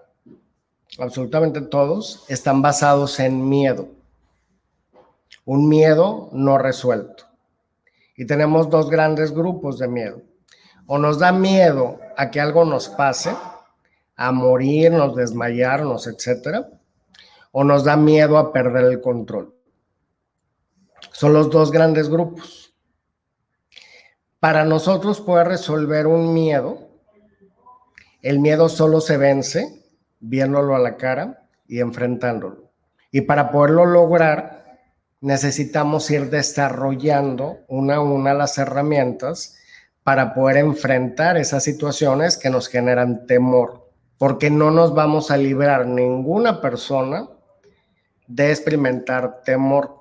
absolutamente 0.97 1.61
todos, 1.61 2.25
están 2.29 2.61
basados 2.61 3.19
en 3.19 3.49
miedo. 3.49 3.89
Un 5.45 5.67
miedo 5.67 6.29
no 6.31 6.57
resuelto. 6.57 7.25
Y 8.15 8.25
tenemos 8.25 8.69
dos 8.69 8.89
grandes 8.89 9.31
grupos 9.31 9.79
de 9.79 9.87
miedo. 9.87 10.21
O 10.87 10.97
nos 10.97 11.19
da 11.19 11.31
miedo 11.31 11.99
a 12.17 12.31
que 12.31 12.39
algo 12.39 12.65
nos 12.65 12.87
pase, 12.87 13.35
a 14.21 14.33
morirnos, 14.33 15.15
desmayarnos, 15.15 16.05
etcétera, 16.05 16.69
o 17.53 17.63
nos 17.63 17.85
da 17.85 17.95
miedo 17.95 18.37
a 18.37 18.51
perder 18.51 18.83
el 18.83 18.99
control. 18.99 19.55
Son 21.13 21.31
los 21.31 21.49
dos 21.49 21.71
grandes 21.71 22.09
grupos. 22.09 22.75
Para 24.41 24.65
nosotros 24.65 25.21
poder 25.21 25.47
resolver 25.47 26.05
un 26.05 26.33
miedo, 26.33 26.89
el 28.21 28.39
miedo 28.39 28.67
solo 28.67 28.99
se 28.99 29.15
vence 29.15 29.85
viéndolo 30.19 30.75
a 30.75 30.79
la 30.79 30.97
cara 30.97 31.47
y 31.65 31.79
enfrentándolo. 31.79 32.73
Y 33.11 33.21
para 33.21 33.51
poderlo 33.51 33.85
lograr, 33.85 34.79
necesitamos 35.21 36.11
ir 36.11 36.29
desarrollando 36.29 37.59
una 37.69 37.95
a 37.95 38.01
una 38.01 38.33
las 38.33 38.57
herramientas 38.57 39.55
para 40.03 40.33
poder 40.33 40.57
enfrentar 40.57 41.37
esas 41.37 41.63
situaciones 41.63 42.35
que 42.35 42.49
nos 42.49 42.67
generan 42.67 43.25
temor, 43.25 43.88
porque 44.19 44.51
no 44.51 44.69
nos 44.69 44.93
vamos 44.93 45.31
a 45.31 45.37
librar 45.37 45.87
ninguna 45.87 46.61
persona 46.61 47.27
de 48.27 48.51
experimentar 48.51 49.41
temor. 49.43 49.95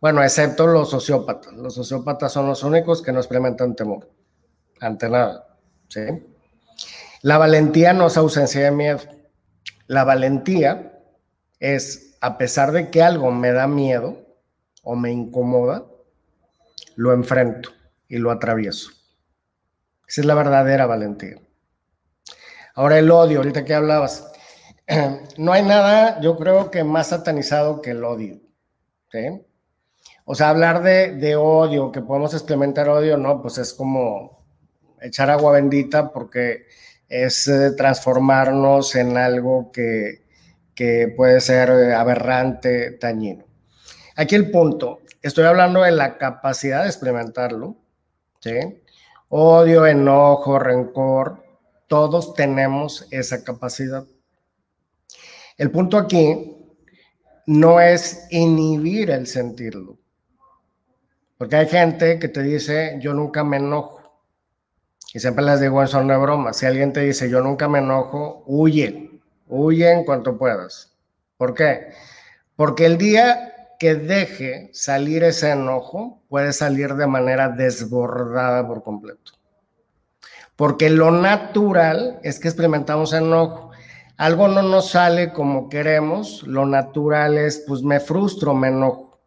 Bueno, 0.00 0.22
excepto 0.22 0.66
los 0.66 0.90
sociópatas. 0.90 1.52
Los 1.54 1.74
sociópatas 1.74 2.32
son 2.32 2.48
los 2.48 2.64
únicos 2.64 3.00
que 3.00 3.12
no 3.12 3.20
experimentan 3.20 3.76
temor 3.76 4.10
ante 4.80 5.08
nada. 5.08 5.56
¿sí? 5.88 6.00
La 7.22 7.38
valentía 7.38 7.92
no 7.92 8.08
es 8.08 8.16
ausencia 8.16 8.64
de 8.64 8.72
miedo. 8.72 9.00
La 9.86 10.02
valentía 10.02 11.00
es, 11.60 12.16
a 12.20 12.38
pesar 12.38 12.72
de 12.72 12.90
que 12.90 13.02
algo 13.02 13.30
me 13.30 13.52
da 13.52 13.68
miedo 13.68 14.18
o 14.82 14.96
me 14.96 15.12
incomoda, 15.12 15.86
lo 16.96 17.12
enfrento 17.12 17.70
y 18.08 18.18
lo 18.18 18.32
atravieso. 18.32 18.90
Esa 20.08 20.22
es 20.22 20.26
la 20.26 20.34
verdadera 20.34 20.86
valentía. 20.86 21.40
Ahora 22.78 22.96
el 23.00 23.10
odio, 23.10 23.38
ahorita 23.38 23.64
que 23.64 23.74
hablabas, 23.74 24.30
no 25.36 25.52
hay 25.52 25.64
nada, 25.64 26.20
yo 26.20 26.36
creo 26.36 26.70
que 26.70 26.84
más 26.84 27.08
satanizado 27.08 27.82
que 27.82 27.90
el 27.90 28.04
odio. 28.04 28.38
O 30.24 30.36
sea, 30.36 30.50
hablar 30.50 30.84
de, 30.84 31.34
odio, 31.34 31.90
que 31.90 32.02
podemos 32.02 32.34
experimentar 32.34 32.88
odio, 32.88 33.16
no, 33.16 33.42
pues 33.42 33.58
es 33.58 33.74
como 33.74 34.46
echar 35.00 35.28
agua 35.28 35.54
bendita 35.54 36.12
porque 36.12 36.66
es 37.08 37.48
eh, 37.48 37.72
transformarnos 37.72 38.94
en 38.94 39.16
algo 39.16 39.72
que, 39.72 40.22
puede 41.16 41.40
ser 41.40 41.70
eh, 41.70 41.94
aberrante, 41.94 42.96
dañino. 43.00 43.44
Aquí 44.14 44.36
el 44.36 44.52
punto, 44.52 45.00
estoy 45.20 45.46
hablando 45.46 45.82
de 45.82 45.90
la 45.90 46.16
capacidad 46.16 46.82
de 46.82 46.90
experimentarlo. 46.90 47.74
Odio, 49.30 49.84
enojo, 49.84 50.60
rencor, 50.60 51.47
todos 51.88 52.34
tenemos 52.34 53.08
esa 53.10 53.42
capacidad. 53.42 54.04
El 55.56 55.72
punto 55.72 55.98
aquí 55.98 56.56
no 57.46 57.80
es 57.80 58.26
inhibir 58.30 59.10
el 59.10 59.26
sentirlo, 59.26 59.98
porque 61.36 61.56
hay 61.56 61.66
gente 61.66 62.18
que 62.18 62.28
te 62.28 62.42
dice, 62.42 62.98
yo 63.00 63.14
nunca 63.14 63.42
me 63.42 63.56
enojo. 63.56 63.98
Y 65.12 65.20
siempre 65.20 65.44
les 65.44 65.60
digo 65.60 65.80
en 65.80 65.88
son 65.88 66.06
de 66.06 66.16
broma. 66.16 66.52
Si 66.52 66.66
alguien 66.66 66.92
te 66.92 67.00
dice 67.00 67.30
yo 67.30 67.40
nunca 67.40 67.66
me 67.66 67.78
enojo, 67.78 68.44
huye, 68.46 69.20
huye 69.48 69.90
en 69.90 70.04
cuanto 70.04 70.36
puedas. 70.36 70.92
¿Por 71.38 71.54
qué? 71.54 71.88
Porque 72.54 72.84
el 72.84 72.98
día 72.98 73.74
que 73.78 73.94
deje 73.94 74.70
salir 74.74 75.24
ese 75.24 75.52
enojo, 75.52 76.22
puede 76.28 76.52
salir 76.52 76.94
de 76.94 77.06
manera 77.06 77.48
desbordada 77.48 78.66
por 78.66 78.82
completo. 78.82 79.37
Porque 80.58 80.90
lo 80.90 81.12
natural 81.12 82.18
es 82.24 82.40
que 82.40 82.48
experimentamos 82.48 83.12
enojo. 83.12 83.70
Algo 84.16 84.48
no 84.48 84.60
nos 84.60 84.90
sale 84.90 85.32
como 85.32 85.68
queremos, 85.68 86.42
lo 86.48 86.66
natural 86.66 87.38
es, 87.38 87.62
pues 87.64 87.84
me 87.84 88.00
frustro, 88.00 88.54
me 88.54 88.66
enojo. 88.66 89.20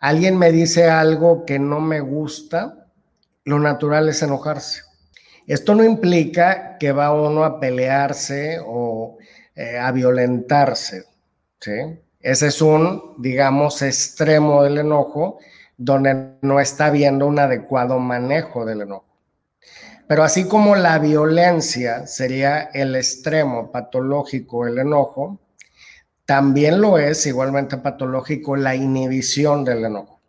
Alguien 0.00 0.36
me 0.36 0.52
dice 0.52 0.90
algo 0.90 1.46
que 1.46 1.58
no 1.58 1.80
me 1.80 2.00
gusta, 2.00 2.88
lo 3.44 3.58
natural 3.58 4.10
es 4.10 4.22
enojarse. 4.22 4.82
Esto 5.46 5.74
no 5.74 5.82
implica 5.82 6.76
que 6.76 6.92
va 6.92 7.14
uno 7.14 7.42
a 7.44 7.58
pelearse 7.58 8.58
o 8.62 9.16
eh, 9.54 9.78
a 9.78 9.92
violentarse, 9.92 11.06
¿sí? 11.58 11.72
Ese 12.20 12.48
es 12.48 12.60
un, 12.60 13.14
digamos, 13.16 13.80
extremo 13.80 14.62
del 14.62 14.76
enojo 14.76 15.38
donde 15.78 16.34
no 16.42 16.60
está 16.60 16.88
habiendo 16.88 17.26
un 17.26 17.38
adecuado 17.38 17.98
manejo 17.98 18.66
del 18.66 18.82
enojo. 18.82 19.11
Pero 20.06 20.24
así 20.24 20.44
como 20.44 20.76
la 20.76 20.98
violencia 20.98 22.06
sería 22.06 22.70
el 22.74 22.96
extremo 22.96 23.70
patológico 23.70 24.64
del 24.66 24.78
enojo, 24.78 25.40
también 26.24 26.80
lo 26.80 26.98
es 26.98 27.26
igualmente 27.26 27.78
patológico 27.78 28.56
la 28.56 28.74
inhibición 28.74 29.64
del 29.64 29.84
enojo 29.84 30.22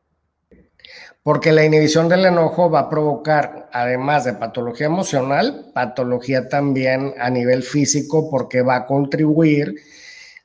porque 1.24 1.54
la 1.54 1.64
inhibición 1.64 2.10
del 2.10 2.26
enojo 2.26 2.70
va 2.70 2.82
a 2.82 2.90
provocar, 2.90 3.70
además 3.72 4.26
de 4.26 4.34
patología 4.34 4.88
emocional, 4.88 5.72
patología 5.74 6.50
también 6.50 7.14
a 7.18 7.30
nivel 7.30 7.64
físico, 7.64 8.30
porque 8.30 8.62
va 8.62 8.76
a 8.76 8.86
contribuir 8.86 9.74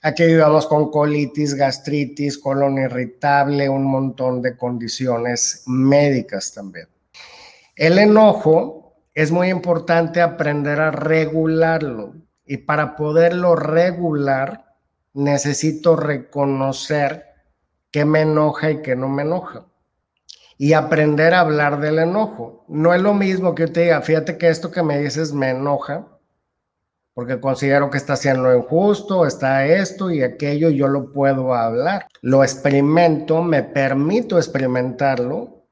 a 0.02 0.14
que 0.14 0.26
vivamos 0.26 0.68
con 0.68 0.92
colitis, 0.92 1.54
gastritis, 1.54 2.38
colon 2.38 2.78
irritable, 2.78 3.68
un 3.68 3.84
montón 3.84 4.40
de 4.40 4.56
condiciones 4.56 5.64
médicas 5.66 6.54
también. 6.54 6.86
El 7.74 7.98
enojo 7.98 8.87
es 9.18 9.32
muy 9.32 9.48
importante 9.48 10.20
aprender 10.20 10.80
a 10.80 10.92
regularlo 10.92 12.14
y 12.46 12.58
para 12.58 12.94
poderlo 12.94 13.56
regular 13.56 14.76
necesito 15.12 15.96
reconocer 15.96 17.24
qué 17.90 18.04
me 18.04 18.20
enoja 18.20 18.70
y 18.70 18.80
qué 18.80 18.94
no 18.94 19.08
me 19.08 19.22
enoja 19.22 19.66
y 20.56 20.72
aprender 20.72 21.34
a 21.34 21.40
hablar 21.40 21.80
del 21.80 21.98
enojo. 21.98 22.64
No 22.68 22.94
es 22.94 23.02
lo 23.02 23.12
mismo 23.12 23.56
que 23.56 23.66
yo 23.66 23.72
te 23.72 23.80
diga, 23.80 24.02
fíjate 24.02 24.38
que 24.38 24.50
esto 24.50 24.70
que 24.70 24.84
me 24.84 25.00
dices 25.00 25.32
me 25.32 25.50
enoja, 25.50 26.06
porque 27.12 27.40
considero 27.40 27.90
que 27.90 27.98
está 27.98 28.14
siendo 28.14 28.54
injusto, 28.54 29.26
está 29.26 29.66
esto 29.66 30.12
y 30.12 30.22
aquello, 30.22 30.70
yo 30.70 30.86
lo 30.86 31.10
puedo 31.10 31.54
hablar. 31.54 32.06
Lo 32.22 32.44
experimento, 32.44 33.42
me 33.42 33.64
permito 33.64 34.38
experimentarlo, 34.38 35.64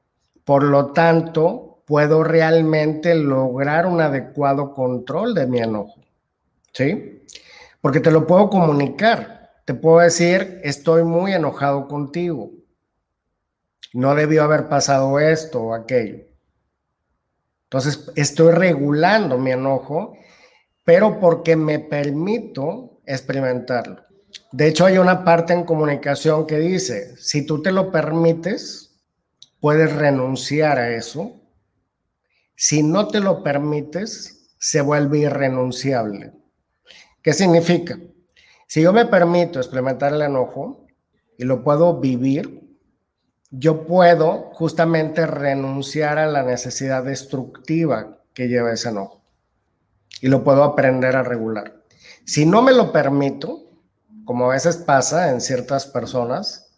por 0.43 0.63
lo 0.63 0.87
tanto, 0.87 1.66
puedo 1.87 2.23
realmente 2.23 3.15
lograr 3.15 3.87
un 3.87 4.01
adecuado 4.01 4.75
control 4.75 5.33
de 5.33 5.47
mi 5.47 5.57
enojo. 5.57 6.03
¿Sí? 6.73 7.23
Porque 7.81 7.99
te 7.99 8.11
lo 8.11 8.27
puedo 8.27 8.51
comunicar. 8.51 9.49
Te 9.65 9.73
puedo 9.73 9.99
decir, 9.99 10.61
estoy 10.63 11.03
muy 11.03 11.33
enojado 11.33 11.87
contigo 11.87 12.51
no 13.93 14.13
debió 14.13 14.43
haber 14.43 14.67
pasado 14.67 15.19
esto 15.19 15.61
o 15.61 15.73
aquello. 15.73 16.25
Entonces, 17.63 18.11
estoy 18.15 18.53
regulando 18.53 19.37
mi 19.37 19.51
enojo, 19.51 20.13
pero 20.85 21.19
porque 21.19 21.55
me 21.55 21.79
permito 21.79 23.01
experimentarlo. 23.05 24.03
De 24.51 24.67
hecho, 24.67 24.85
hay 24.85 24.99
una 24.99 25.23
parte 25.23 25.53
en 25.53 25.63
comunicación 25.63 26.45
que 26.45 26.59
dice, 26.59 27.17
si 27.17 27.45
tú 27.45 27.61
te 27.61 27.71
lo 27.71 27.91
permites, 27.91 28.95
puedes 29.59 29.91
renunciar 29.93 30.77
a 30.77 30.91
eso. 30.91 31.36
Si 32.59 32.81
no 32.81 33.07
te 33.07 33.19
lo 33.19 33.43
permites, 33.43 34.49
se 34.57 34.81
vuelve 34.81 35.19
irrenunciable. 35.19 36.33
¿Qué 37.21 37.33
significa? 37.33 37.99
Si 38.65 38.81
yo 38.81 38.91
me 38.91 39.05
permito 39.05 39.59
experimentar 39.59 40.11
el 40.11 40.23
enojo 40.23 40.87
y 41.37 41.43
lo 41.45 41.63
puedo 41.63 41.99
vivir, 41.99 42.67
yo 43.51 43.85
puedo 43.85 44.49
justamente 44.53 45.27
renunciar 45.27 46.17
a 46.17 46.25
la 46.25 46.41
necesidad 46.41 47.03
destructiva 47.03 48.23
que 48.33 48.47
lleva 48.47 48.73
ese 48.73 48.89
enojo 48.89 49.21
y 50.19 50.27
lo 50.27 50.43
puedo 50.43 50.63
aprender 50.63 51.15
a 51.15 51.21
regular. 51.21 51.83
Si 52.25 52.47
no 52.47 52.63
me 52.63 52.73
lo 52.73 52.91
permito, 52.91 53.69
como 54.25 54.45
a 54.45 54.53
veces 54.55 54.77
pasa 54.77 55.29
en 55.29 55.41
ciertas 55.41 55.85
personas, 55.85 56.71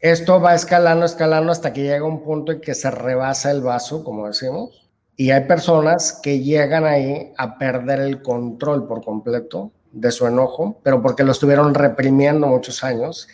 esto 0.00 0.40
va 0.40 0.56
escalando, 0.56 1.06
escalando 1.06 1.52
hasta 1.52 1.72
que 1.72 1.84
llega 1.84 2.04
un 2.04 2.24
punto 2.24 2.50
en 2.50 2.60
que 2.60 2.74
se 2.74 2.90
rebasa 2.90 3.52
el 3.52 3.60
vaso, 3.62 4.02
como 4.02 4.26
decimos, 4.26 4.89
y 5.20 5.32
hay 5.32 5.44
personas 5.44 6.18
que 6.22 6.40
llegan 6.40 6.86
ahí 6.86 7.34
a 7.36 7.58
perder 7.58 8.00
el 8.00 8.22
control 8.22 8.88
por 8.88 9.04
completo 9.04 9.70
de 9.92 10.10
su 10.12 10.26
enojo, 10.26 10.80
pero 10.82 11.02
porque 11.02 11.24
lo 11.24 11.32
estuvieron 11.32 11.74
reprimiendo 11.74 12.46
muchos 12.46 12.82
años 12.82 13.28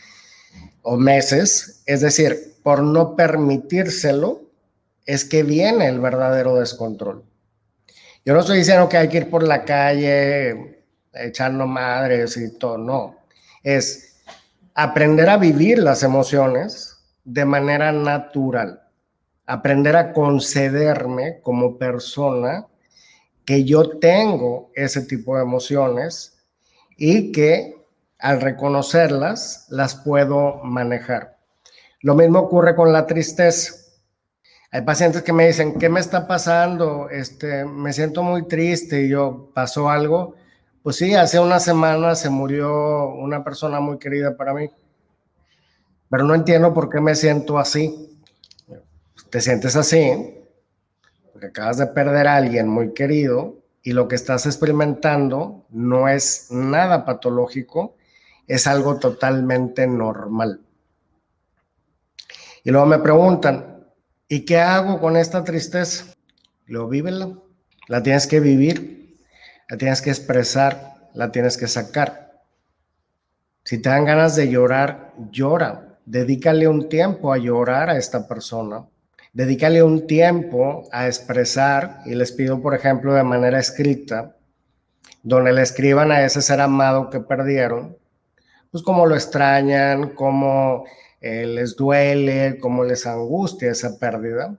o 0.83 0.97
meses, 0.97 1.85
es 1.87 2.01
decir, 2.01 2.57
por 2.65 2.83
no 2.83 3.15
permitírselo, 3.15 4.51
es 5.05 5.25
que 5.25 5.45
viene 5.45 5.87
el 5.87 6.01
verdadero 6.01 6.57
descontrol. 6.57 7.23
Yo 8.25 8.35
no 8.35 8.41
estoy 8.41 8.59
diciendo 8.59 8.89
que 8.89 8.97
hay 8.97 9.09
que 9.09 9.19
ir 9.19 9.31
por 9.31 9.45
la 9.45 9.65
calle 9.65 10.83
echando 11.13 11.69
madres 11.69 12.37
y 12.37 12.59
todo, 12.59 12.79
no. 12.79 13.15
Es 13.63 14.25
aprender 14.75 15.29
a 15.29 15.37
vivir 15.37 15.79
las 15.79 16.03
emociones 16.03 16.97
de 17.23 17.45
manera 17.45 17.93
natural, 17.93 18.86
aprender 19.47 19.97
a 19.97 20.13
concederme 20.13 21.41
como 21.41 21.79
persona 21.79 22.67
que 23.45 23.65
yo 23.65 23.99
tengo 23.99 24.71
ese 24.75 25.03
tipo 25.03 25.37
de 25.37 25.43
emociones 25.43 26.37
y 26.97 27.31
que 27.31 27.77
al 28.19 28.41
reconocerlas 28.41 29.67
las 29.71 29.95
puedo 29.95 30.65
manejar. 30.65 31.39
Lo 32.01 32.15
mismo 32.15 32.41
ocurre 32.41 32.75
con 32.75 32.93
la 32.93 33.07
tristeza. 33.07 33.75
Hay 34.73 34.83
pacientes 34.83 35.23
que 35.23 35.33
me 35.33 35.47
dicen, 35.47 35.79
¿qué 35.79 35.89
me 35.89 36.01
está 36.01 36.27
pasando? 36.27 37.09
Este, 37.09 37.65
me 37.65 37.93
siento 37.93 38.23
muy 38.23 38.49
triste 38.49 39.03
y 39.03 39.11
yo, 39.11 39.51
¿pasó 39.55 39.89
algo? 39.89 40.35
Pues 40.83 40.97
sí, 40.97 41.15
hace 41.15 41.39
una 41.39 41.61
semana 41.61 42.15
se 42.15 42.31
murió 42.31 43.09
una 43.09 43.43
persona 43.45 43.81
muy 43.81 43.99
querida 43.99 44.37
para 44.37 44.55
mí, 44.55 44.71
pero 46.11 46.25
no 46.25 46.35
entiendo 46.35 46.75
por 46.75 46.89
qué 46.89 47.01
me 47.01 47.15
siento 47.15 47.59
así. 47.59 48.16
Te 49.37 49.43
sientes 49.43 49.77
así 49.77 50.35
porque 51.31 51.49
acabas 51.49 51.77
de 51.77 51.89
perder 51.89 52.27
a 52.27 52.37
alguien 52.37 52.69
muy 52.69 52.95
querido 52.95 53.59
y 53.83 53.93
lo 53.93 54.09
que 54.09 54.15
estás 54.15 54.47
experimentando 54.47 55.67
no 55.69 56.09
es 56.09 56.47
nada 56.51 57.05
patológico, 57.05 57.97
es 58.47 58.67
algo 58.67 58.99
totalmente 58.99 59.87
normal. 59.87 60.63
Y 62.65 62.71
luego 62.71 62.87
me 62.87 62.99
preguntan, 62.99 63.85
¿Y 64.27 64.47
qué 64.47 64.57
hago 64.57 64.99
con 65.01 65.19
esta 65.19 65.45
tristeza? 65.45 66.07
Lo 66.65 66.89
vívela. 66.89 67.39
La 67.89 68.03
tienes 68.03 68.27
que 68.27 68.41
vivir, 68.41 69.19
la 69.69 69.77
tienes 69.77 70.01
que 70.01 70.09
expresar, 70.09 71.11
la 71.13 71.31
tienes 71.31 71.59
que 71.59 71.69
sacar. 71.69 72.43
Si 73.65 73.83
te 73.83 73.91
dan 73.91 74.07
ganas 74.07 74.35
de 74.35 74.49
llorar, 74.49 75.13
llora. 75.31 75.99
Dedícale 76.07 76.67
un 76.69 76.89
tiempo 76.89 77.35
a 77.35 77.37
llorar 77.37 77.91
a 77.91 77.99
esta 77.99 78.27
persona. 78.27 78.87
Dedícale 79.37 79.83
un 79.83 80.07
tiempo 80.07 80.89
a 80.91 81.09
expresar, 81.09 82.01
y 82.07 82.15
les 82.15 82.33
pido, 82.33 82.63
por 82.63 82.75
ejemplo, 82.75 83.13
de 83.13 83.23
manera 83.23 83.59
escrita, 83.59 84.35
donde 85.23 85.53
le 85.53 85.61
escriban 85.61 86.11
a 86.11 86.25
ese 86.25 86.41
ser 86.41 86.59
amado 86.59 87.11
que 87.11 87.21
perdieron, 87.21 87.99
pues 88.71 88.83
cómo 88.83 89.05
lo 89.05 89.15
extrañan, 89.15 90.15
cómo 90.15 90.85
eh, 91.21 91.45
les 91.45 91.77
duele, 91.77 92.57
cómo 92.59 92.83
les 92.83 93.07
angustia 93.07 93.73
esa 93.73 93.99
pérdida. 93.99 94.57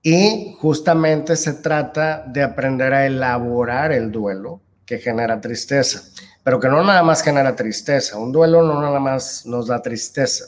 Y 0.00 0.56
justamente 0.58 1.36
se 1.36 1.52
trata 1.52 2.24
de 2.26 2.42
aprender 2.42 2.94
a 2.94 3.04
elaborar 3.04 3.92
el 3.92 4.10
duelo 4.10 4.62
que 4.86 4.96
genera 4.96 5.42
tristeza, 5.42 6.04
pero 6.42 6.58
que 6.58 6.68
no 6.68 6.82
nada 6.82 7.02
más 7.02 7.22
genera 7.22 7.54
tristeza. 7.54 8.16
Un 8.16 8.32
duelo 8.32 8.62
no 8.62 8.80
nada 8.80 8.98
más 8.98 9.44
nos 9.44 9.66
da 9.66 9.82
tristeza, 9.82 10.46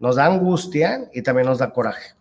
nos 0.00 0.16
da 0.16 0.26
angustia 0.26 1.08
y 1.12 1.22
también 1.22 1.46
nos 1.46 1.58
da 1.58 1.72
coraje. 1.72 2.14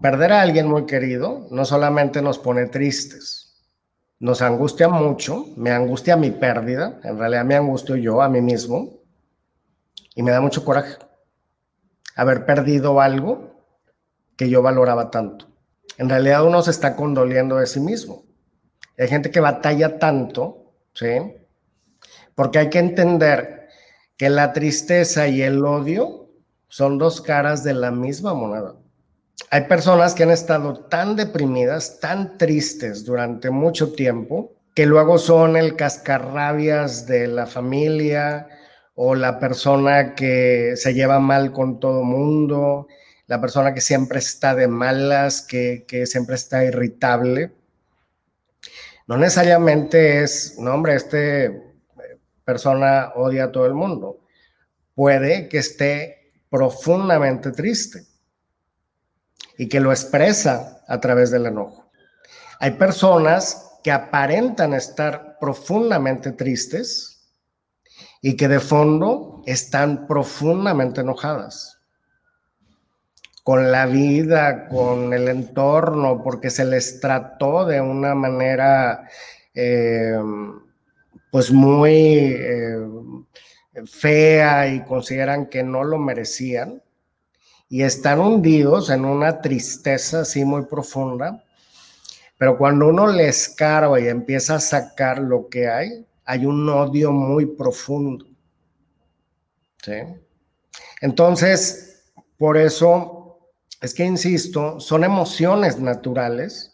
Perder 0.00 0.32
a 0.32 0.40
alguien 0.42 0.66
muy 0.66 0.86
querido 0.86 1.46
no 1.50 1.64
solamente 1.64 2.20
nos 2.20 2.38
pone 2.38 2.66
tristes, 2.66 3.62
nos 4.18 4.42
angustia 4.42 4.88
mucho, 4.88 5.46
me 5.56 5.70
angustia 5.70 6.16
mi 6.16 6.30
pérdida, 6.30 6.98
en 7.04 7.18
realidad 7.18 7.44
me 7.44 7.54
angustio 7.54 7.94
yo 7.94 8.22
a 8.22 8.28
mí 8.28 8.40
mismo, 8.40 8.90
y 10.16 10.22
me 10.22 10.32
da 10.32 10.40
mucho 10.40 10.64
coraje 10.64 10.96
haber 12.16 12.46
perdido 12.46 13.00
algo 13.00 13.66
que 14.36 14.48
yo 14.48 14.62
valoraba 14.62 15.10
tanto. 15.10 15.48
En 15.98 16.08
realidad 16.08 16.44
uno 16.44 16.62
se 16.62 16.70
está 16.70 16.96
condoliendo 16.96 17.56
de 17.56 17.66
sí 17.66 17.80
mismo. 17.80 18.24
Hay 18.98 19.08
gente 19.08 19.30
que 19.30 19.40
batalla 19.40 19.98
tanto, 19.98 20.72
¿sí? 20.92 21.08
Porque 22.34 22.58
hay 22.58 22.70
que 22.70 22.78
entender 22.78 23.68
que 24.16 24.30
la 24.30 24.52
tristeza 24.52 25.28
y 25.28 25.42
el 25.42 25.64
odio 25.64 26.23
son 26.74 26.98
dos 26.98 27.20
caras 27.20 27.62
de 27.62 27.72
la 27.72 27.92
misma 27.92 28.34
moneda. 28.34 28.74
Hay 29.50 29.68
personas 29.68 30.12
que 30.12 30.24
han 30.24 30.32
estado 30.32 30.74
tan 30.86 31.14
deprimidas, 31.14 32.00
tan 32.00 32.36
tristes 32.36 33.04
durante 33.04 33.50
mucho 33.50 33.92
tiempo, 33.92 34.56
que 34.74 34.84
luego 34.84 35.18
son 35.18 35.56
el 35.56 35.76
cascarrabias 35.76 37.06
de 37.06 37.28
la 37.28 37.46
familia, 37.46 38.48
o 38.96 39.14
la 39.14 39.38
persona 39.38 40.16
que 40.16 40.72
se 40.74 40.94
lleva 40.94 41.20
mal 41.20 41.52
con 41.52 41.78
todo 41.78 42.02
mundo, 42.02 42.88
la 43.28 43.40
persona 43.40 43.72
que 43.72 43.80
siempre 43.80 44.18
está 44.18 44.56
de 44.56 44.66
malas, 44.66 45.42
que, 45.42 45.84
siempre 46.06 46.34
está 46.34 46.64
irritable. 46.64 47.52
No 49.06 49.16
necesariamente 49.16 50.24
es, 50.24 50.56
no 50.58 50.74
hombre, 50.74 50.96
este 50.96 51.44
eh, 51.44 51.52
persona 52.44 53.12
odia 53.14 53.44
a 53.44 53.52
todo 53.52 53.66
el 53.66 53.74
mundo. 53.74 54.18
Puede 54.96 55.48
que 55.48 55.58
esté 55.58 56.23
profundamente 56.54 57.50
triste 57.50 58.06
y 59.58 59.68
que 59.68 59.80
lo 59.80 59.90
expresa 59.90 60.84
a 60.86 61.00
través 61.00 61.32
del 61.32 61.46
enojo. 61.46 61.90
Hay 62.60 62.72
personas 62.72 63.72
que 63.82 63.90
aparentan 63.90 64.72
estar 64.72 65.36
profundamente 65.40 66.30
tristes, 66.30 67.14
y 68.26 68.36
que 68.36 68.48
de 68.48 68.58
fondo 68.58 69.42
están 69.44 70.06
profundamente 70.06 71.02
enojadas 71.02 71.78
con 73.42 73.70
la 73.70 73.84
vida, 73.84 74.66
con 74.68 75.12
el 75.12 75.28
entorno, 75.28 76.22
porque 76.22 76.48
se 76.48 76.64
les 76.64 77.00
trató 77.00 77.66
de 77.66 77.82
una 77.82 78.14
manera 78.14 79.06
eh, 79.54 80.18
pues 81.30 81.52
muy 81.52 81.92
eh, 81.92 82.78
fea 83.86 84.68
y 84.68 84.84
consideran 84.84 85.46
que 85.46 85.62
no 85.62 85.84
lo 85.84 85.98
merecían 85.98 86.82
y 87.68 87.82
están 87.82 88.20
hundidos 88.20 88.90
en 88.90 89.04
una 89.04 89.40
tristeza 89.40 90.20
así 90.20 90.44
muy 90.44 90.66
profunda. 90.66 91.42
Pero 92.38 92.58
cuando 92.58 92.88
uno 92.88 93.06
les 93.06 93.48
escarba 93.48 94.00
y 94.00 94.08
empieza 94.08 94.56
a 94.56 94.60
sacar 94.60 95.18
lo 95.18 95.48
que 95.48 95.68
hay, 95.68 96.06
hay 96.24 96.46
un 96.46 96.68
odio 96.68 97.12
muy 97.12 97.46
profundo. 97.46 98.26
¿sí? 99.82 99.92
Entonces, 101.00 102.04
por 102.38 102.56
eso 102.56 103.50
es 103.80 103.94
que, 103.94 104.04
insisto, 104.04 104.80
son 104.80 105.04
emociones 105.04 105.78
naturales 105.78 106.73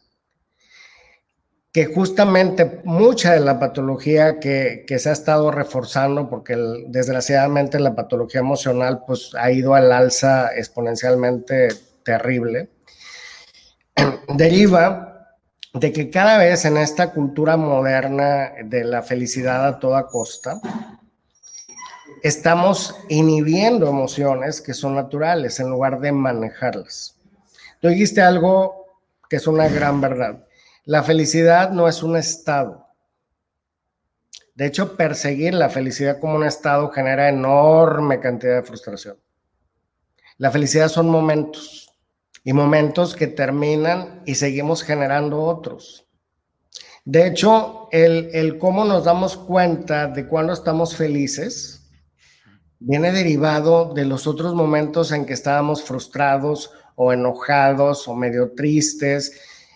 que 1.73 1.87
justamente 1.87 2.81
mucha 2.85 3.33
de 3.33 3.41
la 3.41 3.61
patología 3.61 4.41
que, 4.41 4.85
se 4.99 5.09
ha 5.09 5.13
estado 5.13 5.51
reforzando, 5.53 6.29
porque 6.29 6.57
desgraciadamente 6.89 7.79
la 7.79 7.95
patología 7.95 8.41
emocional 8.41 9.05
pues, 9.07 9.33
ha 9.39 9.51
ido 9.53 9.75
al 9.75 9.93
alza 9.93 10.51
exponencialmente 10.57 11.69
terrible, 12.03 12.71
deriva 14.35 15.39
de 15.73 15.93
que 15.93 16.11
cada 16.11 16.39
vez 16.39 16.65
en 16.65 16.77
esta 16.77 17.13
cultura 17.13 17.57
moderna 17.57 18.53
de 18.65 18.85
la 18.85 19.03
felicidad 19.03 19.67
a 19.69 19.79
toda 19.79 20.09
costa, 20.09 20.61
estamos 22.25 22.97
inhibiendo 23.09 23.89
emociones 23.89 24.61
que 24.61 24.75
son 24.75 24.97
naturales 24.97 25.61
en 25.61 25.71
lugar 25.71 26.01
de 26.01 26.11
manejarlas. 26.11 27.17
Tú 27.81 27.89
dijiste 27.89 28.21
algo 28.21 28.87
que 29.29 29.37
es 29.37 29.47
una 29.47 29.69
gran 29.69 30.01
verdad. 30.01 30.45
La 30.85 31.03
felicidad 31.03 31.71
no 31.71 31.89
es 31.89 32.03
un 32.03 32.17
estado. 32.17 32.87
De 34.55 34.67
hecho, 34.67 34.97
perseguir 34.97 35.55
la 35.55 35.71
felicidad 35.71 36.19
como 36.19 36.37
un 36.37 36.45
estado 36.45 36.91
genera 36.91 37.29
enorme 37.29 38.21
cantidad 38.21 38.57
de 38.57 38.63
frustración. 38.63 39.17
La 40.39 40.51
felicidad 40.51 40.89
son 40.89 41.09
momentos 41.09 41.91
y 42.45 42.53
momentos 42.53 43.15
que 43.15 43.27
terminan 43.27 44.23
y 44.25 44.35
seguimos 44.35 44.83
generando 44.83 45.43
otros. 45.43 46.07
De 47.05 47.27
hecho, 47.27 47.89
el, 47.93 48.31
el 48.33 48.59
cómo 48.59 48.85
nos 48.85 49.05
damos 49.05 49.37
cuenta 49.37 50.07
de 50.07 50.27
cuando 50.27 50.53
estamos 50.53 50.97
felices 50.97 51.91
viene 52.79 53.13
derivado 53.13 53.93
de 53.93 54.07
los 54.07 54.27
otros 54.27 54.55
momentos 54.55 55.13
en 55.13 55.27
que 55.27 55.35
estábamos 55.35 55.83
frustrados 55.83 56.71
o 56.97 57.13
enojados 57.13 58.09
o 58.09 58.15
medio 58.15 58.53
tristes, 58.55 59.33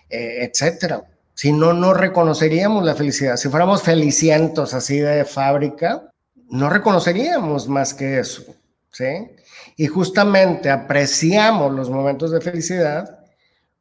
eh, 0.09 0.51
etcétera. 0.51 1.05
Si 1.35 1.53
no, 1.53 1.73
no 1.73 1.95
reconoceríamos 1.95 2.85
la 2.85 2.95
felicidad. 2.95 3.37
Si 3.37 3.49
fuéramos 3.49 3.83
felicientos 3.83 4.73
así 4.73 4.99
de 4.99 5.25
fábrica, 5.25 6.11
no 6.49 6.71
reconoceríamos 6.71 7.69
más 7.69 7.95
que 7.95 8.21
eso, 8.21 8.45
¿sí? 8.91 9.31
Y 9.77 9.87
justamente 9.87 10.71
apreciamos 10.71 11.73
los 11.73 11.91
momentos 11.91 12.31
de 12.31 12.41
felicidad 12.41 13.19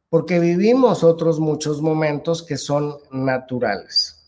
porque 0.09 0.39
vivimos 0.39 1.03
otros 1.03 1.39
muchos 1.39 1.81
momentos 1.81 2.43
que 2.43 2.57
son 2.57 2.97
naturales, 3.11 4.23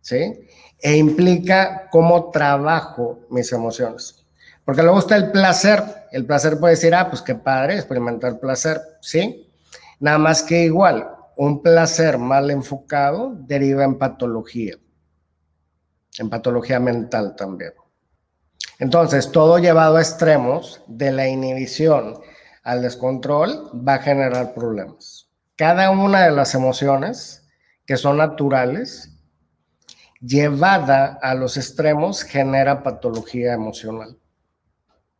¿sí? 0.00 0.46
E 0.80 0.96
implica 0.96 1.88
cómo 1.90 2.30
trabajo 2.30 3.20
mis 3.30 3.52
emociones. 3.52 4.24
Porque 4.64 4.82
luego 4.82 4.98
está 4.98 5.16
el 5.16 5.30
placer. 5.30 5.82
El 6.12 6.24
placer 6.26 6.58
puede 6.58 6.74
decir, 6.74 6.94
ah, 6.94 7.08
pues 7.08 7.22
qué 7.22 7.34
padre 7.34 7.76
experimentar 7.76 8.38
placer, 8.38 8.80
¿sí? 9.00 9.43
Nada 10.04 10.18
más 10.18 10.42
que 10.42 10.64
igual, 10.64 11.08
un 11.34 11.62
placer 11.62 12.18
mal 12.18 12.50
enfocado 12.50 13.32
deriva 13.38 13.84
en 13.84 13.96
patología, 13.96 14.76
en 16.18 16.28
patología 16.28 16.78
mental 16.78 17.34
también. 17.36 17.72
Entonces, 18.78 19.32
todo 19.32 19.56
llevado 19.58 19.96
a 19.96 20.02
extremos 20.02 20.82
de 20.88 21.10
la 21.10 21.26
inhibición 21.26 22.20
al 22.64 22.82
descontrol 22.82 23.70
va 23.72 23.94
a 23.94 24.02
generar 24.02 24.52
problemas. 24.52 25.30
Cada 25.56 25.90
una 25.90 26.26
de 26.26 26.32
las 26.32 26.54
emociones 26.54 27.48
que 27.86 27.96
son 27.96 28.18
naturales, 28.18 29.10
llevada 30.20 31.18
a 31.22 31.34
los 31.34 31.56
extremos, 31.56 32.24
genera 32.24 32.82
patología 32.82 33.54
emocional. 33.54 34.18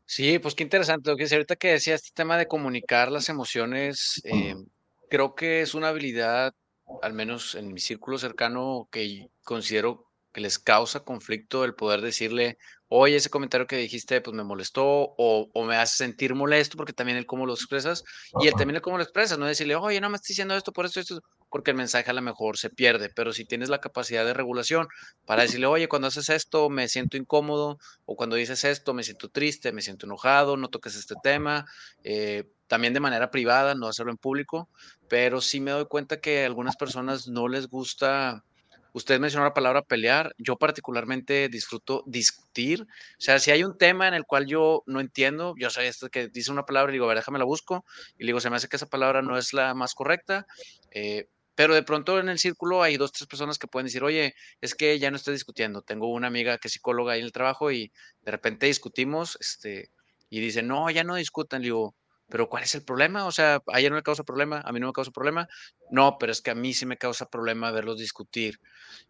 Sí, 0.05 0.39
pues 0.39 0.55
qué 0.55 0.63
interesante 0.63 1.09
lo 1.09 1.17
que 1.17 1.25
ahorita 1.25 1.57
que 1.57 1.73
decía 1.73 1.95
este 1.95 2.11
tema 2.13 2.37
de 2.37 2.47
comunicar 2.47 3.11
las 3.11 3.31
emociones, 3.31 4.21
eh, 4.25 4.55
creo 5.15 5.37
que 5.37 5.61
es 5.61 5.75
una 5.75 5.91
habilidad, 5.91 6.57
al 7.01 7.13
menos 7.13 7.55
en 7.55 7.73
mi 7.73 7.79
círculo 7.79 8.19
cercano, 8.19 8.89
que 8.91 9.29
considero 9.45 10.11
que 10.33 10.41
les 10.41 10.59
causa 10.59 11.05
conflicto 11.05 11.65
el 11.65 11.77
poder 11.77 12.01
decirle, 12.01 12.59
oye, 12.89 13.15
ese 13.15 13.31
comentario 13.31 13.69
que 13.69 13.77
dijiste, 13.77 14.21
pues 14.21 14.35
me 14.35 14.43
molestó, 14.43 14.85
o, 14.85 15.49
o, 15.53 15.65
me 15.65 15.77
hace 15.77 15.99
sentir 15.99 16.35
molesto, 16.35 16.77
porque 16.77 16.93
también 16.93 17.17
el 17.17 17.27
cómo 17.27 17.47
lo 17.47 17.55
expresas, 17.55 18.03
y 18.41 18.49
el 18.49 18.55
también 18.55 18.75
el 18.75 18.83
cómo 18.83 18.97
lo 18.97 19.05
expresas, 19.05 19.39
no 19.39 19.47
decirle, 19.47 19.77
oye, 19.77 20.01
no 20.01 20.11
me 20.11 20.17
estoy 20.17 20.33
diciendo 20.33 20.57
esto 20.57 20.73
por 20.73 20.87
esto, 20.87 20.99
esto, 20.99 21.23
porque 21.49 21.71
el 21.71 21.77
mensaje 21.77 22.11
a 22.11 22.15
lo 22.15 22.21
mejor 22.21 22.59
se 22.59 22.69
pierde, 22.69 23.09
pero 23.15 23.33
si 23.33 23.45
tienes 23.45 23.69
la 23.69 23.79
capacidad 23.79 24.25
de 24.25 24.35
regulación 24.35 24.89
para 25.27 25.43
decirle, 25.43 25.67
oye, 25.67 25.87
cuando 25.87 26.09
haces 26.09 26.29
esto 26.29 26.69
me 26.71 26.89
siento 26.89 27.17
incómodo, 27.17 27.79
o 28.05 28.17
cuando 28.17 28.35
dices 28.35 28.65
esto 28.65 28.95
me 28.95 29.05
siento 29.05 29.29
triste, 29.29 29.71
me 29.71 29.81
siento 29.81 30.07
enojado, 30.07 30.57
no 30.57 30.71
toques 30.71 30.97
este 30.97 31.15
tema, 31.23 31.67
eh, 32.03 32.51
también 32.67 32.95
de 32.95 33.01
manera 33.01 33.31
privada, 33.31 33.75
no 33.75 33.89
hacerlo 33.89 34.13
en 34.13 34.19
público, 34.19 34.69
pero 35.09 35.41
sí 35.41 35.61
me 35.61 35.71
doy 35.71 35.87
cuenta 35.87 36.21
que 36.21 36.43
a 36.43 36.47
algunas 36.47 36.77
personas 36.77 37.29
no 37.29 37.49
les 37.49 37.69
gusta 37.69 38.45
Usted 38.95 39.19
mencionó 39.19 39.45
la 39.45 39.55
palabra 39.55 39.83
pelear. 39.83 40.37
Yo 40.39 40.57
particularmente 40.57 41.49
disfruto 41.49 42.05
discutir. 42.07 42.83
O 42.83 42.87
sea, 43.19 43.41
si 43.41 43.51
hay 43.51 43.65
un 43.65 43.77
tema 43.77 44.07
en 44.07 44.15
el 44.15 44.25
cual 44.25 44.47
yo 44.47 44.85
no 44.87 45.01
entiendo, 45.01 45.55
yo 45.59 45.69
sé 45.69 45.89
esto 45.89 46.09
que 46.09 46.29
dice 46.29 46.53
una 46.53 46.65
palabra 46.65 46.93
y 46.93 46.95
digo, 46.95 47.07
a 47.07 47.09
ver, 47.09 47.17
déjame 47.17 47.41
la 47.41 47.45
busco. 47.45 47.85
Y 48.17 48.23
le 48.23 48.27
digo, 48.29 48.39
se 48.39 48.51
me 48.51 48.57
hace 48.57 48.69
que 48.69 48.77
esa 48.77 48.87
palabra 48.87 49.21
no 49.21 49.37
es 49.37 49.53
la 49.53 49.75
más 49.75 49.95
correcta. 49.95 50.47
Eh, 50.93 51.27
pero 51.57 51.75
de 51.75 51.83
pronto 51.83 52.21
en 52.21 52.29
el 52.29 52.39
círculo 52.39 52.85
hay 52.85 52.97
dos, 52.97 53.11
tres 53.11 53.27
personas 53.27 53.59
que 53.59 53.67
pueden 53.67 53.87
decir, 53.87 54.05
oye, 54.05 54.37
es 54.61 54.77
que 54.77 54.97
ya 55.01 55.11
no 55.11 55.17
estoy 55.17 55.35
discutiendo. 55.35 55.83
Tengo 55.83 56.07
una 56.13 56.29
amiga 56.29 56.59
que 56.59 56.69
es 56.69 56.75
psicóloga 56.75 57.15
ahí 57.15 57.19
en 57.19 57.27
el 57.27 57.33
trabajo 57.33 57.73
y 57.73 57.91
de 58.23 58.31
repente 58.31 58.67
discutimos, 58.67 59.37
este, 59.41 59.91
y 60.31 60.39
dice, 60.39 60.63
no, 60.63 60.89
ya 60.91 61.03
no 61.03 61.17
discutan. 61.17 61.63
Le 61.63 61.67
digo, 61.67 61.97
pero 62.29 62.49
¿cuál 62.49 62.65
es 62.65 62.75
el 62.75 62.85
problema? 62.85 63.27
O 63.27 63.33
sea, 63.33 63.61
a 63.73 63.81
ella 63.81 63.91
no 63.91 63.97
le 63.97 64.03
causa 64.03 64.25
problema, 64.25 64.63
a 64.65 64.73
mí 64.73 64.81
no 64.81 64.87
me 64.87 64.93
causa 64.93 65.11
problema. 65.11 65.49
No, 65.91 66.17
pero 66.19 66.33
es 66.33 66.41
que 66.41 66.51
a 66.51 66.55
mí 66.55 66.73
sí 66.73 66.87
me 66.87 66.97
causa 66.97 67.27
problema 67.29 67.71
verlos 67.71 67.99
discutir. 67.99 68.61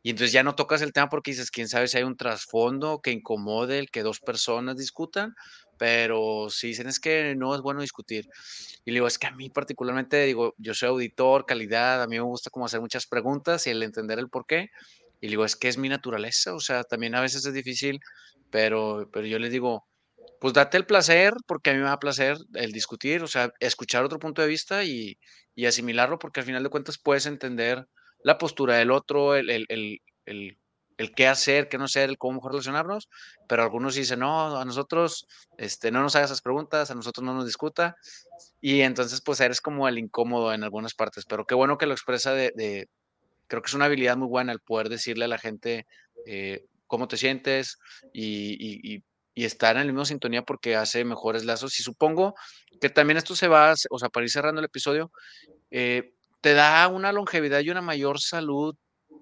Y 0.03 0.11
entonces 0.11 0.33
ya 0.33 0.43
no 0.43 0.55
tocas 0.55 0.83
el 0.83 0.93
tema 0.93 1.09
porque 1.09 1.31
dices, 1.31 1.51
quién 1.51 1.69
sabe 1.69 1.89
si 1.89 1.97
hay 1.97 2.03
un 2.03 2.17
trasfondo 2.17 3.01
que 3.01 3.13
incomode 3.13 3.79
el 3.79 3.91
que 3.91 4.03
dos 4.03 4.21
personas 4.21 4.77
discutan, 4.77 5.35
pero 5.79 6.49
si 6.51 6.69
dicen 6.69 6.89
es 6.89 7.01
que 7.01 7.35
no 7.37 7.55
es 7.55 7.61
bueno 7.61 7.81
discutir. 7.81 8.29
Y 8.85 8.91
le 8.91 8.97
digo, 8.97 9.07
es 9.07 9.19
que 9.19 9.29
a 9.29 9.33
mí 9.33 9.49
particularmente, 9.49 10.25
digo, 10.25 10.55
yo 10.59 10.75
soy 10.75 10.89
auditor, 10.89 11.47
calidad, 11.47 12.03
a 12.03 12.07
mí 12.07 12.17
me 12.17 12.23
gusta 12.23 12.51
como 12.51 12.67
hacer 12.67 12.81
muchas 12.81 13.07
preguntas 13.07 13.67
y 13.67 13.71
el 13.71 13.83
entender 13.83 14.19
el 14.19 14.29
por 14.29 14.47
qué. 14.47 14.71
Y 15.21 15.29
le 15.29 15.31
digo, 15.31 15.45
es 15.45 15.57
que 15.57 15.69
es 15.69 15.79
mi 15.79 15.89
naturaleza, 15.89 16.55
o 16.55 16.61
sea, 16.61 16.83
también 16.85 17.15
a 17.15 17.21
veces 17.21 17.47
es 17.47 17.55
difícil, 17.55 18.01
pero, 18.51 19.09
pero 19.13 19.27
yo 19.27 19.39
les 19.39 19.51
digo, 19.51 19.87
pues 20.45 20.53
date 20.53 20.77
el 20.77 20.85
placer, 20.85 21.33
porque 21.47 21.71
a 21.71 21.73
mí 21.73 21.79
me 21.79 21.87
da 21.87 21.99
placer 21.99 22.37
el 22.53 22.71
discutir, 22.71 23.23
o 23.23 23.27
sea, 23.27 23.51
escuchar 23.61 24.05
otro 24.05 24.19
punto 24.19 24.43
de 24.43 24.49
vista 24.49 24.85
y, 24.85 25.17
asimilarlo, 25.67 26.19
porque 26.19 26.41
al 26.41 26.45
final 26.45 26.63
de 26.63 26.69
cuentas 26.69 26.99
puedes 26.99 27.25
entender 27.25 27.89
la 28.23 28.37
postura 28.37 28.77
del 28.77 28.91
otro, 28.91 29.37
el, 29.37 29.49
el, 29.49 30.59
qué 31.17 31.29
hacer, 31.29 31.71
qué 31.71 31.79
no 31.79 31.85
hacer, 31.85 32.11
el 32.11 32.19
cómo 32.19 32.47
relacionarnos, 32.47 33.09
pero 33.49 33.63
algunos 33.63 33.95
dicen, 33.95 34.19
no, 34.19 34.59
a 34.59 34.67
nosotros 34.67 35.27
este, 35.57 35.91
no 35.91 36.03
nos 36.03 36.15
hagas 36.15 36.31
esas 36.31 36.43
preguntas, 36.43 36.91
a 36.91 36.95
nosotros 36.95 37.25
no 37.25 37.33
nos 37.33 37.47
discuta, 37.47 37.97
y 38.61 38.83
entonces 38.83 39.23
pues 39.23 39.41
eres 39.41 39.63
como 39.63 39.89
el 39.89 39.97
incómodo 39.97 40.53
en 40.53 40.63
algunas 40.63 40.93
partes, 40.93 41.25
pero 41.25 41.47
qué 41.47 41.55
bueno 41.55 41.79
que 41.79 41.87
lo 41.87 41.95
expresa 41.95 42.35
de, 42.35 42.87
creo 43.47 43.63
que 43.63 43.69
es 43.69 43.75
una 43.75 43.87
habilidad 43.87 44.19
muy 44.19 44.29
buena 44.29 44.53
el 44.53 44.61
poder 44.61 44.91
decirle 44.91 45.25
a 45.25 45.29
la 45.29 45.39
gente 45.39 45.87
eh, 46.27 46.67
cómo 46.87 47.09
te 47.09 47.17
sientes 47.17 47.79
y, 48.13 48.93
y 48.95 49.03
estar 49.37 49.77
en 49.77 49.87
la 49.87 49.93
misma 49.93 50.05
sintonía 50.05 50.43
porque 50.43 50.77
hace 50.77 51.05
mejores 51.05 51.45
lazos. 51.45 51.79
Y 51.81 51.83
supongo 51.83 52.35
que 52.81 52.89
también 52.89 53.17
esto 53.17 53.35
se 53.35 53.49
va, 53.49 53.75
o 53.91 53.99
sea, 53.99 54.09
para 54.09 54.25
ir 54.25 54.31
cerrando 54.31 54.61
el 54.61 54.67
episodio, 54.67 55.11
eh, 55.71 56.13
te 56.41 56.55
da 56.55 56.87
una 56.89 57.13
longevidad 57.13 57.61
y 57.61 57.71
una 57.71 57.81
mayor 57.81 58.21
salud 58.21 58.77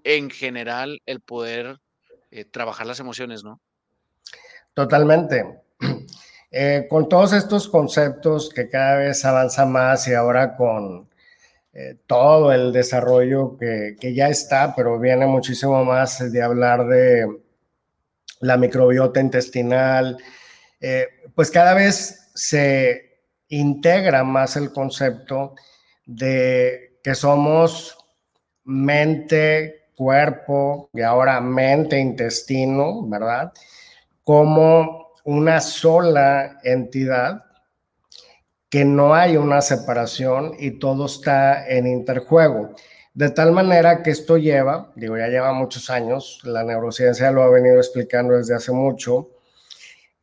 en 0.05 0.31
general 0.31 1.01
el 1.07 1.21
poder 1.21 1.79
eh, 2.31 2.45
trabajar 2.45 2.87
las 2.87 3.01
emociones, 3.01 3.43
¿no? 3.45 3.61
Totalmente. 4.75 5.63
Eh, 6.55 6.87
con 6.91 7.09
todos 7.09 7.33
estos 7.33 7.67
conceptos 7.67 8.51
que 8.51 8.69
cada 8.69 8.99
vez 8.99 9.25
avanza 9.25 9.65
más 9.65 10.07
y 10.07 10.13
ahora 10.13 10.55
con 10.55 11.09
todo 12.07 12.53
el 12.53 12.75
desarrollo 12.75 13.57
que, 13.57 13.97
que 13.99 14.13
ya 14.13 14.29
está, 14.29 14.77
pero 14.77 14.99
viene 14.99 15.25
muchísimo 15.25 15.83
más 15.83 16.31
de 16.31 16.43
hablar 16.43 16.87
de 16.89 17.42
la 18.43 18.57
microbiota 18.57 19.21
intestinal, 19.21 20.19
eh, 20.81 21.07
pues 21.35 21.51
cada 21.51 21.75
vez 21.75 22.31
se 22.35 23.23
integra 23.49 24.25
más 24.25 24.57
el 24.57 24.73
concepto 24.73 25.55
de 26.05 26.99
que 27.03 27.15
somos 27.15 27.97
mente, 28.65 29.89
cuerpo 29.95 30.91
y 30.93 31.03
ahora 31.03 31.41
mente, 31.41 31.99
intestino, 31.99 33.07
¿verdad? 33.09 33.53
Como 34.25 35.13
una 35.25 35.61
sola 35.61 36.59
entidad, 36.65 37.45
que 38.69 38.85
no 38.85 39.15
hay 39.15 39.37
una 39.37 39.61
separación 39.61 40.55
y 40.59 40.79
todo 40.79 41.07
está 41.07 41.69
en 41.69 41.87
interjuego. 41.87 42.75
De 43.15 43.31
tal 43.31 43.53
manera 43.53 44.03
que 44.03 44.11
esto 44.11 44.39
lleva, 44.39 44.91
digo, 44.97 45.19
ya 45.19 45.29
lleva 45.29 45.53
muchos 45.53 45.91
años, 45.91 46.41
la 46.45 46.65
neurociencia 46.65 47.31
lo 47.31 47.43
ha 47.43 47.51
venido 47.51 47.77
explicando 47.77 48.35
desde 48.35 48.55
hace 48.55 48.73
mucho, 48.73 49.29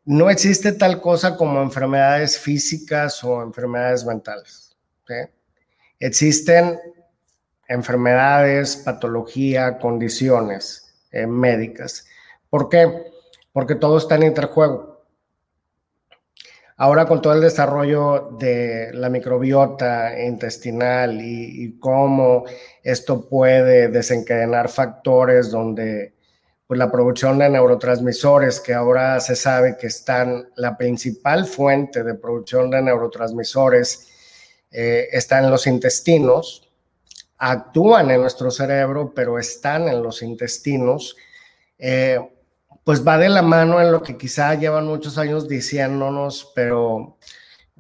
no 0.06 0.30
existe 0.32 0.72
tal 0.72 1.00
cosa 1.00 1.38
como 1.38 1.62
enfermedades 1.62 2.40
físicas 2.40 3.24
o 3.24 3.44
enfermedades 3.44 4.06
mentales. 4.06 4.76
Existen 6.00 6.80
enfermedades, 7.68 8.78
patología, 8.78 9.78
condiciones 9.78 10.96
eh, 11.12 11.28
médicas. 11.28 12.08
¿Por 12.50 12.70
qué? 12.70 13.12
Porque 13.54 13.76
todo 13.76 14.00
está 14.00 14.16
en 14.16 14.24
interjuego. 14.24 14.89
Ahora 16.82 17.06
con 17.06 17.22
todo 17.22 17.34
el 17.34 17.42
desarrollo 17.42 18.38
de 18.40 18.92
la 18.94 19.10
microbiota 19.10 20.18
intestinal 20.18 21.20
y, 21.22 21.78
cómo 21.78 22.46
esto 22.82 23.28
puede 23.28 23.90
desencadenar 23.90 24.70
factores 24.70 25.52
donde 25.52 26.14
pues, 26.66 26.78
la 26.78 26.90
producción 26.90 27.38
de 27.38 27.50
neurotransmisores, 27.50 28.62
que 28.62 28.74
ahora 28.74 29.20
se 29.20 29.36
sabe 29.36 29.76
que 29.78 29.88
están, 29.88 30.52
la 30.56 30.78
principal 30.78 31.46
fuente 31.46 32.02
de 32.02 32.16
producción 32.16 32.70
de 32.70 32.82
neurotransmisores 32.82 34.08
eh, 34.72 35.10
está 35.12 35.40
en 35.40 35.52
los 35.52 35.68
intestinos, 35.68 36.72
actúan 37.40 38.10
en 38.10 38.22
nuestro 38.22 38.52
cerebro, 38.52 39.12
pero 39.14 39.38
están 39.38 39.90
en 39.90 40.02
los 40.02 40.22
intestinos 40.22 41.18
eh, 41.78 42.22
pues 42.90 43.08
va 43.08 43.20
de 43.20 43.30
la 43.30 43.44
mano 43.44 43.80
en 43.80 43.92
lo 43.92 44.02
que 44.02 44.18
quizá 44.18 44.56
llevan 44.56 44.88
muchos 44.88 45.20
años 45.20 45.48
diciéndonos, 45.48 46.52
pero 46.56 47.20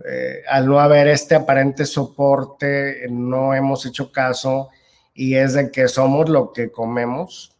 eh, 0.07 0.43
al 0.47 0.67
no 0.67 0.79
haber 0.79 1.07
este 1.07 1.33
aparente 1.33 1.87
soporte, 1.87 3.07
no 3.09 3.55
hemos 3.55 3.87
hecho 3.87 4.11
caso 4.11 4.69
y 5.15 5.33
es 5.33 5.53
de 5.53 5.71
que 5.71 5.87
somos 5.87 6.29
lo 6.29 6.53
que 6.53 6.69
comemos 6.71 7.57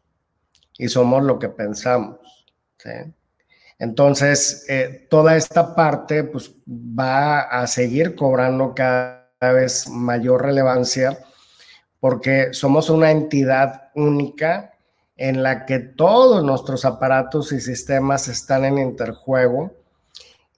y 0.78 0.90
somos 0.90 1.24
lo 1.24 1.40
que 1.40 1.50
pensamos. 1.50 2.20
Entonces, 3.80 4.66
eh, 4.70 5.08
toda 5.10 5.36
esta 5.36 5.74
parte 5.74 6.26
pues, 6.26 6.52
va 6.68 7.40
a 7.40 7.66
seguir 7.66 8.14
cobrando 8.14 8.76
cada 8.76 9.26
vez 9.42 9.90
mayor 9.90 10.44
relevancia 10.44 11.18
porque 12.00 12.54
somos 12.54 12.92
una 12.92 13.10
entidad 13.10 13.90
única 13.96 14.69
en 15.20 15.44
la 15.44 15.66
que 15.66 15.80
todos 15.80 16.46
nuestros 16.46 16.86
aparatos 16.86 17.52
y 17.52 17.60
sistemas 17.60 18.30
están 18.30 18.64
en 18.64 18.78
interjuego 18.78 19.74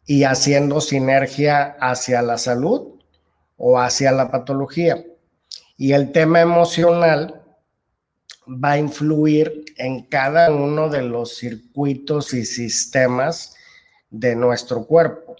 y 0.06 0.24
haciendo 0.24 0.82
sinergia 0.82 1.76
hacia 1.82 2.22
la 2.22 2.38
salud 2.38 3.00
o 3.58 3.80
hacia 3.80 4.12
la 4.12 4.30
patología. 4.30 5.04
Y 5.78 5.94
el 5.94 6.12
tema 6.12 6.42
emocional 6.42 7.42
va 8.48 8.74
a 8.74 8.78
influir 8.78 9.66
en 9.78 10.04
cada 10.04 10.52
uno 10.52 10.90
de 10.90 11.02
los 11.02 11.38
circuitos 11.38 12.32
y 12.36 12.46
sistemas 12.46 13.56
de 14.12 14.36
nuestro 14.36 14.86
cuerpo. 14.86 15.38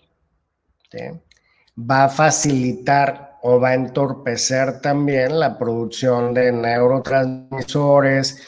Va 1.78 2.06
a 2.06 2.10
facilitar 2.10 3.38
o 3.44 3.60
va 3.60 3.70
a 3.70 3.74
entorpecer 3.76 4.82
también 4.82 5.40
la 5.40 5.60
producción 5.60 6.34
de 6.34 6.52
neurotransmisores, 6.52 8.42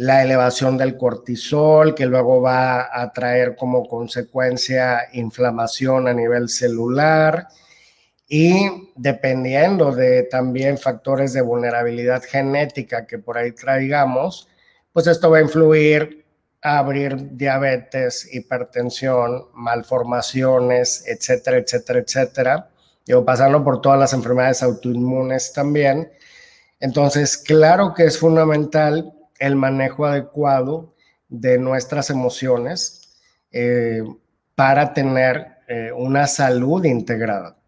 la 0.00 0.22
elevación 0.22 0.78
del 0.78 0.96
cortisol, 0.96 1.94
que 1.94 2.06
luego 2.06 2.40
va 2.40 2.88
a 2.90 3.12
traer 3.12 3.54
como 3.54 3.86
consecuencia 3.86 5.08
inflamación 5.12 6.08
a 6.08 6.14
nivel 6.14 6.48
celular 6.48 7.48
y 8.26 8.92
dependiendo 8.96 9.92
de 9.92 10.22
también 10.22 10.78
factores 10.78 11.34
de 11.34 11.42
vulnerabilidad 11.42 12.22
genética 12.22 13.06
que 13.06 13.18
por 13.18 13.36
ahí 13.36 13.52
traigamos, 13.52 14.48
pues 14.90 15.06
esto 15.06 15.30
va 15.30 15.36
a 15.36 15.42
influir 15.42 16.24
a 16.62 16.78
abrir 16.78 17.36
diabetes, 17.36 18.26
hipertensión, 18.32 19.48
malformaciones, 19.52 21.04
etcétera, 21.06 21.58
etcétera, 21.58 21.98
etcétera. 21.98 22.70
Yo 23.04 23.22
pasando 23.22 23.62
por 23.62 23.82
todas 23.82 24.00
las 24.00 24.14
enfermedades 24.14 24.62
autoinmunes 24.62 25.52
también. 25.52 26.10
Entonces, 26.80 27.36
claro 27.36 27.92
que 27.92 28.04
es 28.04 28.18
fundamental 28.18 29.12
el 29.40 29.56
manejo 29.56 30.06
adecuado 30.06 30.94
de 31.28 31.58
nuestras 31.58 32.10
emociones 32.10 33.18
eh, 33.50 34.04
para 34.54 34.94
tener 34.94 35.58
eh, 35.66 35.90
una 35.96 36.26
salud 36.28 36.84
integrada. 36.84 37.59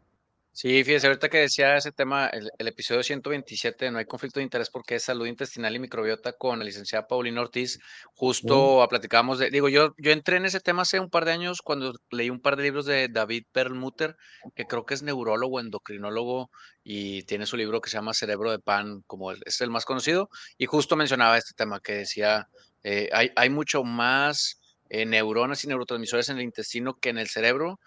Sí, 0.55 0.84
fíjese, 0.84 1.07
ahorita 1.07 1.30
que 1.30 1.38
decía 1.38 1.78
ese 1.78 1.92
tema, 1.92 2.26
el, 2.26 2.50
episodio 2.68 3.03
127, 3.03 3.90
no 3.90 3.98
hay 3.98 4.05
conflicto 4.05 4.38
de 4.38 4.44
interés 4.44 4.68
porque 4.68 4.96
es 4.96 5.03
salud 5.03 5.26
intestinal 5.26 5.74
y 5.74 5.78
microbiota 5.78 6.34
con 6.34 6.59
la 6.59 6.64
licenciada 6.66 7.07
Paulina 7.07 7.40
Ortiz, 7.40 7.78
justo 8.14 8.86
platicamos 8.90 9.38
de, 9.38 9.48
digo, 9.48 9.70
yo, 9.70 9.94
yo 9.96 10.12
entré 10.12 10.36
en 10.36 10.44
ese 10.44 10.61
tema 10.61 10.82
hace 10.82 11.00
un 11.00 11.09
par 11.09 11.24
de 11.24 11.32
años 11.32 11.62
cuando 11.62 11.94
leí 12.11 12.28
un 12.28 12.38
par 12.38 12.57
de 12.57 12.64
libros 12.64 12.84
de 12.84 13.09
David 13.09 13.44
Perlmutter, 13.50 14.14
que 14.55 14.66
creo 14.66 14.84
que 14.84 14.92
es 14.92 15.03
neurólogo, 15.03 15.59
endocrinólogo 15.59 16.50
y 16.84 17.22
tiene 17.22 17.46
su 17.46 17.57
libro 17.57 17.80
que 17.80 17.88
se 17.88 17.96
llama 17.96 18.12
Cerebro 18.12 18.50
de 18.50 18.59
Pan, 18.59 19.00
como 19.07 19.32
es 19.32 19.61
el 19.62 19.70
más 19.70 19.86
conocido, 19.86 20.28
y 20.59 20.66
justo 20.66 20.96
mencionaba 20.96 21.38
este 21.38 21.55
tema 21.57 21.80
que 21.80 21.94
decía, 21.94 22.46
eh, 22.82 23.09
hay, 23.14 23.30
hay 23.36 23.48
mucho 23.48 23.84
más 23.84 24.61
eh, 24.90 25.07
neuronas 25.07 25.64
y 25.64 25.68
neurotransmisores 25.68 26.28
en 26.28 26.36
el 26.36 26.42
intestino 26.42 26.98
que 27.00 27.09
en 27.09 27.16
el 27.16 27.28
cerebro 27.30 27.80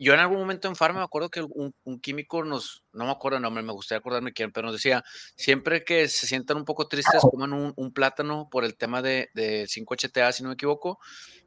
yo 0.00 0.14
en 0.14 0.20
algún 0.20 0.38
momento 0.38 0.66
en 0.66 0.76
Farma 0.76 1.00
me 1.00 1.04
acuerdo 1.04 1.28
que 1.28 1.42
un, 1.42 2.00
químico 2.00 2.42
nos, 2.42 2.84
no 2.92 3.04
me 3.04 3.10
acuerdo 3.10 3.36
el 3.36 3.42
nombre, 3.42 3.62
me 3.62 3.74
gustaría 3.74 3.98
acordarme 3.98 4.32
quién, 4.32 4.50
pero 4.50 4.66
nos 4.66 4.76
decía, 4.76 5.04
siempre 5.36 5.84
que 5.84 6.08
se 6.08 6.26
sientan 6.26 6.56
un 6.56 6.64
poco 6.64 6.88
tristes, 6.88 7.20
coman 7.20 7.52
un, 7.52 7.92
plátano 7.92 8.48
por 8.50 8.64
el 8.64 8.76
tema 8.76 9.02
de, 9.02 9.28
5HTA, 9.34 10.32
si 10.32 10.42
no 10.42 10.48
me 10.48 10.54
equivoco, 10.54 10.98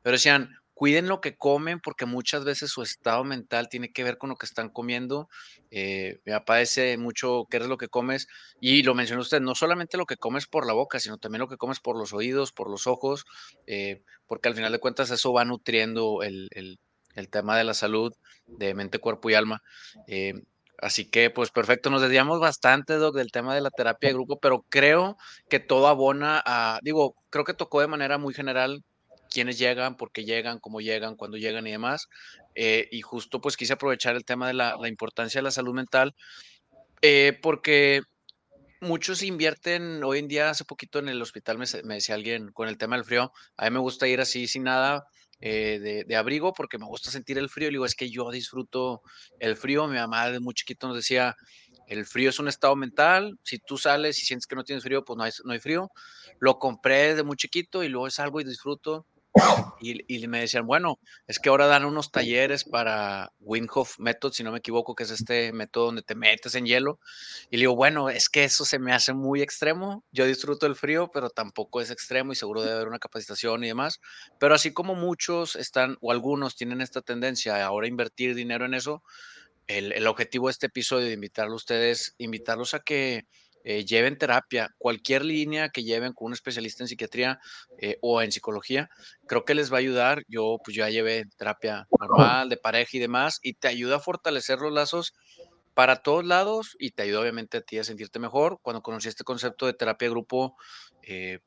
pero 0.04 0.14
decían, 0.14 0.52
cuiden 0.76 1.08
lo 1.08 1.20
que 1.20 1.36
comen 1.36 1.80
porque 1.80 2.06
muchas 2.06 2.44
veces 2.46 2.70
su 2.70 2.84
estado 2.84 3.24
mental 3.24 3.70
tiene 3.70 3.92
que 3.92 4.04
ver 4.04 4.20
con 4.20 4.30
lo 4.30 4.36
que 4.36 4.46
están 4.46 4.70
comiendo. 4.70 5.30
Eh, 5.72 6.20
me 6.26 6.34
aparece 6.34 6.98
mucho 6.98 7.48
qué 7.50 7.58
es 7.58 7.66
lo 7.66 7.78
que 7.78 7.88
comes 7.88 8.28
y 8.60 8.84
lo 8.84 8.94
mencionó 8.94 9.22
usted, 9.22 9.42
no 9.42 9.56
solamente 9.56 9.98
lo 9.98 10.06
que 10.06 10.18
comes 10.18 10.46
por 10.46 10.68
la 10.68 10.74
boca, 10.74 11.00
sino 11.00 11.18
también 11.18 11.40
lo 11.40 11.48
que 11.48 11.58
comes 11.58 11.80
por 11.80 11.98
los 11.98 12.14
oídos, 12.14 12.52
por 12.52 12.70
los 12.70 12.86
ojos, 12.86 13.26
eh, 13.66 14.04
porque 14.28 14.50
al 14.50 14.56
final 14.56 14.72
de 14.72 14.80
cuentas 14.80 15.10
eso 15.10 15.34
va 15.34 15.44
nutriendo 15.46 16.22
el 16.22 16.50
el 16.52 16.80
tema 17.30 17.58
de 17.58 17.64
la 17.64 17.74
salud 17.74 18.14
de 18.48 18.74
mente, 18.74 19.00
cuerpo 19.00 19.30
y 19.30 19.34
alma. 19.34 19.62
Eh, 20.08 20.34
así 20.80 21.10
que, 21.10 21.30
pues 21.30 21.52
perfecto, 21.52 21.90
nos 21.90 22.02
desviamos 22.02 22.40
bastante, 22.40 22.96
Doc, 22.96 23.16
del 23.16 23.32
tema 23.32 23.56
de 23.56 23.62
la 23.62 23.72
terapia 23.72 24.10
de 24.10 24.14
grupo, 24.14 24.40
pero 24.40 24.66
creo 24.70 25.18
que 25.50 25.60
todo 25.60 25.88
abona 25.88 26.42
a, 26.46 26.80
digo, 26.84 27.16
creo 27.30 27.46
que 27.46 27.54
tocó 27.54 27.82
de 27.82 27.88
manera 27.88 28.18
muy 28.18 28.34
general 28.34 28.84
quiénes 29.30 29.58
llegan, 29.58 29.98
por 29.98 30.12
qué 30.12 30.26
llegan, 30.26 30.60
cómo 30.60 30.80
llegan, 30.80 31.16
cuándo 31.16 31.38
llegan 31.38 31.66
y 31.68 31.72
demás. 31.72 32.08
Eh, 32.56 32.88
y 32.92 33.02
justo 33.02 33.42
pues 33.42 33.58
quise 33.58 33.74
aprovechar 33.74 34.16
el 34.16 34.26
tema 34.26 34.48
de 34.48 34.54
la, 34.54 34.78
importancia 34.88 35.40
de 35.40 35.44
la 35.44 35.52
salud 35.52 35.74
mental, 35.74 36.16
eh, 37.02 37.38
porque 37.42 38.02
muchos 38.80 39.24
invierten 39.24 40.04
hoy 40.04 40.20
en 40.20 40.28
día, 40.28 40.50
hace 40.50 40.66
poquito 40.66 41.00
en 41.00 41.10
el 41.10 41.22
hospital 41.22 41.58
me, 41.58 41.66
decía 41.96 42.16
alguien 42.16 42.52
con 42.52 42.68
el 42.68 42.78
tema 42.78 42.96
del 42.96 43.06
frío, 43.06 43.32
a 43.58 43.66
mí 43.66 43.72
me 43.72 43.80
gusta 43.80 44.08
ir 44.08 44.22
así 44.22 44.48
sin 44.48 44.64
nada, 44.64 45.06
eh, 45.46 46.06
de, 46.08 46.16
abrigo 46.16 46.54
porque 46.54 46.78
me 46.78 46.86
gusta 46.86 47.12
sentir 47.12 47.38
el 47.38 47.50
frío. 47.50 47.68
Y 47.68 47.72
digo, 47.72 47.86
es 47.86 47.96
que 47.96 48.10
yo 48.10 48.32
disfruto 48.32 49.02
el 49.40 49.58
frío. 49.58 49.90
Mi 49.90 49.98
mamá 49.98 50.30
de 50.30 50.40
muy 50.40 50.54
chiquito 50.54 50.88
nos 50.88 50.96
decía, 50.96 51.36
el 51.88 52.06
frío 52.06 52.30
es 52.30 52.40
un 52.40 52.48
estado 52.48 52.78
mental. 52.78 53.38
Si 53.44 53.60
tú 53.60 53.78
sales 53.78 54.24
y 54.24 54.26
sientes 54.26 54.48
que 54.48 54.56
no 54.56 54.64
tienes 54.64 54.86
frío, 54.86 55.04
pues 55.04 55.18
no 55.18 55.24
hay, 55.24 55.32
no 55.44 55.52
hay 55.52 55.60
frío. 55.60 55.92
Lo 56.40 56.60
compré 56.60 57.14
de 57.14 57.24
muy 57.24 57.36
chiquito 57.36 57.84
y 57.84 57.90
luego 57.90 58.10
salgo 58.10 58.40
y 58.40 58.46
disfruto. 58.46 59.06
Y, 59.80 60.28
me 60.28 60.40
decían, 60.40 60.66
bueno, 60.66 61.00
es 61.28 61.40
que 61.40 61.50
ahora 61.50 61.66
dan 61.68 61.86
unos 61.86 62.12
talleres 62.12 62.64
para 62.64 63.32
Windhoff 63.40 64.00
Method, 64.00 64.32
si 64.32 64.44
no 64.44 64.52
me 64.52 64.60
equivoco, 64.60 64.96
que 64.96 65.04
es 65.04 65.12
este 65.12 65.52
método 65.52 65.88
donde 65.88 66.04
te 66.04 66.16
metes 66.16 66.56
en 66.56 66.66
hielo. 66.66 67.00
Y 67.50 67.58
le 67.58 67.62
digo, 67.62 67.76
bueno, 67.76 68.10
es 68.10 68.30
que 68.30 68.44
eso 68.44 68.64
se 68.64 68.80
me 68.80 68.94
hace 68.94 69.14
muy 69.14 69.42
extremo. 69.42 70.04
Yo 70.12 70.26
disfruto 70.26 70.68
el 70.68 70.76
frío, 70.76 71.10
pero 71.12 71.30
tampoco 71.30 71.82
es 71.82 71.90
extremo 71.92 72.32
y 72.32 72.36
seguro 72.36 72.62
debe 72.62 72.76
haber 72.76 72.88
una 72.88 73.00
capacitación 73.00 73.64
y 73.64 73.68
demás. 73.68 74.00
Pero 74.40 74.56
así 74.56 74.72
como 74.72 74.96
muchos 74.96 75.56
están, 75.56 75.98
o 76.00 76.12
algunos 76.12 76.56
tienen 76.56 76.80
esta 76.80 77.02
tendencia 77.02 77.56
a 77.56 77.66
ahora 77.66 77.88
invertir 77.88 78.36
dinero 78.36 78.66
en 78.66 78.76
eso, 78.76 79.04
el, 79.68 79.92
el 79.94 80.08
objetivo 80.08 80.48
de 80.48 80.52
este 80.52 80.68
episodio 80.68 81.08
de 81.08 81.14
invitarlos 81.14 81.54
a 81.54 81.64
ustedes, 81.64 82.16
invitarlos 82.20 82.74
a 82.74 82.80
que 82.80 83.26
eh, 83.66 83.86
lleven 83.86 84.18
terapia, 84.18 84.76
cualquier 84.78 85.24
línea 85.24 85.70
que 85.70 85.84
lleven 85.84 86.12
con 86.14 86.28
un 86.28 86.34
especialista 86.34 86.84
en 86.84 86.90
psiquiatría 86.90 87.40
eh, 87.78 87.98
o 88.02 88.22
en 88.22 88.32
psicología, 88.32 88.90
creo 89.26 89.46
que 89.46 89.56
les 89.56 89.72
va 89.72 89.78
a 89.78 89.80
ayudar. 89.80 90.24
Yo 90.28 90.58
pues 90.64 90.76
ya 90.76 90.90
llevé 90.90 91.26
terapia 91.38 91.88
normal, 92.00 92.50
de 92.50 92.58
pareja 92.58 92.98
y 92.98 93.00
demás, 93.00 93.40
y 93.42 93.54
te 93.54 93.70
ayuda 93.70 93.98
a 93.98 94.00
fortalecer 94.00 94.60
los 94.60 94.74
lazos 94.74 95.14
para 95.74 96.04
todos 96.04 96.26
lados 96.26 96.76
y 96.78 96.92
te 96.92 97.04
ayuda 97.04 97.22
obviamente 97.22 97.58
a 97.58 97.62
ti 97.62 97.78
a 97.78 97.84
sentirte 97.86 98.20
mejor. 98.20 98.60
Cuando 98.62 98.82
conocí 98.82 99.08
este 99.08 99.24
concepto 99.24 99.66
de 99.66 99.74
terapia 99.74 100.08
de 100.08 100.12
grupo, 100.12 100.58
eh, 101.02 101.40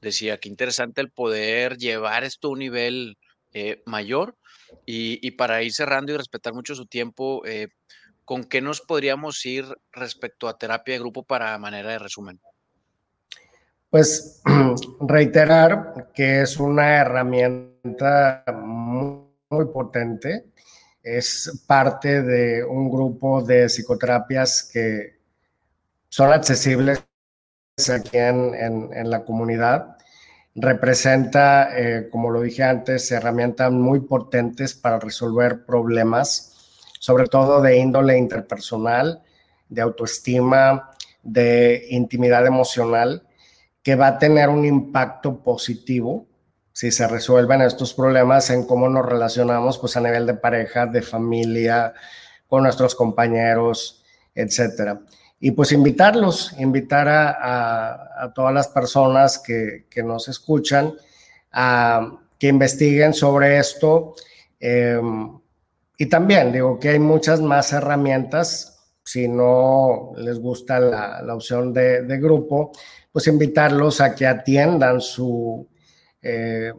decía 0.00 0.38
que 0.38 0.48
interesante 0.48 1.00
el 1.00 1.10
poder 1.10 1.76
llevar 1.76 2.22
esto 2.24 2.48
a 2.48 2.52
un 2.52 2.60
nivel 2.60 3.18
mayor 3.86 4.36
y, 4.84 5.24
y, 5.24 5.30
para 5.30 5.62
ir 5.62 5.72
cerrando 5.72 6.12
y 6.12 6.16
respetar 6.16 6.54
mucho 6.54 6.74
su 6.74 6.86
tiempo, 6.86 7.44
¿con 8.24 8.44
qué 8.44 8.60
nos 8.60 8.80
podríamos 8.80 9.44
ir 9.46 9.66
respecto 9.92 10.48
a 10.48 10.58
terapia 10.58 10.94
de 10.94 11.00
grupo 11.00 11.22
para 11.22 11.56
manera 11.58 11.90
de 11.90 11.98
resumen? 11.98 12.40
Pues 13.90 14.42
reiterar 15.00 16.10
que 16.14 16.42
es 16.42 16.56
una 16.58 16.96
herramienta 16.96 18.44
muy, 18.52 19.24
potente, 19.72 20.46
es 21.00 21.62
parte 21.68 22.22
de 22.22 22.64
un 22.64 22.90
grupo 22.90 23.40
de 23.40 23.68
psicoterapias 23.68 24.68
que 24.72 25.20
son 26.08 26.32
accesibles 26.32 27.04
aquí 27.88 28.16
en, 28.18 29.10
la 29.10 29.24
comunidad. 29.24 29.96
Representa, 30.56 31.78
eh, 31.78 32.08
como 32.10 32.30
lo 32.30 32.40
dije 32.40 32.64
antes, 32.64 33.12
herramientas 33.12 33.70
muy 33.70 34.00
potentes 34.00 34.74
para 34.74 34.98
resolver 34.98 35.64
problemas 35.64 36.53
sobre 37.04 37.26
todo 37.26 37.60
de 37.60 37.76
índole 37.76 38.16
interpersonal, 38.16 39.22
de 39.68 39.82
autoestima, 39.82 40.90
de 41.22 41.84
intimidad 41.90 42.46
emocional, 42.46 43.28
que 43.82 43.94
va 43.94 44.06
a 44.06 44.18
tener 44.18 44.48
un 44.48 44.64
impacto 44.64 45.42
positivo 45.42 46.26
si 46.72 46.90
se 46.90 47.06
resuelven 47.06 47.60
estos 47.60 47.92
problemas 47.92 48.48
en 48.48 48.64
cómo 48.66 48.88
nos 48.88 49.04
relacionamos 49.04 49.76
pues 49.76 49.98
a 49.98 50.00
nivel 50.00 50.24
de 50.24 50.32
pareja, 50.32 50.86
de 50.86 51.02
familia, 51.02 51.92
con 52.48 52.62
nuestros 52.62 52.94
compañeros, 52.94 54.02
etcétera. 54.34 54.98
Y 55.38 55.50
pues 55.50 55.72
invitarlos, 55.72 56.54
invitar 56.58 57.06
a, 57.10 58.32
todas 58.34 58.54
las 58.54 58.68
personas 58.68 59.38
que, 59.40 59.84
nos 60.02 60.28
escuchan 60.28 60.94
a 61.52 62.12
que 62.38 62.48
investiguen 62.48 63.12
sobre 63.12 63.58
esto. 63.58 64.14
Em, 64.58 65.43
y 65.96 66.06
también 66.06 66.52
digo 66.52 66.78
que 66.78 66.90
hay 66.90 66.98
muchas 66.98 67.40
más 67.40 67.72
herramientas. 67.72 68.70
Si 69.04 69.28
no 69.28 70.12
les 70.16 70.38
gusta 70.38 70.80
la, 70.80 71.34
opción 71.34 71.72
de, 71.72 72.18
grupo, 72.18 72.72
pues 73.12 73.26
invitarlos 73.26 74.00
a 74.00 74.14
que 74.14 74.26
atiendan 74.26 75.00
su 75.00 75.68
eh, 76.22 76.72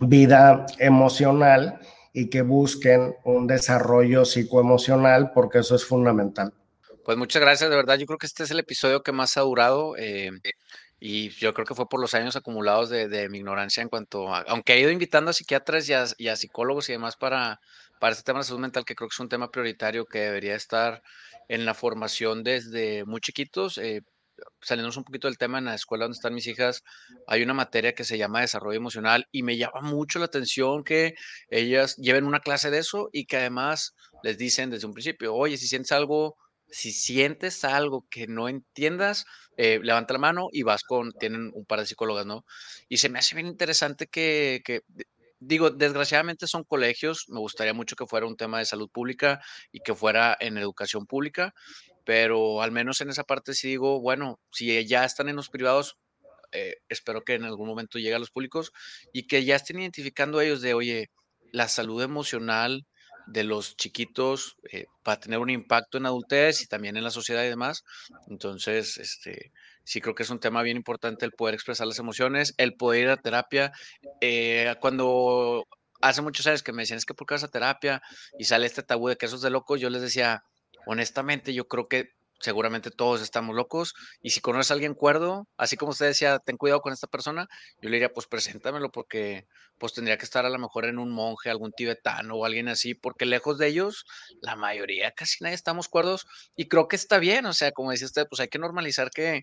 vida 0.00 0.66
emocional 0.78 1.78
y 2.14 2.28
que 2.30 2.42
busquen 2.42 3.14
un 3.24 3.46
desarrollo 3.46 4.24
psicoemocional, 4.24 5.32
porque 5.32 5.58
eso 5.58 5.74
es 5.76 5.84
fundamental. 5.84 6.52
Pues 7.04 7.18
muchas 7.18 7.42
gracias, 7.42 7.68
de 7.68 7.76
verdad. 7.76 7.98
Yo 7.98 8.06
creo 8.06 8.18
que 8.18 8.26
este 8.26 8.44
es 8.44 8.50
el 8.50 8.60
episodio 8.60 9.02
que 9.02 9.12
más 9.12 9.36
ha 9.36 9.42
durado. 9.42 9.96
Eh, 9.98 10.30
y 11.04 11.30
yo 11.30 11.52
creo 11.52 11.66
que 11.66 11.74
fue 11.74 11.88
por 11.88 12.00
los 12.00 12.14
años 12.14 12.36
acumulados 12.36 12.88
de, 12.88 13.28
mi 13.28 13.38
ignorancia 13.38 13.82
en 13.82 13.88
cuanto 13.88 14.32
a, 14.32 14.42
aunque 14.42 14.74
he 14.74 14.80
ido 14.80 14.90
invitando 14.92 15.30
a 15.30 15.34
psiquiatras 15.34 15.88
y 15.88 16.28
a, 16.28 16.36
psicólogos 16.36 16.88
y 16.88 16.92
demás 16.92 17.16
para, 17.16 17.60
para 18.02 18.14
este 18.14 18.24
tema 18.24 18.40
de 18.40 18.46
salud 18.46 18.58
mental, 18.58 18.84
que 18.84 18.96
creo 18.96 19.08
que 19.08 19.14
es 19.14 19.20
un 19.20 19.28
tema 19.28 19.52
prioritario 19.52 20.06
que 20.06 20.18
debería 20.18 20.56
estar 20.56 21.04
en 21.46 21.64
la 21.64 21.72
formación 21.72 22.42
desde 22.42 23.04
muy 23.04 23.20
chiquitos. 23.20 23.78
Eh, 23.78 24.02
saliéndonos 24.60 24.96
un 24.96 25.04
poquito 25.04 25.28
del 25.28 25.38
tema, 25.38 25.58
en 25.58 25.66
la 25.66 25.76
escuela 25.76 26.06
donde 26.06 26.16
están 26.16 26.34
mis 26.34 26.48
hijas, 26.48 26.82
hay 27.28 27.44
una 27.44 27.54
materia 27.54 27.94
que 27.94 28.02
se 28.02 28.18
llama 28.18 28.40
desarrollo 28.40 28.76
emocional 28.76 29.28
y 29.30 29.44
me 29.44 29.56
llama 29.56 29.82
mucho 29.82 30.18
la 30.18 30.24
atención 30.24 30.82
que 30.82 31.14
ellas 31.48 31.94
lleven 31.96 32.24
una 32.24 32.40
clase 32.40 32.72
de 32.72 32.78
eso 32.78 33.08
y 33.12 33.26
que 33.26 33.36
además 33.36 33.94
les 34.24 34.36
dicen 34.36 34.70
desde 34.70 34.88
un 34.88 34.94
principio, 34.94 35.32
oye, 35.32 35.56
si 35.56 35.68
sientes 35.68 35.92
algo 35.92 36.36
si 36.72 36.90
sientes 36.90 37.64
algo 37.64 38.06
que 38.10 38.26
no 38.26 38.48
entiendas, 38.48 39.26
eh, 39.58 39.78
levanta 39.82 40.14
la 40.14 40.18
mano 40.18 40.48
y 40.50 40.62
vas 40.62 40.82
con, 40.82 41.12
tienen 41.12 41.50
un 41.54 41.66
par 41.66 41.80
de 41.80 41.86
psicólogas, 41.86 42.24
¿no? 42.24 42.46
Y 42.88 42.96
se 42.96 43.10
me 43.10 43.18
hace 43.18 43.34
bien 43.34 43.46
interesante 43.46 44.06
que, 44.06 44.62
digo, 45.44 45.70
desgraciadamente 45.70 46.46
son 46.46 46.64
colegios, 46.64 47.26
me 47.28 47.40
gustaría 47.40 47.74
mucho 47.74 47.96
que 47.96 48.06
fuera 48.06 48.26
un 48.26 48.36
tema 48.36 48.58
de 48.58 48.64
salud 48.64 48.88
pública 48.90 49.40
y 49.72 49.80
que 49.80 49.94
fuera 49.94 50.36
en 50.40 50.56
educación 50.58 51.06
pública, 51.06 51.54
pero 52.04 52.62
al 52.62 52.72
menos 52.72 53.00
en 53.00 53.10
esa 53.10 53.24
parte 53.24 53.54
sí 53.54 53.68
digo, 53.68 54.00
bueno, 54.00 54.38
si 54.52 54.86
ya 54.86 55.04
están 55.04 55.28
en 55.28 55.36
los 55.36 55.48
privados, 55.48 55.96
eh, 56.52 56.76
espero 56.88 57.22
que 57.22 57.34
en 57.34 57.44
algún 57.44 57.68
momento 57.68 57.98
llegue 57.98 58.14
a 58.14 58.18
los 58.18 58.30
públicos 58.30 58.72
y 59.12 59.26
que 59.26 59.44
ya 59.44 59.56
estén 59.56 59.80
identificando 59.80 60.40
ellos 60.40 60.60
de, 60.60 60.74
oye, 60.74 61.10
la 61.50 61.68
salud 61.68 62.02
emocional 62.02 62.86
de 63.26 63.44
los 63.44 63.76
chiquitos 63.76 64.56
eh, 64.70 64.86
para 65.02 65.20
tener 65.20 65.38
un 65.38 65.50
impacto 65.50 65.98
en 65.98 66.06
adultez 66.06 66.62
y 66.62 66.66
también 66.66 66.96
en 66.96 67.04
la 67.04 67.10
sociedad 67.10 67.44
y 67.44 67.48
demás. 67.48 67.84
Entonces, 68.28 68.98
este, 68.98 69.52
sí 69.84 70.00
creo 70.00 70.14
que 70.14 70.22
es 70.22 70.30
un 70.30 70.40
tema 70.40 70.62
bien 70.62 70.76
importante 70.76 71.24
el 71.24 71.32
poder 71.32 71.54
expresar 71.54 71.86
las 71.86 71.98
emociones, 71.98 72.54
el 72.56 72.74
poder 72.74 73.02
ir 73.02 73.08
a 73.10 73.16
terapia. 73.16 73.72
Eh, 74.20 74.74
cuando 74.80 75.66
hace 76.00 76.22
muchos 76.22 76.46
años 76.46 76.62
que 76.62 76.72
me 76.72 76.82
decían, 76.82 76.98
es 76.98 77.06
que 77.06 77.14
por 77.14 77.26
qué 77.26 77.34
vas 77.34 77.44
a 77.44 77.48
terapia 77.48 78.02
y 78.38 78.44
sale 78.44 78.66
este 78.66 78.82
tabú 78.82 79.08
de 79.08 79.16
que 79.16 79.26
eso 79.26 79.36
es 79.36 79.42
de 79.42 79.50
locos, 79.50 79.80
yo 79.80 79.90
les 79.90 80.02
decía, 80.02 80.44
honestamente, 80.86 81.54
yo 81.54 81.68
creo 81.68 81.88
que 81.88 82.10
seguramente 82.42 82.90
todos 82.90 83.22
estamos 83.22 83.54
locos. 83.54 83.94
Y 84.20 84.30
si 84.30 84.40
conoces 84.40 84.70
a 84.70 84.74
alguien 84.74 84.94
cuerdo, 84.94 85.48
así 85.56 85.76
como 85.76 85.92
usted 85.92 86.06
decía, 86.06 86.38
ten 86.40 86.56
cuidado 86.56 86.80
con 86.80 86.92
esta 86.92 87.06
persona, 87.06 87.48
yo 87.80 87.88
le 87.88 87.96
diría, 87.96 88.12
pues 88.12 88.26
preséntamelo 88.26 88.90
porque 88.90 89.46
pues 89.78 89.94
tendría 89.94 90.18
que 90.18 90.24
estar 90.24 90.44
a 90.44 90.50
lo 90.50 90.58
mejor 90.58 90.84
en 90.84 90.98
un 90.98 91.10
monje, 91.10 91.50
algún 91.50 91.72
tibetano 91.72 92.34
o 92.36 92.44
alguien 92.44 92.68
así, 92.68 92.94
porque 92.94 93.26
lejos 93.26 93.58
de 93.58 93.68
ellos, 93.68 94.04
la 94.40 94.54
mayoría, 94.56 95.12
casi 95.12 95.42
nadie 95.42 95.54
estamos 95.54 95.88
cuerdos 95.88 96.26
y 96.54 96.68
creo 96.68 96.88
que 96.88 96.96
está 96.96 97.18
bien, 97.18 97.46
o 97.46 97.52
sea, 97.52 97.72
como 97.72 97.90
decía 97.90 98.06
usted, 98.06 98.26
pues 98.28 98.40
hay 98.40 98.48
que 98.48 98.58
normalizar 98.58 99.10
que, 99.10 99.42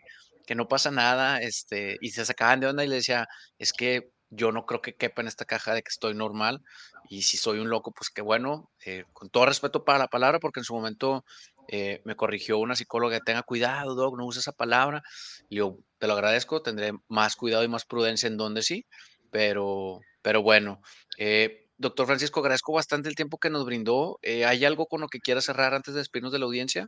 que 0.50 0.56
no 0.56 0.68
pasa 0.68 0.90
nada, 0.90 1.40
este, 1.42 2.00
y 2.02 2.10
se 2.10 2.26
sacaban 2.26 2.60
de 2.60 2.66
onda 2.66 2.84
y 2.84 2.88
le 2.88 2.96
decía, 2.96 3.28
es 3.60 3.72
que 3.72 4.10
yo 4.32 4.52
no 4.52 4.66
creo 4.66 4.82
que 4.82 4.96
quepa 4.96 5.22
en 5.22 5.28
esta 5.28 5.46
caja 5.46 5.76
de 5.76 5.84
que 5.84 5.90
estoy 5.90 6.16
normal 6.16 6.64
y 7.08 7.22
si 7.22 7.38
soy 7.38 7.60
un 7.60 7.70
loco, 7.70 7.92
pues 7.92 8.10
qué 8.10 8.24
bueno, 8.24 8.72
eh, 8.84 9.04
con 9.14 9.30
todo 9.30 9.46
respeto 9.46 9.86
para 9.86 10.00
la 10.00 10.08
palabra, 10.08 10.40
porque 10.40 10.60
en 10.60 10.64
su 10.64 10.74
momento 10.74 11.24
eh, 11.68 12.02
me 12.04 12.16
corrigió 12.16 12.58
una 12.58 12.76
psicóloga, 12.76 13.20
tenga 13.20 13.44
cuidado, 13.44 13.94
Doc, 13.94 14.18
no 14.18 14.26
use 14.26 14.40
esa 14.40 14.52
palabra. 14.52 15.04
Y 15.50 15.58
yo, 15.58 15.78
te 16.00 16.08
lo 16.08 16.14
agradezco, 16.14 16.64
tendré 16.64 16.94
más 17.08 17.36
cuidado 17.36 17.64
y 17.64 17.68
más 17.68 17.86
prudencia 17.86 18.26
en 18.26 18.38
donde 18.38 18.64
sí, 18.64 18.88
pero, 19.30 20.00
pero 20.24 20.42
bueno. 20.42 20.82
Eh, 21.20 21.68
doctor 21.78 22.08
Francisco, 22.08 22.40
agradezco 22.40 22.74
bastante 22.74 23.08
el 23.08 23.14
tiempo 23.14 23.38
que 23.38 23.52
nos 23.52 23.66
brindó. 23.66 24.18
¿Hay 24.24 24.66
algo 24.66 24.88
con 24.88 25.02
lo 25.02 25.10
que 25.10 25.20
quiera 25.20 25.42
cerrar 25.42 25.76
antes 25.76 25.94
de 25.94 26.00
despedirnos 26.00 26.34
de 26.34 26.40
la 26.40 26.46
audiencia? 26.46 26.88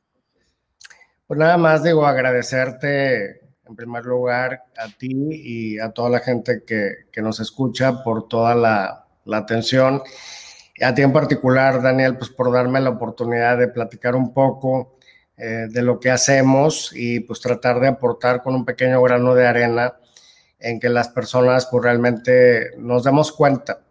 Pues 1.27 1.39
nada 1.39 1.57
más 1.57 1.83
digo 1.83 2.07
agradecerte 2.07 3.50
en 3.71 3.75
primer 3.75 4.05
lugar 4.05 4.65
a 4.77 4.87
ti 4.97 5.11
y 5.11 5.79
a 5.79 5.89
toda 5.89 6.09
la 6.09 6.19
gente 6.19 6.63
que, 6.65 7.05
que 7.11 7.21
nos 7.21 7.39
escucha 7.39 8.03
por 8.03 8.27
toda 8.27 8.53
la, 8.53 9.07
la 9.25 9.37
atención 9.37 10.03
a 10.81 10.93
ti 10.93 11.01
en 11.01 11.13
particular, 11.13 11.81
Daniel, 11.81 12.17
pues 12.17 12.29
por 12.29 12.51
darme 12.51 12.81
la 12.81 12.89
oportunidad 12.89 13.57
de 13.57 13.67
platicar 13.67 14.15
un 14.15 14.33
poco 14.33 14.97
eh, 15.37 15.67
de 15.69 15.81
lo 15.81 15.99
que 15.99 16.09
hacemos 16.09 16.91
y 16.93 17.19
pues 17.21 17.39
tratar 17.39 17.79
de 17.79 17.87
aportar 17.87 18.41
con 18.41 18.55
un 18.55 18.65
pequeño 18.65 19.01
grano 19.01 19.35
de 19.35 19.47
arena 19.47 19.93
en 20.59 20.79
que 20.79 20.89
las 20.89 21.09
personas 21.09 21.67
pues 21.69 21.83
realmente 21.83 22.71
nos 22.77 23.03
demos 23.03 23.31
cuenta 23.31 23.81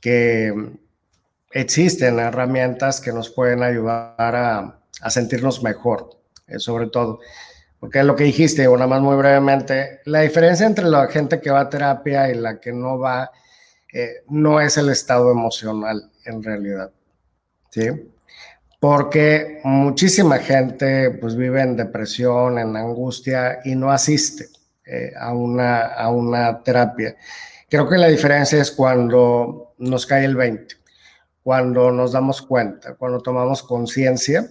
que 0.00 0.52
existen 1.50 2.18
herramientas 2.18 3.00
que 3.00 3.12
nos 3.12 3.30
pueden 3.30 3.62
ayudar 3.62 4.36
a, 4.36 4.80
a 5.00 5.10
sentirnos 5.10 5.62
mejor, 5.62 6.10
eh, 6.46 6.58
sobre 6.58 6.88
todo. 6.88 7.20
Porque 7.80 8.02
lo 8.02 8.16
que 8.16 8.24
dijiste, 8.24 8.66
o 8.66 8.74
nada 8.74 8.88
más 8.88 9.00
muy 9.00 9.16
brevemente, 9.16 10.00
la 10.04 10.20
diferencia 10.20 10.66
entre 10.66 10.86
la 10.86 11.06
gente 11.06 11.40
que 11.40 11.50
va 11.50 11.60
a 11.60 11.70
terapia 11.70 12.28
y 12.28 12.34
la 12.34 12.58
que 12.58 12.72
no 12.72 12.98
va 12.98 13.30
eh, 13.92 14.24
no 14.28 14.60
es 14.60 14.76
el 14.76 14.90
estado 14.90 15.30
emocional 15.30 16.10
en 16.24 16.42
realidad, 16.42 16.90
¿sí? 17.70 17.88
Porque 18.80 19.60
muchísima 19.64 20.38
gente 20.38 21.10
pues 21.12 21.36
vive 21.36 21.62
en 21.62 21.76
depresión, 21.76 22.58
en 22.58 22.76
angustia 22.76 23.60
y 23.64 23.74
no 23.74 23.90
asiste 23.90 24.48
eh, 24.84 25.12
a, 25.18 25.32
una, 25.32 25.86
a 25.86 26.10
una 26.10 26.62
terapia. 26.62 27.16
Creo 27.68 27.88
que 27.88 27.96
la 27.96 28.08
diferencia 28.08 28.60
es 28.60 28.70
cuando 28.70 29.74
nos 29.78 30.06
cae 30.06 30.24
el 30.24 30.36
20, 30.36 30.74
cuando 31.42 31.90
nos 31.90 32.12
damos 32.12 32.42
cuenta, 32.42 32.94
cuando 32.94 33.20
tomamos 33.20 33.62
conciencia 33.62 34.48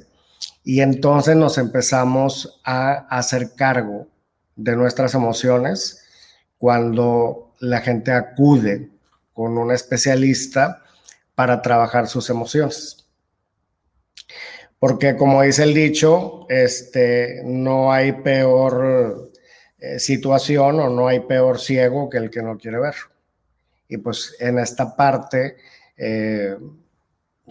y 0.67 0.81
entonces 0.81 1.37
nos 1.37 1.57
empezamos 1.57 2.59
a 2.65 3.07
hacer 3.09 3.55
cargo 3.55 4.09
de 4.57 4.75
nuestras 4.75 5.13
emociones, 5.13 6.03
cuando 6.57 7.53
la 7.61 7.79
gente 7.79 8.11
acude 8.11 8.89
con 9.31 9.57
un 9.57 9.71
especialista 9.71 10.83
para 11.35 11.61
trabajar 11.61 12.07
sus 12.07 12.29
emociones. 12.29 13.07
Porque 14.77 15.15
como 15.15 15.41
dice 15.41 15.63
el 15.63 15.73
dicho, 15.73 16.45
este, 16.49 17.43
no 17.45 17.93
hay 17.93 18.11
peor 18.11 19.31
eh, 19.77 19.99
situación 19.99 20.81
o 20.81 20.89
no 20.89 21.07
hay 21.07 21.21
peor 21.21 21.61
ciego 21.61 22.09
que 22.09 22.17
el 22.17 22.29
que 22.29 22.41
no 22.41 22.57
quiere 22.57 22.79
ver. 22.79 22.95
Y 23.87 23.95
pues 23.99 24.35
en 24.41 24.59
esta 24.59 24.97
parte, 24.97 25.55
eh, 25.95 26.57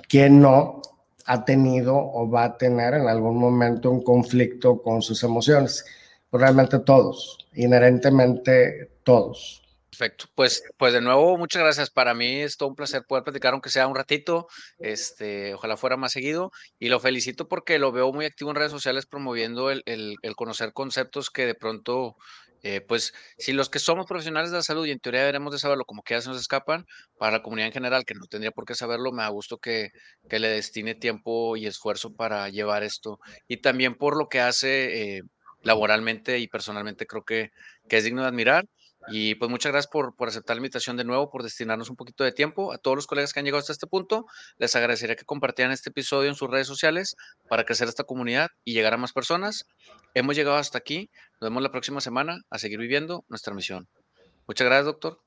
¿quién 0.06 0.42
no 0.42 0.82
ha 1.26 1.44
tenido 1.44 1.96
o 1.96 2.30
va 2.30 2.44
a 2.44 2.56
tener 2.56 2.94
en 2.94 3.08
algún 3.08 3.38
momento 3.38 3.90
un 3.90 4.02
conflicto 4.02 4.82
con 4.82 5.02
sus 5.02 5.22
emociones? 5.22 5.84
Realmente 6.32 6.78
todos, 6.80 7.38
inherentemente 7.54 8.90
todos. 9.02 9.62
Perfecto. 9.96 10.26
Pues, 10.34 10.62
pues 10.76 10.92
de 10.92 11.00
nuevo, 11.00 11.38
muchas 11.38 11.62
gracias. 11.62 11.88
Para 11.88 12.12
mí 12.12 12.40
es 12.42 12.58
todo 12.58 12.68
un 12.68 12.74
placer 12.74 13.04
poder 13.06 13.24
platicar, 13.24 13.54
aunque 13.54 13.70
sea 13.70 13.86
un 13.86 13.94
ratito. 13.94 14.46
Este, 14.78 15.54
ojalá 15.54 15.78
fuera 15.78 15.96
más 15.96 16.12
seguido. 16.12 16.52
Y 16.78 16.90
lo 16.90 17.00
felicito 17.00 17.48
porque 17.48 17.78
lo 17.78 17.92
veo 17.92 18.12
muy 18.12 18.26
activo 18.26 18.50
en 18.50 18.56
redes 18.56 18.72
sociales 18.72 19.06
promoviendo 19.06 19.70
el, 19.70 19.82
conocer 20.36 20.74
conceptos 20.74 21.30
que 21.30 21.46
de 21.46 21.54
pronto, 21.54 22.16
eh, 22.68 22.80
pues, 22.80 23.14
si 23.38 23.52
los 23.52 23.70
que 23.70 23.78
somos 23.78 24.06
profesionales 24.06 24.50
de 24.50 24.56
la 24.56 24.62
salud 24.64 24.84
y 24.86 24.90
en 24.90 24.98
teoría 24.98 25.20
deberemos 25.20 25.52
de 25.52 25.60
saberlo, 25.60 25.84
como 25.84 26.02
que 26.02 26.20
se 26.20 26.28
nos 26.28 26.40
escapan, 26.40 26.84
para 27.16 27.30
la 27.38 27.42
comunidad 27.42 27.68
en 27.68 27.72
general, 27.72 28.04
que 28.04 28.14
no 28.14 28.26
tendría 28.26 28.50
por 28.50 28.64
qué 28.64 28.74
saberlo, 28.74 29.12
me 29.12 29.22
da 29.22 29.28
gusto 29.28 29.58
que, 29.58 29.90
le 30.28 30.48
destine 30.48 30.96
tiempo 30.96 31.56
y 31.56 31.66
esfuerzo 31.66 32.14
para 32.16 32.48
llevar 32.48 32.82
esto. 32.82 33.20
Y 33.46 33.58
también 33.58 33.94
por 33.94 34.16
lo 34.16 34.28
que 34.28 34.40
hace 34.40 35.18
eh, 35.18 35.22
laboralmente 35.62 36.40
y 36.40 36.48
personalmente, 36.48 37.06
creo 37.06 37.24
que, 37.24 37.52
que 37.88 37.98
es 37.98 38.04
digno 38.04 38.22
de 38.22 38.28
admirar. 38.28 38.64
Y 39.08 39.36
pues 39.36 39.48
muchas 39.50 39.70
gracias 39.70 39.90
por, 39.90 40.16
por, 40.16 40.28
aceptar 40.28 40.56
la 40.56 40.60
invitación 40.60 40.96
de 40.96 41.04
nuevo, 41.04 41.30
por 41.30 41.44
destinarnos 41.44 41.90
un 41.90 41.96
poquito 41.96 42.24
de 42.24 42.32
tiempo. 42.32 42.72
A 42.72 42.78
todos 42.78 42.96
los 42.96 43.06
colegas 43.06 43.32
que 43.32 43.38
han 43.38 43.44
llegado 43.44 43.60
hasta 43.60 43.72
este 43.72 43.86
punto, 43.86 44.26
les 44.58 44.74
agradecería 44.74 45.14
que 45.14 45.24
compartieran 45.24 45.72
este 45.72 45.90
episodio 45.90 46.28
en 46.28 46.34
sus 46.34 46.50
redes 46.50 46.66
sociales 46.66 47.14
para 47.48 47.64
crecer 47.64 47.86
esta 47.88 48.02
comunidad 48.02 48.48
y 48.64 48.74
llegar 48.74 48.94
a 48.94 48.96
más 48.96 49.12
personas. 49.12 49.64
Hemos 50.14 50.34
llegado 50.34 50.56
hasta 50.56 50.78
aquí. 50.78 51.10
Nos 51.40 51.50
vemos 51.50 51.62
la 51.62 51.70
próxima 51.70 52.00
semana 52.00 52.40
a 52.48 52.58
seguir 52.58 52.78
viviendo 52.78 53.24
nuestra 53.28 53.54
misión. 53.54 53.88
Muchas 54.46 54.66
gracias, 54.66 54.86
doctor. 54.86 55.20